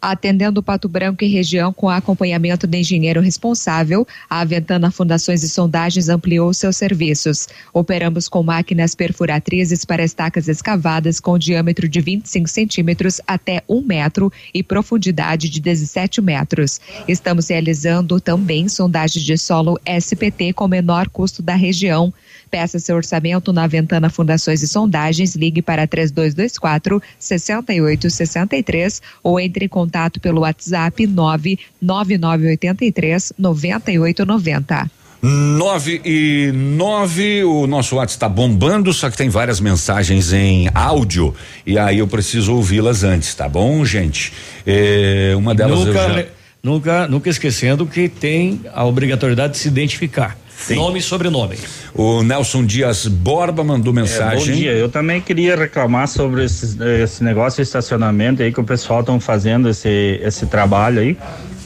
[0.00, 6.08] Atendendo Pato Branco e região com acompanhamento de engenheiro responsável, a Aventana Fundações e Sondagens
[6.08, 7.46] ampliou seus serviços.
[7.72, 14.32] Operamos com máquinas perfuratrizes para estacas escavadas com diâmetro de 25 centímetros até um metro
[14.54, 16.80] e profundidade de 17 metros.
[17.06, 22.12] Estamos realizando também sondagem de solo SPT com menor custo da região.
[22.50, 29.68] Peça seu orçamento na Ventana Fundações e Sondagens, ligue para 3224 6863 ou entre em
[29.68, 34.90] contato pelo WhatsApp 99983 9890.
[35.22, 41.34] Nove e nove, o nosso WhatsApp está bombando, só que tem várias mensagens em áudio
[41.66, 44.32] e aí eu preciso ouvi-las antes, tá bom, gente?
[44.66, 46.24] É, uma delas nunca, eu já...
[46.62, 50.38] nunca, nunca esquecendo que tem a obrigatoriedade de se identificar.
[50.60, 50.76] Sim.
[50.76, 51.56] Nome e sobrenome.
[51.94, 54.42] O Nelson Dias Borba mandou mensagem.
[54.42, 58.60] É, bom dia, eu também queria reclamar sobre esse, esse negócio de estacionamento aí que
[58.60, 61.16] o pessoal estão fazendo esse, esse trabalho aí.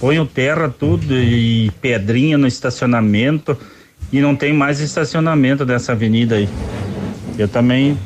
[0.01, 3.59] Põe terra tudo e pedrinha no estacionamento
[4.13, 6.49] e não tem mais estacionamento nessa avenida aí.
[7.37, 7.99] Eu também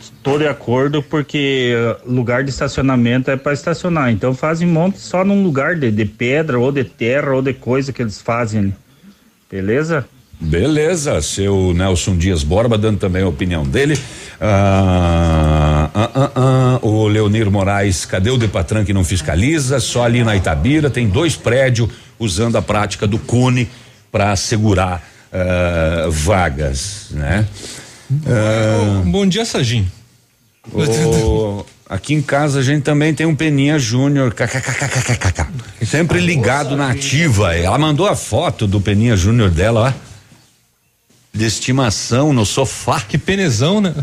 [0.00, 1.74] estou de acordo porque
[2.06, 4.10] lugar de estacionamento é para estacionar.
[4.10, 7.92] Então fazem monte só num lugar de, de pedra ou de terra ou de coisa
[7.92, 8.74] que eles fazem ali.
[9.50, 10.06] Beleza?
[10.42, 13.98] Beleza, seu Nelson Dias Borba dando também a opinião dele.
[14.40, 19.78] Ah, ah, ah, ah, o Leonir Moraes, cadê o Depatran que não fiscaliza?
[19.78, 21.88] Só ali na Itabira tem dois prédios
[22.18, 23.68] usando a prática do Cune
[24.10, 27.46] para segurar ah, vagas, né?
[29.06, 29.86] Bom dia, Sagim.
[30.72, 34.34] O, aqui em casa a gente também tem um Peninha Júnior,
[35.86, 37.56] sempre ligado na ativa.
[37.56, 40.11] Ela mandou a foto do Peninha Júnior dela, ó
[41.32, 43.00] de estimação no sofá.
[43.00, 43.94] Que penezão, né?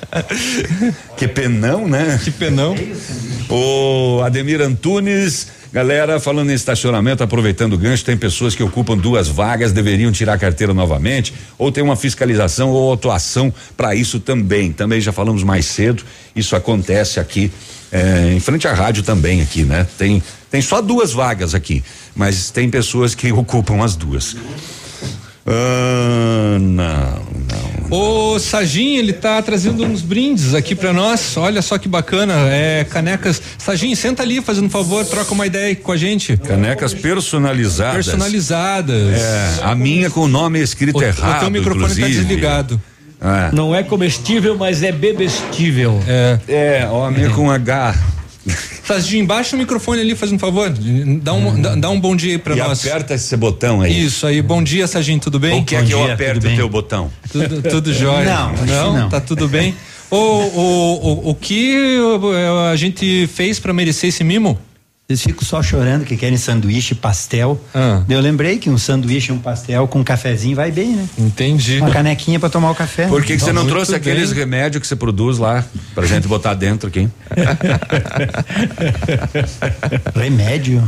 [1.16, 2.20] que penão, né?
[2.22, 2.76] Que penão.
[3.48, 9.28] O Ademir Antunes, galera, falando em estacionamento, aproveitando o gancho, tem pessoas que ocupam duas
[9.28, 14.72] vagas, deveriam tirar a carteira novamente, ou tem uma fiscalização ou atuação para isso também.
[14.72, 16.04] Também já falamos mais cedo,
[16.36, 17.50] isso acontece aqui
[17.90, 19.86] é, em frente à rádio também aqui, né?
[19.98, 21.82] Tem tem só duas vagas aqui,
[22.14, 24.36] mas tem pessoas que ocupam as duas.
[25.52, 27.70] Ah, não, não.
[27.90, 31.36] O Sagin, ele tá trazendo uns brindes aqui pra nós.
[31.36, 32.34] Olha só que bacana.
[32.48, 33.42] É canecas.
[33.58, 36.36] Sagin, senta ali, fazendo um favor, troca uma ideia com a gente.
[36.36, 38.06] Canecas personalizadas.
[38.06, 39.20] Personalizadas.
[39.20, 41.40] É, a minha com o nome escrito O- o errado.
[41.40, 42.20] teu microfone tá inclusive.
[42.24, 42.80] desligado.
[43.20, 43.54] É.
[43.54, 46.00] Não é comestível, mas é bebestível.
[46.06, 46.38] É.
[46.48, 47.94] É, ó, a minha com H.
[48.84, 50.70] Sagin, baixa o microfone ali, fazendo um favor.
[51.22, 52.86] Dá um, dá, dá um bom dia aí pra e nós.
[52.86, 54.04] aperta esse botão aí.
[54.04, 54.40] Isso aí.
[54.40, 55.54] Bom dia, Sagin, tudo bem?
[55.54, 57.10] Ou quer que eu aperte o teu botão?
[57.30, 58.24] Tudo, tudo jóia.
[58.24, 59.08] Não, que não.
[59.08, 59.74] Tá tudo bem.
[60.12, 61.76] O, o, o, o que
[62.72, 64.58] a gente fez pra merecer esse mimo?
[65.10, 67.60] Eles ficam só chorando que querem sanduíche, pastel.
[67.74, 68.02] Ah.
[68.08, 71.04] Eu lembrei que um sanduíche e um pastel com um cafezinho vai bem, né?
[71.18, 71.80] Entendi.
[71.80, 73.08] Uma canequinha pra tomar o café.
[73.08, 74.00] Por que, que você não trouxe bem.
[74.00, 75.64] aqueles remédios que você produz lá
[75.96, 77.08] pra gente botar dentro aqui?
[80.14, 80.82] Remédio?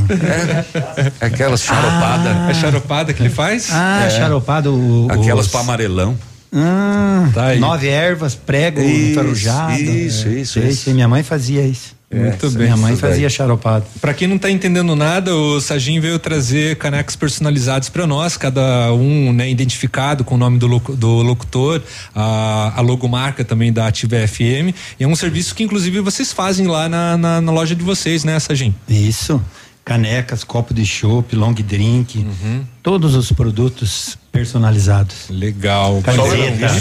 [1.20, 2.50] É, aquelas charopadas.
[2.50, 3.68] É charopada que ele faz?
[3.72, 4.10] Ah, É.
[4.10, 4.72] charopado.
[4.72, 6.16] o- Aquelas os- pra amarelão.
[6.54, 7.58] Ah, Tá aí.
[7.58, 9.72] nove ervas, prego Isso, enferrujado.
[9.72, 10.84] isso, isso, Sei, isso.
[10.84, 11.94] sei, minha mãe fazia isso.
[12.12, 12.66] Muito Essa bem.
[12.66, 13.86] Minha mãe fazia charopado.
[14.00, 18.92] Pra quem não tá entendendo nada, o Sagin veio trazer canecas personalizados pra nós, cada
[18.92, 21.80] um né, identificado com o nome do, locu- do locutor,
[22.14, 24.74] a, a logomarca também da Ativa FM.
[25.00, 28.24] E é um serviço que, inclusive, vocês fazem lá na, na, na loja de vocês,
[28.24, 28.74] né, Sagin?
[28.88, 29.40] Isso.
[29.84, 32.62] Canecas, copo de chopp, long drink, Uhum.
[32.82, 35.28] todos os produtos personalizados.
[35.28, 36.02] Legal.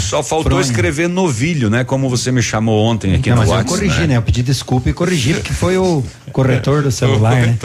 [0.00, 0.62] só faltou fronha.
[0.62, 1.84] escrever novilho, né?
[1.84, 3.78] Como você me chamou ontem aqui Não, no mas eu WhatsApp.
[3.78, 4.16] corrigi, né?
[4.16, 6.02] Eu pedi desculpa e corrigi, porque foi o
[6.32, 7.56] corretor do celular, né?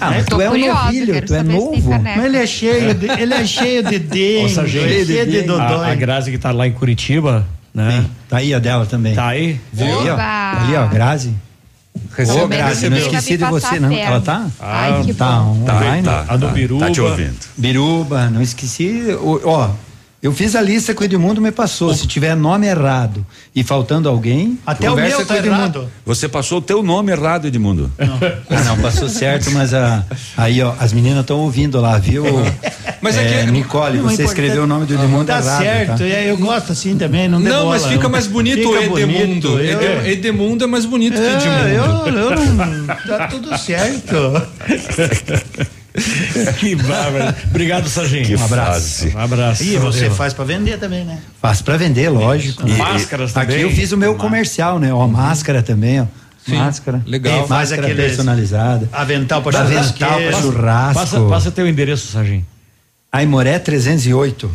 [0.00, 2.00] Ah, mas tu é um curiosa, novilho, tu é novo.
[2.02, 5.90] Mas ele é cheio de, ele é cheio de dengue, Nossa, cheio de, de a,
[5.90, 5.94] a.
[5.94, 8.06] Grazi que tá lá em Curitiba, né?
[8.28, 9.14] Tá aí a dela também.
[9.14, 9.60] Tá aí?
[9.78, 10.14] Ali, ó.
[10.14, 10.52] Oba!
[10.62, 11.34] Ali, ó, Grazi.
[12.16, 12.90] Recebeu.
[12.90, 13.92] Não esqueci de você, não.
[13.92, 14.46] Ela tá?
[14.60, 15.64] Ai, que tá bom.
[15.64, 16.02] Tá, online.
[16.02, 16.86] tá, A do tá, Biruba.
[16.86, 17.38] Tá te ouvindo.
[17.56, 19.06] Biruba, não esqueci.
[19.44, 19.70] Ó,
[20.24, 21.94] eu fiz a lista que o Edmundo me passou.
[21.94, 23.24] Se tiver nome errado
[23.54, 25.54] e faltando alguém, Até o meu tá Edmundo.
[25.60, 25.90] errado.
[26.04, 27.92] Você passou o teu nome errado, Edmundo.
[28.50, 30.04] Ah, não, passou certo, mas a,
[30.36, 32.24] aí, ó, as meninas estão ouvindo lá, viu?
[33.00, 35.62] Mas é, aqui- Nicole, Não, você importante- escreveu o nome do Edmundo Tá errado.
[35.62, 36.04] certo, tá?
[36.06, 38.10] e aí eu gosto assim também, não Não, mas fica não.
[38.10, 39.26] mais bonito Fica o Edemundo.
[39.26, 42.08] bonito, eu- Ede- Edemundo é mais bonito que É, Edmundo.
[42.08, 42.86] eu, eu não.
[43.06, 44.14] Tá tudo certo.
[46.58, 47.34] que bárbaro.
[47.50, 48.26] Obrigado, Sargento.
[48.28, 49.06] Que um abraço.
[49.08, 49.62] Um abraço.
[49.62, 51.20] E você faz pra vender também, né?
[51.40, 52.66] Faço pra vender, lógico.
[52.68, 53.62] E- Máscaras Aqui também.
[53.62, 54.92] eu fiz o meu comercial, né?
[54.92, 56.06] Ó, máscara também, ó.
[56.44, 57.00] Sim, Máscara.
[57.06, 57.44] legal.
[57.44, 58.88] E Faz Máscara aqueles- personalizada.
[58.92, 60.30] Avental pra Avental churrasqueiro.
[60.32, 60.94] pra churrasco.
[61.00, 62.44] Passa, passa teu endereço, Sargento.
[63.10, 64.50] Aimoré 308.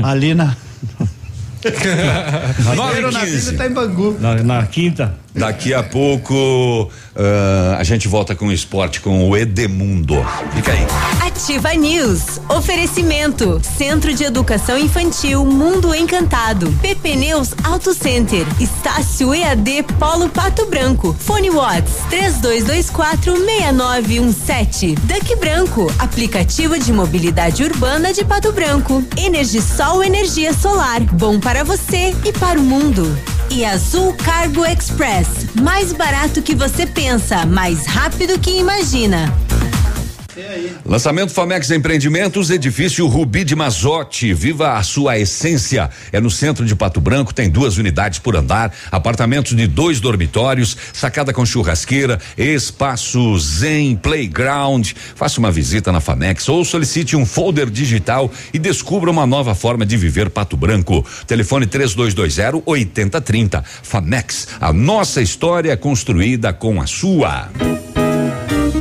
[0.02, 0.56] ali na.
[1.60, 4.18] Primeiro nascido tá em Bangu.
[4.18, 5.18] Na, na quinta.
[5.34, 10.16] Daqui a pouco ah, a gente volta com o esporte com o Edemundo.
[10.56, 10.88] Fica aí.
[11.26, 12.40] Ativa News.
[12.50, 13.62] Oferecimento.
[13.78, 16.72] Centro de Educação Infantil Mundo Encantado.
[16.82, 18.46] PP Neus Auto Center.
[18.60, 21.16] Estácio EAD Polo Pato Branco.
[21.20, 24.96] Fone Watts 3224 6917.
[24.96, 25.92] Duck Branco.
[26.00, 29.04] Aplicativo de mobilidade urbana de Pato Branco.
[29.18, 31.02] Energisol Energia Solar.
[31.02, 33.18] Bom para você e para o mundo.
[33.52, 35.28] E Azul Cargo Express.
[35.62, 39.49] Mais barato que você pensa, mais rápido que imagina.
[40.86, 44.34] Lançamento Famex Empreendimentos, edifício Rubi de Mazote.
[44.34, 45.90] Viva a sua essência.
[46.12, 50.78] É no centro de Pato Branco, tem duas unidades por andar, apartamentos de dois dormitórios,
[50.94, 54.92] sacada com churrasqueira, espaço zen, playground.
[55.16, 59.86] Faça uma visita na Famex ou solicite um folder digital e descubra uma nova forma
[59.86, 61.06] de viver Pato Branco.
[61.26, 63.64] Telefone 3220 8030.
[63.84, 67.50] Famex, a nossa história construída com a sua.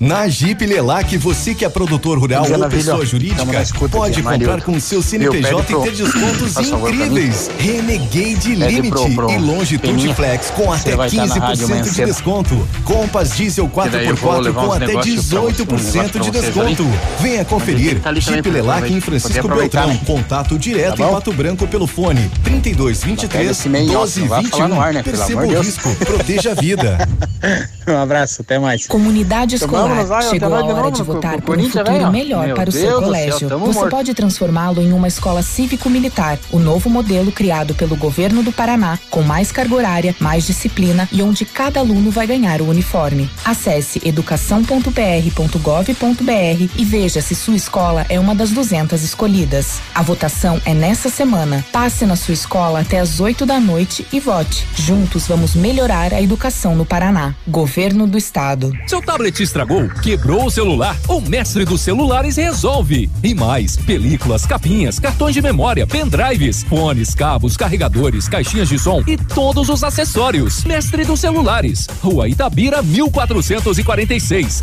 [0.00, 3.44] Na Jeep Lelac, você que é produtor rural ou pessoa jurídica,
[3.90, 7.50] pode comprar com seu CNPJ e ter descontos incríveis.
[7.58, 10.14] Renegade Limite e Longitude.
[10.14, 12.06] Flex com até vai estar na rádio amanhã 15% de cedo.
[12.06, 12.68] desconto.
[12.82, 15.68] Compass Diesel Que daí eu vou 4x4 levar com até negócios pra você, um 18%
[15.68, 16.86] negócio pra de desconto.
[17.20, 18.00] Venha conferir.
[18.00, 19.94] Tá Jeep Lelac em Francisco Beltrão.
[19.98, 21.12] Contato direto Tá em bom?
[21.12, 25.02] Pato Branco pelo fone 32 23 esse meio, ó, não vai falar no ar, né?
[25.02, 27.06] Pelo Perceba de o risco, proteja a vida.
[27.90, 28.86] Um abraço, até mais.
[28.86, 29.68] Comunidade Então
[29.98, 30.06] escolar.
[30.06, 32.84] vamos lá, Chegou a hora de votar por um futuro melhor Meu para o Deus
[32.84, 33.48] seu colégio.
[33.48, 33.90] Você morto.
[33.90, 36.38] pode transformá-lo em uma escola cívico-militar.
[36.50, 41.22] O novo modelo criado pelo governo do Paraná, com mais carga horária, mais disciplina e
[41.22, 43.30] onde cada aluno vai ganhar o uniforme.
[43.44, 49.80] Acesse educação.pr.gov.br e veja se sua escola é uma das 200 escolhidas.
[49.94, 51.64] A votação é nessa semana.
[51.72, 54.66] Passe na sua escola até às 8 da noite e vote.
[54.74, 57.34] Juntos vamos melhorar a educação no Paraná.
[57.46, 58.72] Governo do Estado.
[58.86, 60.96] Seu tablet estragou, quebrou o celular?
[61.08, 63.10] O mestre dos celulares resolve.
[63.22, 69.16] E mais, películas, capinhas, cartões de memória, pendrives, fones, cabos, carregadores, caixinhas de som e
[69.16, 70.64] todos os acessórios.
[70.64, 74.62] Mestre dos celulares, Rua Itabira, 1446.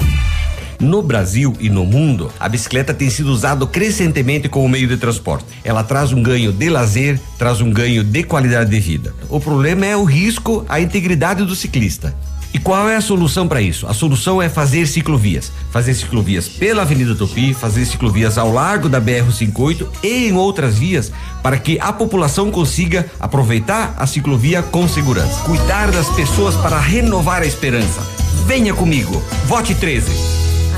[0.79, 5.45] No Brasil e no mundo, a bicicleta tem sido usada crescentemente como meio de transporte.
[5.63, 9.13] Ela traz um ganho de lazer, traz um ganho de qualidade de vida.
[9.27, 12.15] O problema é o risco à integridade do ciclista.
[12.53, 13.85] E qual é a solução para isso?
[13.87, 15.51] A solução é fazer ciclovias.
[15.71, 21.11] Fazer ciclovias pela Avenida Tupi, fazer ciclovias ao largo da BR-58 e em outras vias
[21.43, 25.41] para que a população consiga aproveitar a ciclovia com segurança.
[25.43, 28.01] Cuidar das pessoas para renovar a esperança.
[28.45, 29.21] Venha comigo.
[29.45, 30.11] Vote 13.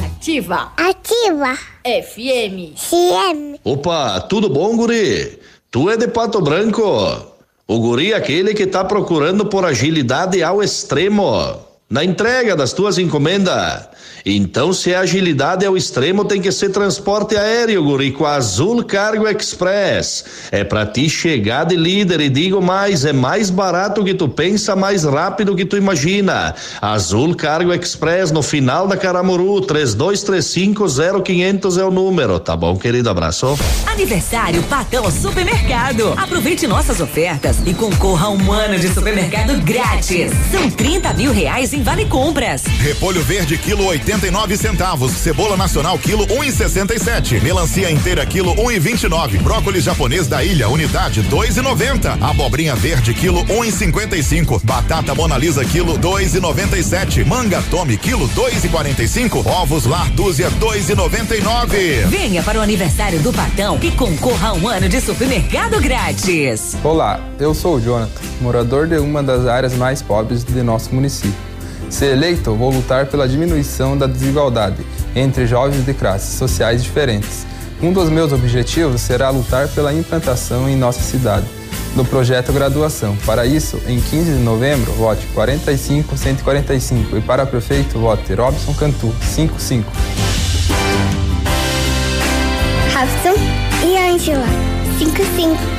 [0.06, 0.72] Ativa.
[0.76, 1.56] Ativa.
[1.86, 2.76] FM.
[2.76, 3.60] CM.
[3.64, 5.40] Opa, tudo bom, guri?
[5.72, 7.29] Tu é de Pato Branco?
[7.72, 11.56] O guri é aquele que tá procurando por agilidade ao extremo
[11.88, 13.89] na entrega das tuas encomendas.
[14.32, 18.84] Então, se a agilidade ao extremo, tem que ser transporte aéreo, guri, com a Azul
[18.84, 20.24] Cargo Express.
[20.52, 24.76] É pra ti chegar de líder e digo mais, é mais barato que tu pensa,
[24.76, 26.54] mais rápido que tu imagina.
[26.82, 33.10] Azul Cargo Express no final da Caramuru, 32350500 é o número, tá bom, querido?
[33.10, 33.58] Abraço.
[33.88, 36.14] Aniversário Patão Supermercado.
[36.18, 40.32] Aproveite nossas ofertas e concorra a um ano de supermercado grátis.
[40.52, 42.64] São 30 mil reais em vale compras.
[42.64, 43.88] Repolho verde quilo
[44.20, 51.24] 89 centavos, cebola nacional quilo 1,67, melancia inteira quilo 1,29, brócolis japonês da ilha unidade
[51.24, 60.10] 2,90, abobrinha verde quilo 1,55, batata Monalisa quilo 2,97, manga tome quilo 2,45, ovos lar
[60.10, 62.08] dúzia 2,99.
[62.08, 66.76] Venha para o aniversário do Patão e concorra a um ano de supermercado grátis.
[66.84, 71.49] Olá, eu sou o Jonathan, morador de uma das áreas mais pobres de nosso município.
[71.90, 74.86] Se eleito, vou lutar pela diminuição da desigualdade
[75.16, 77.46] entre jovens de classes sociais diferentes.
[77.82, 81.46] Um dos meus objetivos será lutar pela implantação em nossa cidade
[81.96, 83.16] do projeto Graduação.
[83.26, 89.14] Para isso, em 15 de novembro, vote 45 145 e para prefeito, vote Robson Cantu
[89.22, 89.92] 55.
[92.94, 93.36] Robson
[93.86, 94.46] e Angela.
[95.00, 95.79] 55.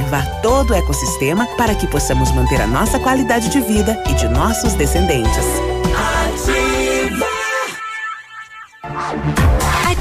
[0.00, 4.28] preservar todo o ecossistema para que possamos manter a nossa qualidade de vida e de
[4.28, 5.79] nossos descendentes.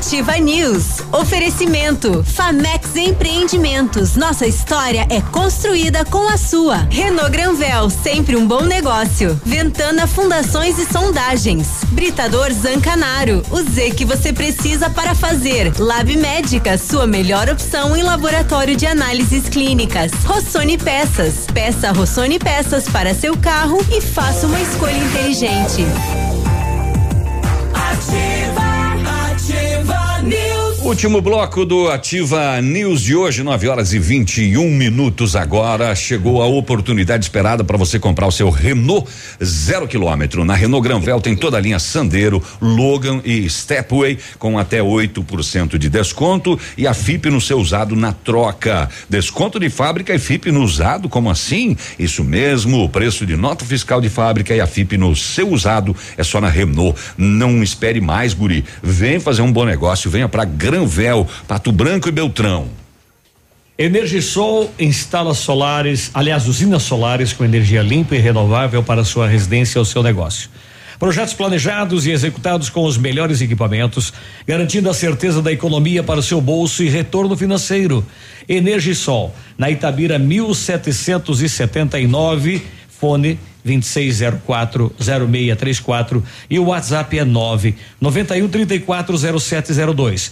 [0.10, 1.04] Ativa News.
[1.12, 2.24] Oferecimento.
[2.24, 4.16] Famex Empreendimentos.
[4.16, 6.78] Nossa história é construída com a sua.
[6.90, 9.40] Renault Granvel, sempre um bom negócio.
[9.46, 11.68] Ventana Fundações e Sondagens.
[11.90, 13.44] Britador Zancanaro.
[13.52, 15.72] O Z que você precisa para fazer.
[15.78, 20.12] Lab Médica, sua melhor opção em laboratório de análises clínicas.
[20.26, 21.46] Rossoni Peças.
[21.54, 25.86] Peça Rossoni Peças para seu carro e faça uma escolha inteligente.
[27.76, 28.49] Ativa.
[30.90, 35.94] Último bloco do Ativa News de hoje, 9 horas e 21 minutos agora.
[35.94, 39.08] Chegou a oportunidade esperada para você comprar o seu Renault
[39.42, 40.44] zero quilômetro.
[40.44, 45.90] Na Renault Granvel tem toda a linha Sandero, Logan e Stepway com até 8% de
[45.90, 48.90] desconto e a FIP no seu usado na troca.
[49.08, 51.78] Desconto de fábrica e FIP no usado, como assim?
[52.00, 55.96] Isso mesmo, o preço de nota fiscal de fábrica e a FIP no seu usado
[56.18, 57.00] é só na Renault.
[57.16, 58.66] Não espere mais, guri.
[58.82, 60.46] Vem fazer um bom negócio, venha para
[60.80, 62.70] Granvel, Pato Branco e Beltrão.
[63.78, 69.86] Energisol instala solares, aliás, usinas solares com energia limpa e renovável para sua residência ou
[69.86, 70.50] seu negócio.
[70.98, 74.14] Projetos planejados e executados com os melhores equipamentos,
[74.46, 78.06] garantindo a certeza da economia para o seu bolso e retorno financeiro.
[78.48, 90.32] Energisol, na Itabira 1779, fone 26040634 e o WhatsApp é 9 91 340702.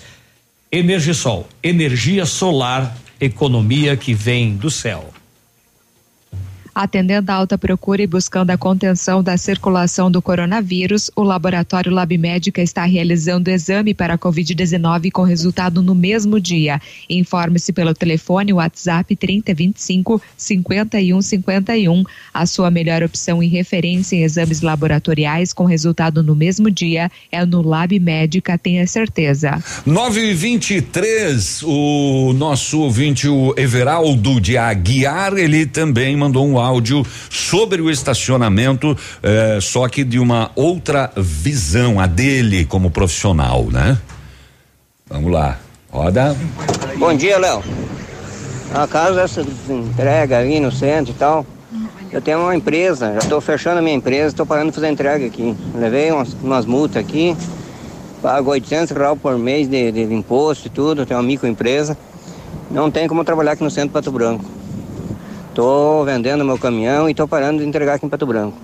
[0.69, 5.13] Energisol, energia solar, economia que vem do céu.
[6.79, 12.15] Atendendo à alta procura e buscando a contenção da circulação do coronavírus, o laboratório Lab
[12.15, 16.79] Médica está realizando exame para a Covid-19 com resultado no mesmo dia.
[17.09, 22.03] Informe-se pelo telefone WhatsApp 3025 5151.
[22.31, 27.43] A sua melhor opção e referência em exames laboratoriais com resultado no mesmo dia é
[27.43, 29.63] no Lab Médica, tenha certeza.
[29.83, 36.66] 9 e 23 o nosso ouvinte, o Everaldo de Aguiar, ele também mandou um áudio
[37.29, 43.97] sobre o estacionamento, eh, só que de uma outra visão, a dele como profissional, né?
[45.09, 45.57] Vamos lá,
[45.89, 46.35] roda.
[46.97, 47.63] Bom dia, Léo.
[48.73, 51.45] A casa essa entrega aí no centro e tal.
[52.11, 55.25] Eu tenho uma empresa, já estou fechando a minha empresa, estou parando de fazer entrega
[55.25, 55.55] aqui.
[55.75, 57.35] Levei umas, umas multas aqui,
[58.21, 61.97] pago 800 reais por mês de, de imposto e tudo, tenho uma microempresa.
[62.69, 64.45] Não tem como trabalhar aqui no centro Pato Branco.
[65.57, 68.55] Estou vendendo meu caminhão e estou parando de entregar aqui em Pato Branco.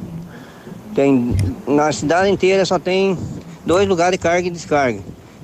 [0.94, 1.36] Tem,
[1.68, 3.18] na cidade inteira só tem
[3.66, 5.00] dois lugares de carga e descarga.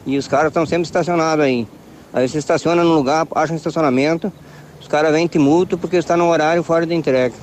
[0.05, 1.67] E os caras estão sempre estacionados aí.
[2.13, 4.31] Aí você estaciona num lugar, acha um estacionamento,
[4.79, 7.33] os caras vêm te multam porque está no horário fora de entrega.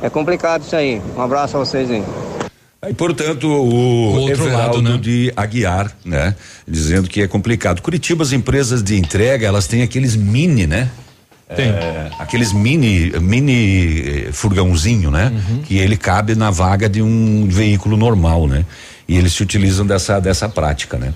[0.00, 1.02] É complicado isso aí.
[1.16, 2.04] Um abraço a vocês aí.
[2.88, 4.98] E, portanto, o, outro Everaldo lado, né?
[4.98, 6.36] de Aguiar, né?
[6.64, 7.82] Dizendo que é complicado.
[7.82, 10.88] Curitiba, as empresas de entrega, elas têm aqueles mini, né?
[11.54, 11.68] Tem.
[11.68, 15.30] É, aqueles mini, mini eh, furgãozinho, né?
[15.32, 15.62] Uhum.
[15.62, 18.64] Que ele cabe na vaga de um veículo normal, né?
[19.08, 21.14] E eles se utilizam dessa, dessa prática, né?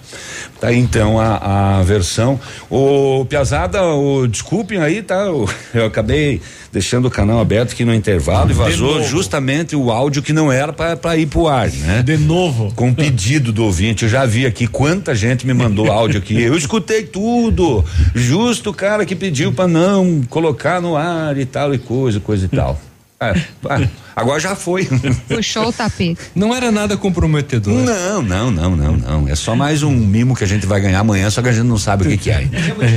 [0.60, 2.38] Tá aí, então a, a versão.
[2.70, 5.16] O Piazada, o, desculpem aí, tá?
[5.16, 6.40] Eu, eu acabei
[6.72, 10.72] deixando o canal aberto aqui no intervalo e vazou justamente o áudio que não era
[10.72, 12.02] para ir pro ar, né?
[12.02, 12.72] De novo.
[12.76, 14.04] Com pedido do ouvinte.
[14.04, 16.40] Eu já vi aqui quanta gente me mandou áudio aqui.
[16.40, 17.84] Eu escutei tudo.
[18.14, 22.46] Justo o cara que pediu para não colocar no ar e tal e coisa, coisa
[22.46, 22.80] e tal.
[23.22, 23.34] É,
[23.68, 23.86] ah,
[24.16, 24.88] agora já foi.
[25.28, 26.18] Puxou o tapete.
[26.34, 27.74] Não era nada comprometedor.
[27.74, 29.28] Não, não, não, não, não.
[29.28, 31.66] É só mais um mimo que a gente vai ganhar amanhã, só que a gente
[31.66, 32.48] não sabe o que, que é.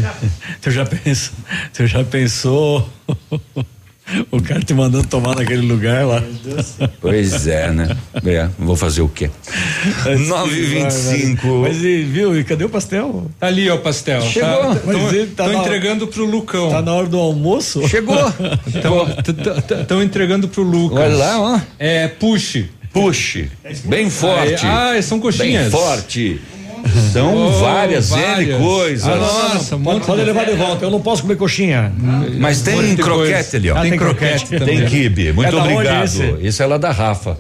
[0.64, 1.36] Tu já pensou?
[1.74, 2.90] Tu já pensou?
[4.32, 6.24] O cara te mandando tomar naquele lugar lá.
[7.02, 7.96] Pois é, né?
[8.26, 9.30] É, vou fazer o quê?
[10.28, 12.38] 9 e 25 Mas e, viu?
[12.38, 13.30] E cadê o pastel?
[13.40, 14.22] Tá ali, ó, o pastel.
[14.22, 14.76] Chegou.
[14.76, 16.70] Tá, Mas ele tá entregando pro Lucão.
[16.70, 17.88] Tá na hora do almoço?
[17.88, 18.18] Chegou.
[19.82, 21.00] Estão entregando pro Lucas.
[21.00, 21.60] Olha lá, ó.
[21.80, 22.70] É, puxe.
[22.94, 23.50] Puxe.
[23.86, 24.66] Bem forte.
[24.66, 25.64] Ah, são coxinhas.
[25.64, 26.42] Bem forte.
[27.14, 28.62] São Oh, várias, N várias.
[28.62, 29.08] coisas.
[29.08, 30.86] Ah, não, pode, pode levar de volta.
[30.86, 31.92] Eu não posso comer coxinha.
[32.40, 33.78] Mas tem croquete ali, ó.
[33.78, 34.86] Ah, tem croquete Tem também.
[34.86, 35.32] kibe.
[35.34, 36.04] Muito É obrigado.
[36.06, 36.36] esse?
[36.42, 37.38] Isso é lá da Rafa.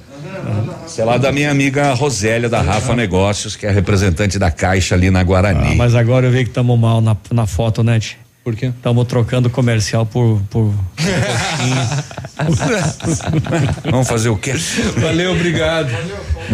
[0.87, 4.95] Isso é lá da minha amiga Rosélia da Rafa Negócios, que é representante da Caixa
[4.95, 5.73] ali na Guarani.
[5.73, 8.17] Ah, mas agora eu vi que estamos mal na, na foto, né, Ti?
[8.43, 8.67] Por quê?
[8.67, 10.41] Estamos trocando comercial por.
[10.49, 10.73] por...
[13.89, 14.53] Vamos fazer o quê?
[14.97, 15.89] Valeu, obrigado.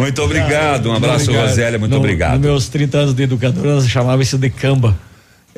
[0.00, 0.90] Muito obrigado.
[0.90, 1.48] Um abraço, Obrigado.
[1.48, 1.78] Rosélia.
[1.78, 2.32] Muito No- obrigado.
[2.32, 4.96] Nos meus 30 anos de educador, nós chamava isso de camba.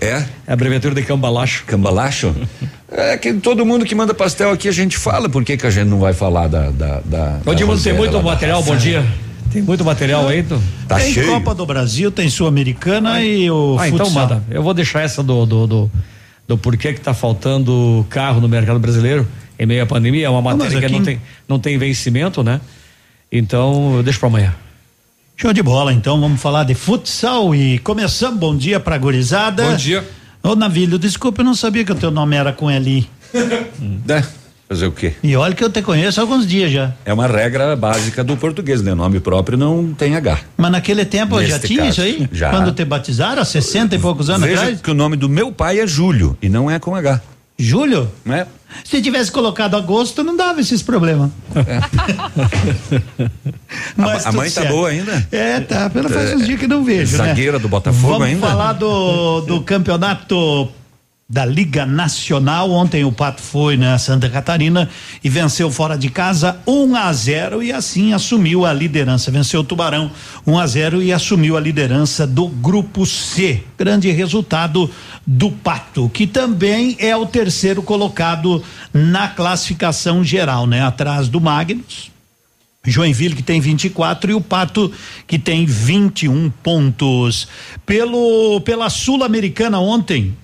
[0.00, 0.06] É?
[0.08, 1.64] É a abreviatura de cambalacho.
[1.66, 2.34] Cambalacho?
[2.94, 5.70] É que todo mundo que manda pastel aqui a gente fala, por que que a
[5.70, 6.68] gente não vai falar da.
[6.68, 9.02] da, da Dimundo, tem muito material, bom dia.
[9.50, 10.60] Tem muito material aí, tu?
[10.86, 11.26] Tá tem cheio.
[11.28, 14.28] Copa do Brasil, tem Sul-Americana e o Ah, então futsal.
[14.28, 14.42] manda.
[14.50, 15.90] Eu vou deixar essa do, do, do,
[16.46, 19.26] do porquê que tá faltando carro no mercado brasileiro
[19.58, 20.26] em meio à pandemia.
[20.26, 22.60] É uma matéria que aqui- não tem, não tem vencimento, né?
[23.32, 24.54] Então, eu deixo pra amanhã.
[25.36, 28.38] Show de bola, então vamos falar de futsal e começamos.
[28.38, 29.64] Bom dia pra gurizada.
[29.64, 30.04] Bom dia.
[30.42, 33.08] Ô Navilho, desculpa, eu não sabia que o teu nome era com Eli.
[34.08, 34.22] É,
[34.68, 35.14] fazer o quê?
[35.22, 36.92] E olha que eu te conheço há alguns dias já.
[37.04, 38.94] É uma regra básica do português, né?
[38.94, 40.38] Nome próprio não tem H.
[40.56, 42.28] Mas naquele tempo já Neste tinha caso, isso aí?
[42.32, 42.50] já.
[42.50, 44.80] Quando te batizaram, há 60 e poucos anos Veja atrás?
[44.80, 47.20] que o nome do meu pai é Júlio e não é com H.
[47.58, 48.10] Júlio?
[48.24, 48.46] Né?
[48.84, 51.30] Se tivesse colocado agosto, não dava esses problemas.
[53.96, 54.74] Mas a tudo mãe tá certo.
[54.74, 55.26] boa ainda?
[55.30, 55.90] É, tá.
[55.90, 57.16] Pelo faz É, uns dias que não vejo.
[57.18, 57.28] né?
[57.28, 58.46] zagueira do Botafogo Vamos ainda?
[58.46, 60.68] falar do, do campeonato
[61.32, 62.70] da Liga Nacional.
[62.70, 64.90] Ontem o Pato foi na Santa Catarina
[65.24, 69.30] e venceu fora de casa 1 a 0 e assim assumiu a liderança.
[69.30, 70.10] Venceu o Tubarão
[70.46, 73.62] 1 a 0 e assumiu a liderança do grupo C.
[73.78, 74.90] Grande resultado
[75.26, 80.82] do Pato, que também é o terceiro colocado na classificação geral, né?
[80.82, 82.12] Atrás do Magnus.
[82.84, 84.92] Joinville que tem 24 e o Pato
[85.26, 87.48] que tem 21 pontos.
[87.86, 90.36] Pelo pela Sul-Americana ontem,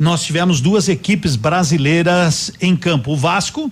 [0.00, 3.12] nós tivemos duas equipes brasileiras em campo.
[3.12, 3.70] O Vasco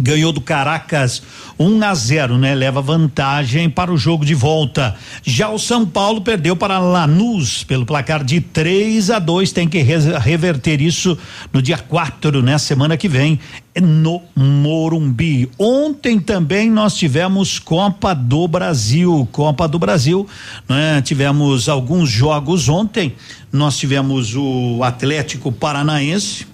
[0.00, 1.22] ganhou do Caracas
[1.58, 2.54] 1 a 0, né?
[2.54, 4.94] Leva vantagem para o jogo de volta.
[5.24, 9.82] Já o São Paulo perdeu para Lanús pelo placar de 3 a 2, tem que
[9.82, 11.18] re- reverter isso
[11.52, 12.58] no dia 4, né?
[12.58, 13.40] Semana que vem
[13.80, 15.48] no Morumbi.
[15.58, 20.26] Ontem também nós tivemos Copa do Brasil, Copa do Brasil,
[20.68, 21.00] né?
[21.02, 23.14] Tivemos alguns jogos ontem.
[23.52, 26.46] Nós tivemos o Atlético Paranaense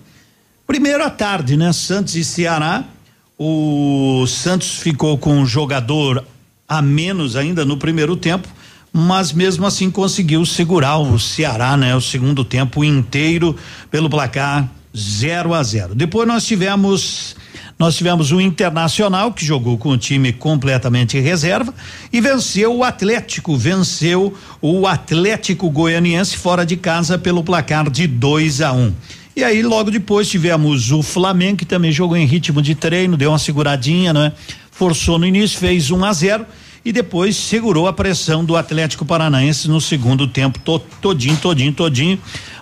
[0.67, 1.75] Primeiro à tarde, né?
[1.75, 2.85] Santos e Ceará.
[3.37, 6.25] O Santos ficou com um jogador
[6.69, 8.49] a menos ainda no primeiro tempo,
[8.93, 11.97] mas mesmo assim conseguiu segurar o Ceará, né?
[11.97, 13.57] O segundo tempo inteiro
[13.91, 15.97] pelo placar 0 a 0.
[15.97, 17.35] Depois nós tivemos
[17.77, 21.75] nós tivemos o Internacional que jogou com o time completamente reserva
[22.13, 24.33] e venceu o Atlético, venceu
[24.63, 28.81] o Atlético Goianiense fora de casa pelo placar de 2 a 1.
[28.81, 28.95] Um.
[29.37, 33.31] E aí, logo depois, tivemos o Flamengo, que também jogou em ritmo de treino, deu
[33.31, 34.33] uma seguradinha, né?
[34.71, 36.47] Forçou no início, fez 1 um a 0
[36.85, 42.19] e depois segurou a pressão do Atlético Paranaense no segundo tempo, to, todinho, todinho, todinho,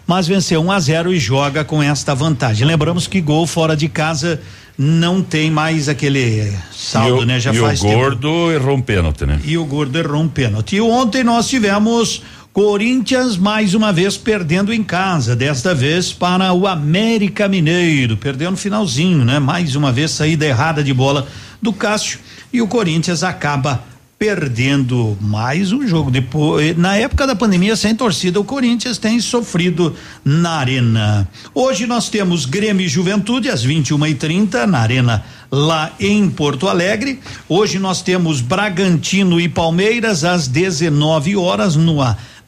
[0.06, 2.66] mas venceu 1 um a 0 e joga com esta vantagem.
[2.66, 4.40] Lembramos que gol fora de casa
[4.78, 7.38] não tem mais aquele saldo, e o, né?
[7.38, 7.98] Já e faz o tempo.
[7.98, 9.40] gordo errou um pênalti, né?
[9.44, 10.76] E o gordo errou um pênalti.
[10.76, 12.22] E ontem nós tivemos
[12.52, 18.14] Corinthians mais uma vez perdendo em casa, desta vez para o América Mineiro.
[18.18, 19.38] Perdeu no finalzinho, né?
[19.38, 21.26] Mais uma vez saída errada de bola
[21.62, 22.20] do Cássio
[22.52, 23.82] e o Corinthians acaba
[24.18, 29.96] perdendo mais um jogo depois na época da pandemia sem torcida o Corinthians tem sofrido
[30.24, 35.90] na arena hoje nós temos Grêmio e Juventude às 21 e 30 na arena lá
[35.98, 37.18] em Porto Alegre
[37.48, 42.00] hoje nós temos Bragantino e Palmeiras às 19 horas no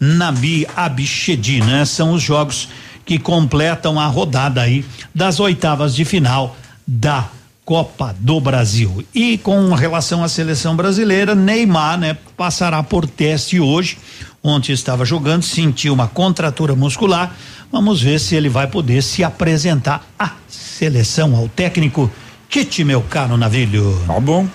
[0.04, 2.68] Nabi Abichedi né são os jogos
[3.06, 6.56] que completam a rodada aí das oitavas de final
[6.86, 7.28] da
[7.64, 9.04] Copa do Brasil.
[9.14, 13.96] E com relação à seleção brasileira, Neymar, né, passará por teste hoje.
[14.42, 17.34] Ontem estava jogando, sentiu uma contratura muscular.
[17.72, 22.10] Vamos ver se ele vai poder se apresentar à seleção, ao técnico.
[22.50, 23.98] Kit, meu caro navilho.
[24.06, 24.46] Tá bom.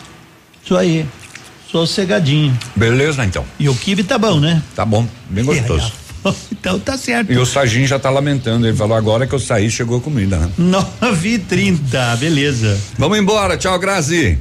[0.63, 1.07] Isso aí.
[1.71, 2.57] Sossegadinho.
[2.75, 3.45] Beleza, então.
[3.59, 4.61] E o kibe tá bom, né?
[4.75, 5.91] Tá bom, bem gostoso.
[6.51, 7.31] então tá certo.
[7.31, 10.37] E o Sagin já tá lamentando, ele falou agora que eu saí, chegou a comida,
[10.37, 10.51] né?
[10.57, 12.79] 9 e 30 beleza.
[12.97, 14.37] Vamos embora, tchau, Grazi.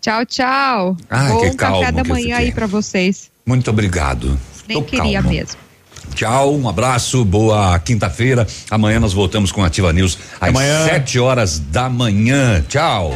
[0.00, 0.96] Tchau, tchau.
[1.10, 3.30] Ai, Bom que café calmo da que eu manhã aí pra vocês.
[3.44, 4.38] Muito obrigado.
[4.68, 5.36] Nem Tô queria calmo.
[5.36, 5.56] mesmo.
[6.14, 8.46] Tchau, um abraço, boa quinta-feira.
[8.70, 10.84] Amanhã nós voltamos com a Ativa News às Amanhã.
[10.84, 12.64] sete horas da manhã.
[12.68, 13.12] Tchau.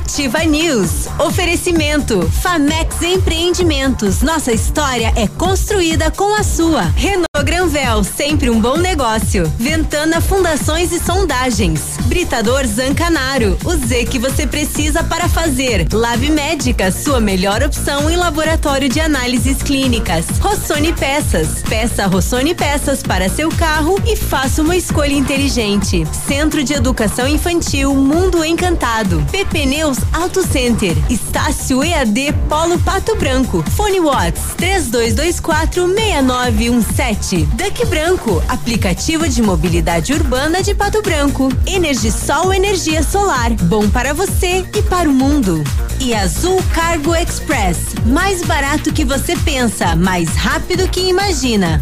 [0.00, 1.08] Ativa News.
[1.18, 2.22] Oferecimento.
[2.42, 4.22] Famex Empreendimentos.
[4.22, 6.82] Nossa história é construída com a sua.
[6.96, 9.50] Renault Granvel, sempre um bom negócio.
[9.58, 11.96] Ventana Fundações e Sondagens.
[12.06, 13.56] Britador Zancanaro.
[13.64, 15.86] O Z que você precisa para fazer.
[15.92, 20.26] Lab Médica, sua melhor opção em laboratório de análises clínicas.
[20.40, 21.62] Rossoni Peças.
[21.68, 26.04] Peça Rossoni Peças para seu carro e faça uma escolha inteligente.
[26.26, 29.24] Centro de Educação Infantil Mundo Encantado.
[29.30, 30.96] PP Neus Auto Center.
[31.08, 33.64] Estácio EAD Polo Pato Branco.
[33.76, 37.29] Fone Watts 3224 6917.
[37.36, 41.48] Duck Branco, aplicativo de mobilidade urbana de Pato Branco.
[41.64, 45.62] Energisol energia solar, bom para você e para o mundo.
[46.00, 51.80] E Azul Cargo Express, mais barato que você pensa, mais rápido que imagina.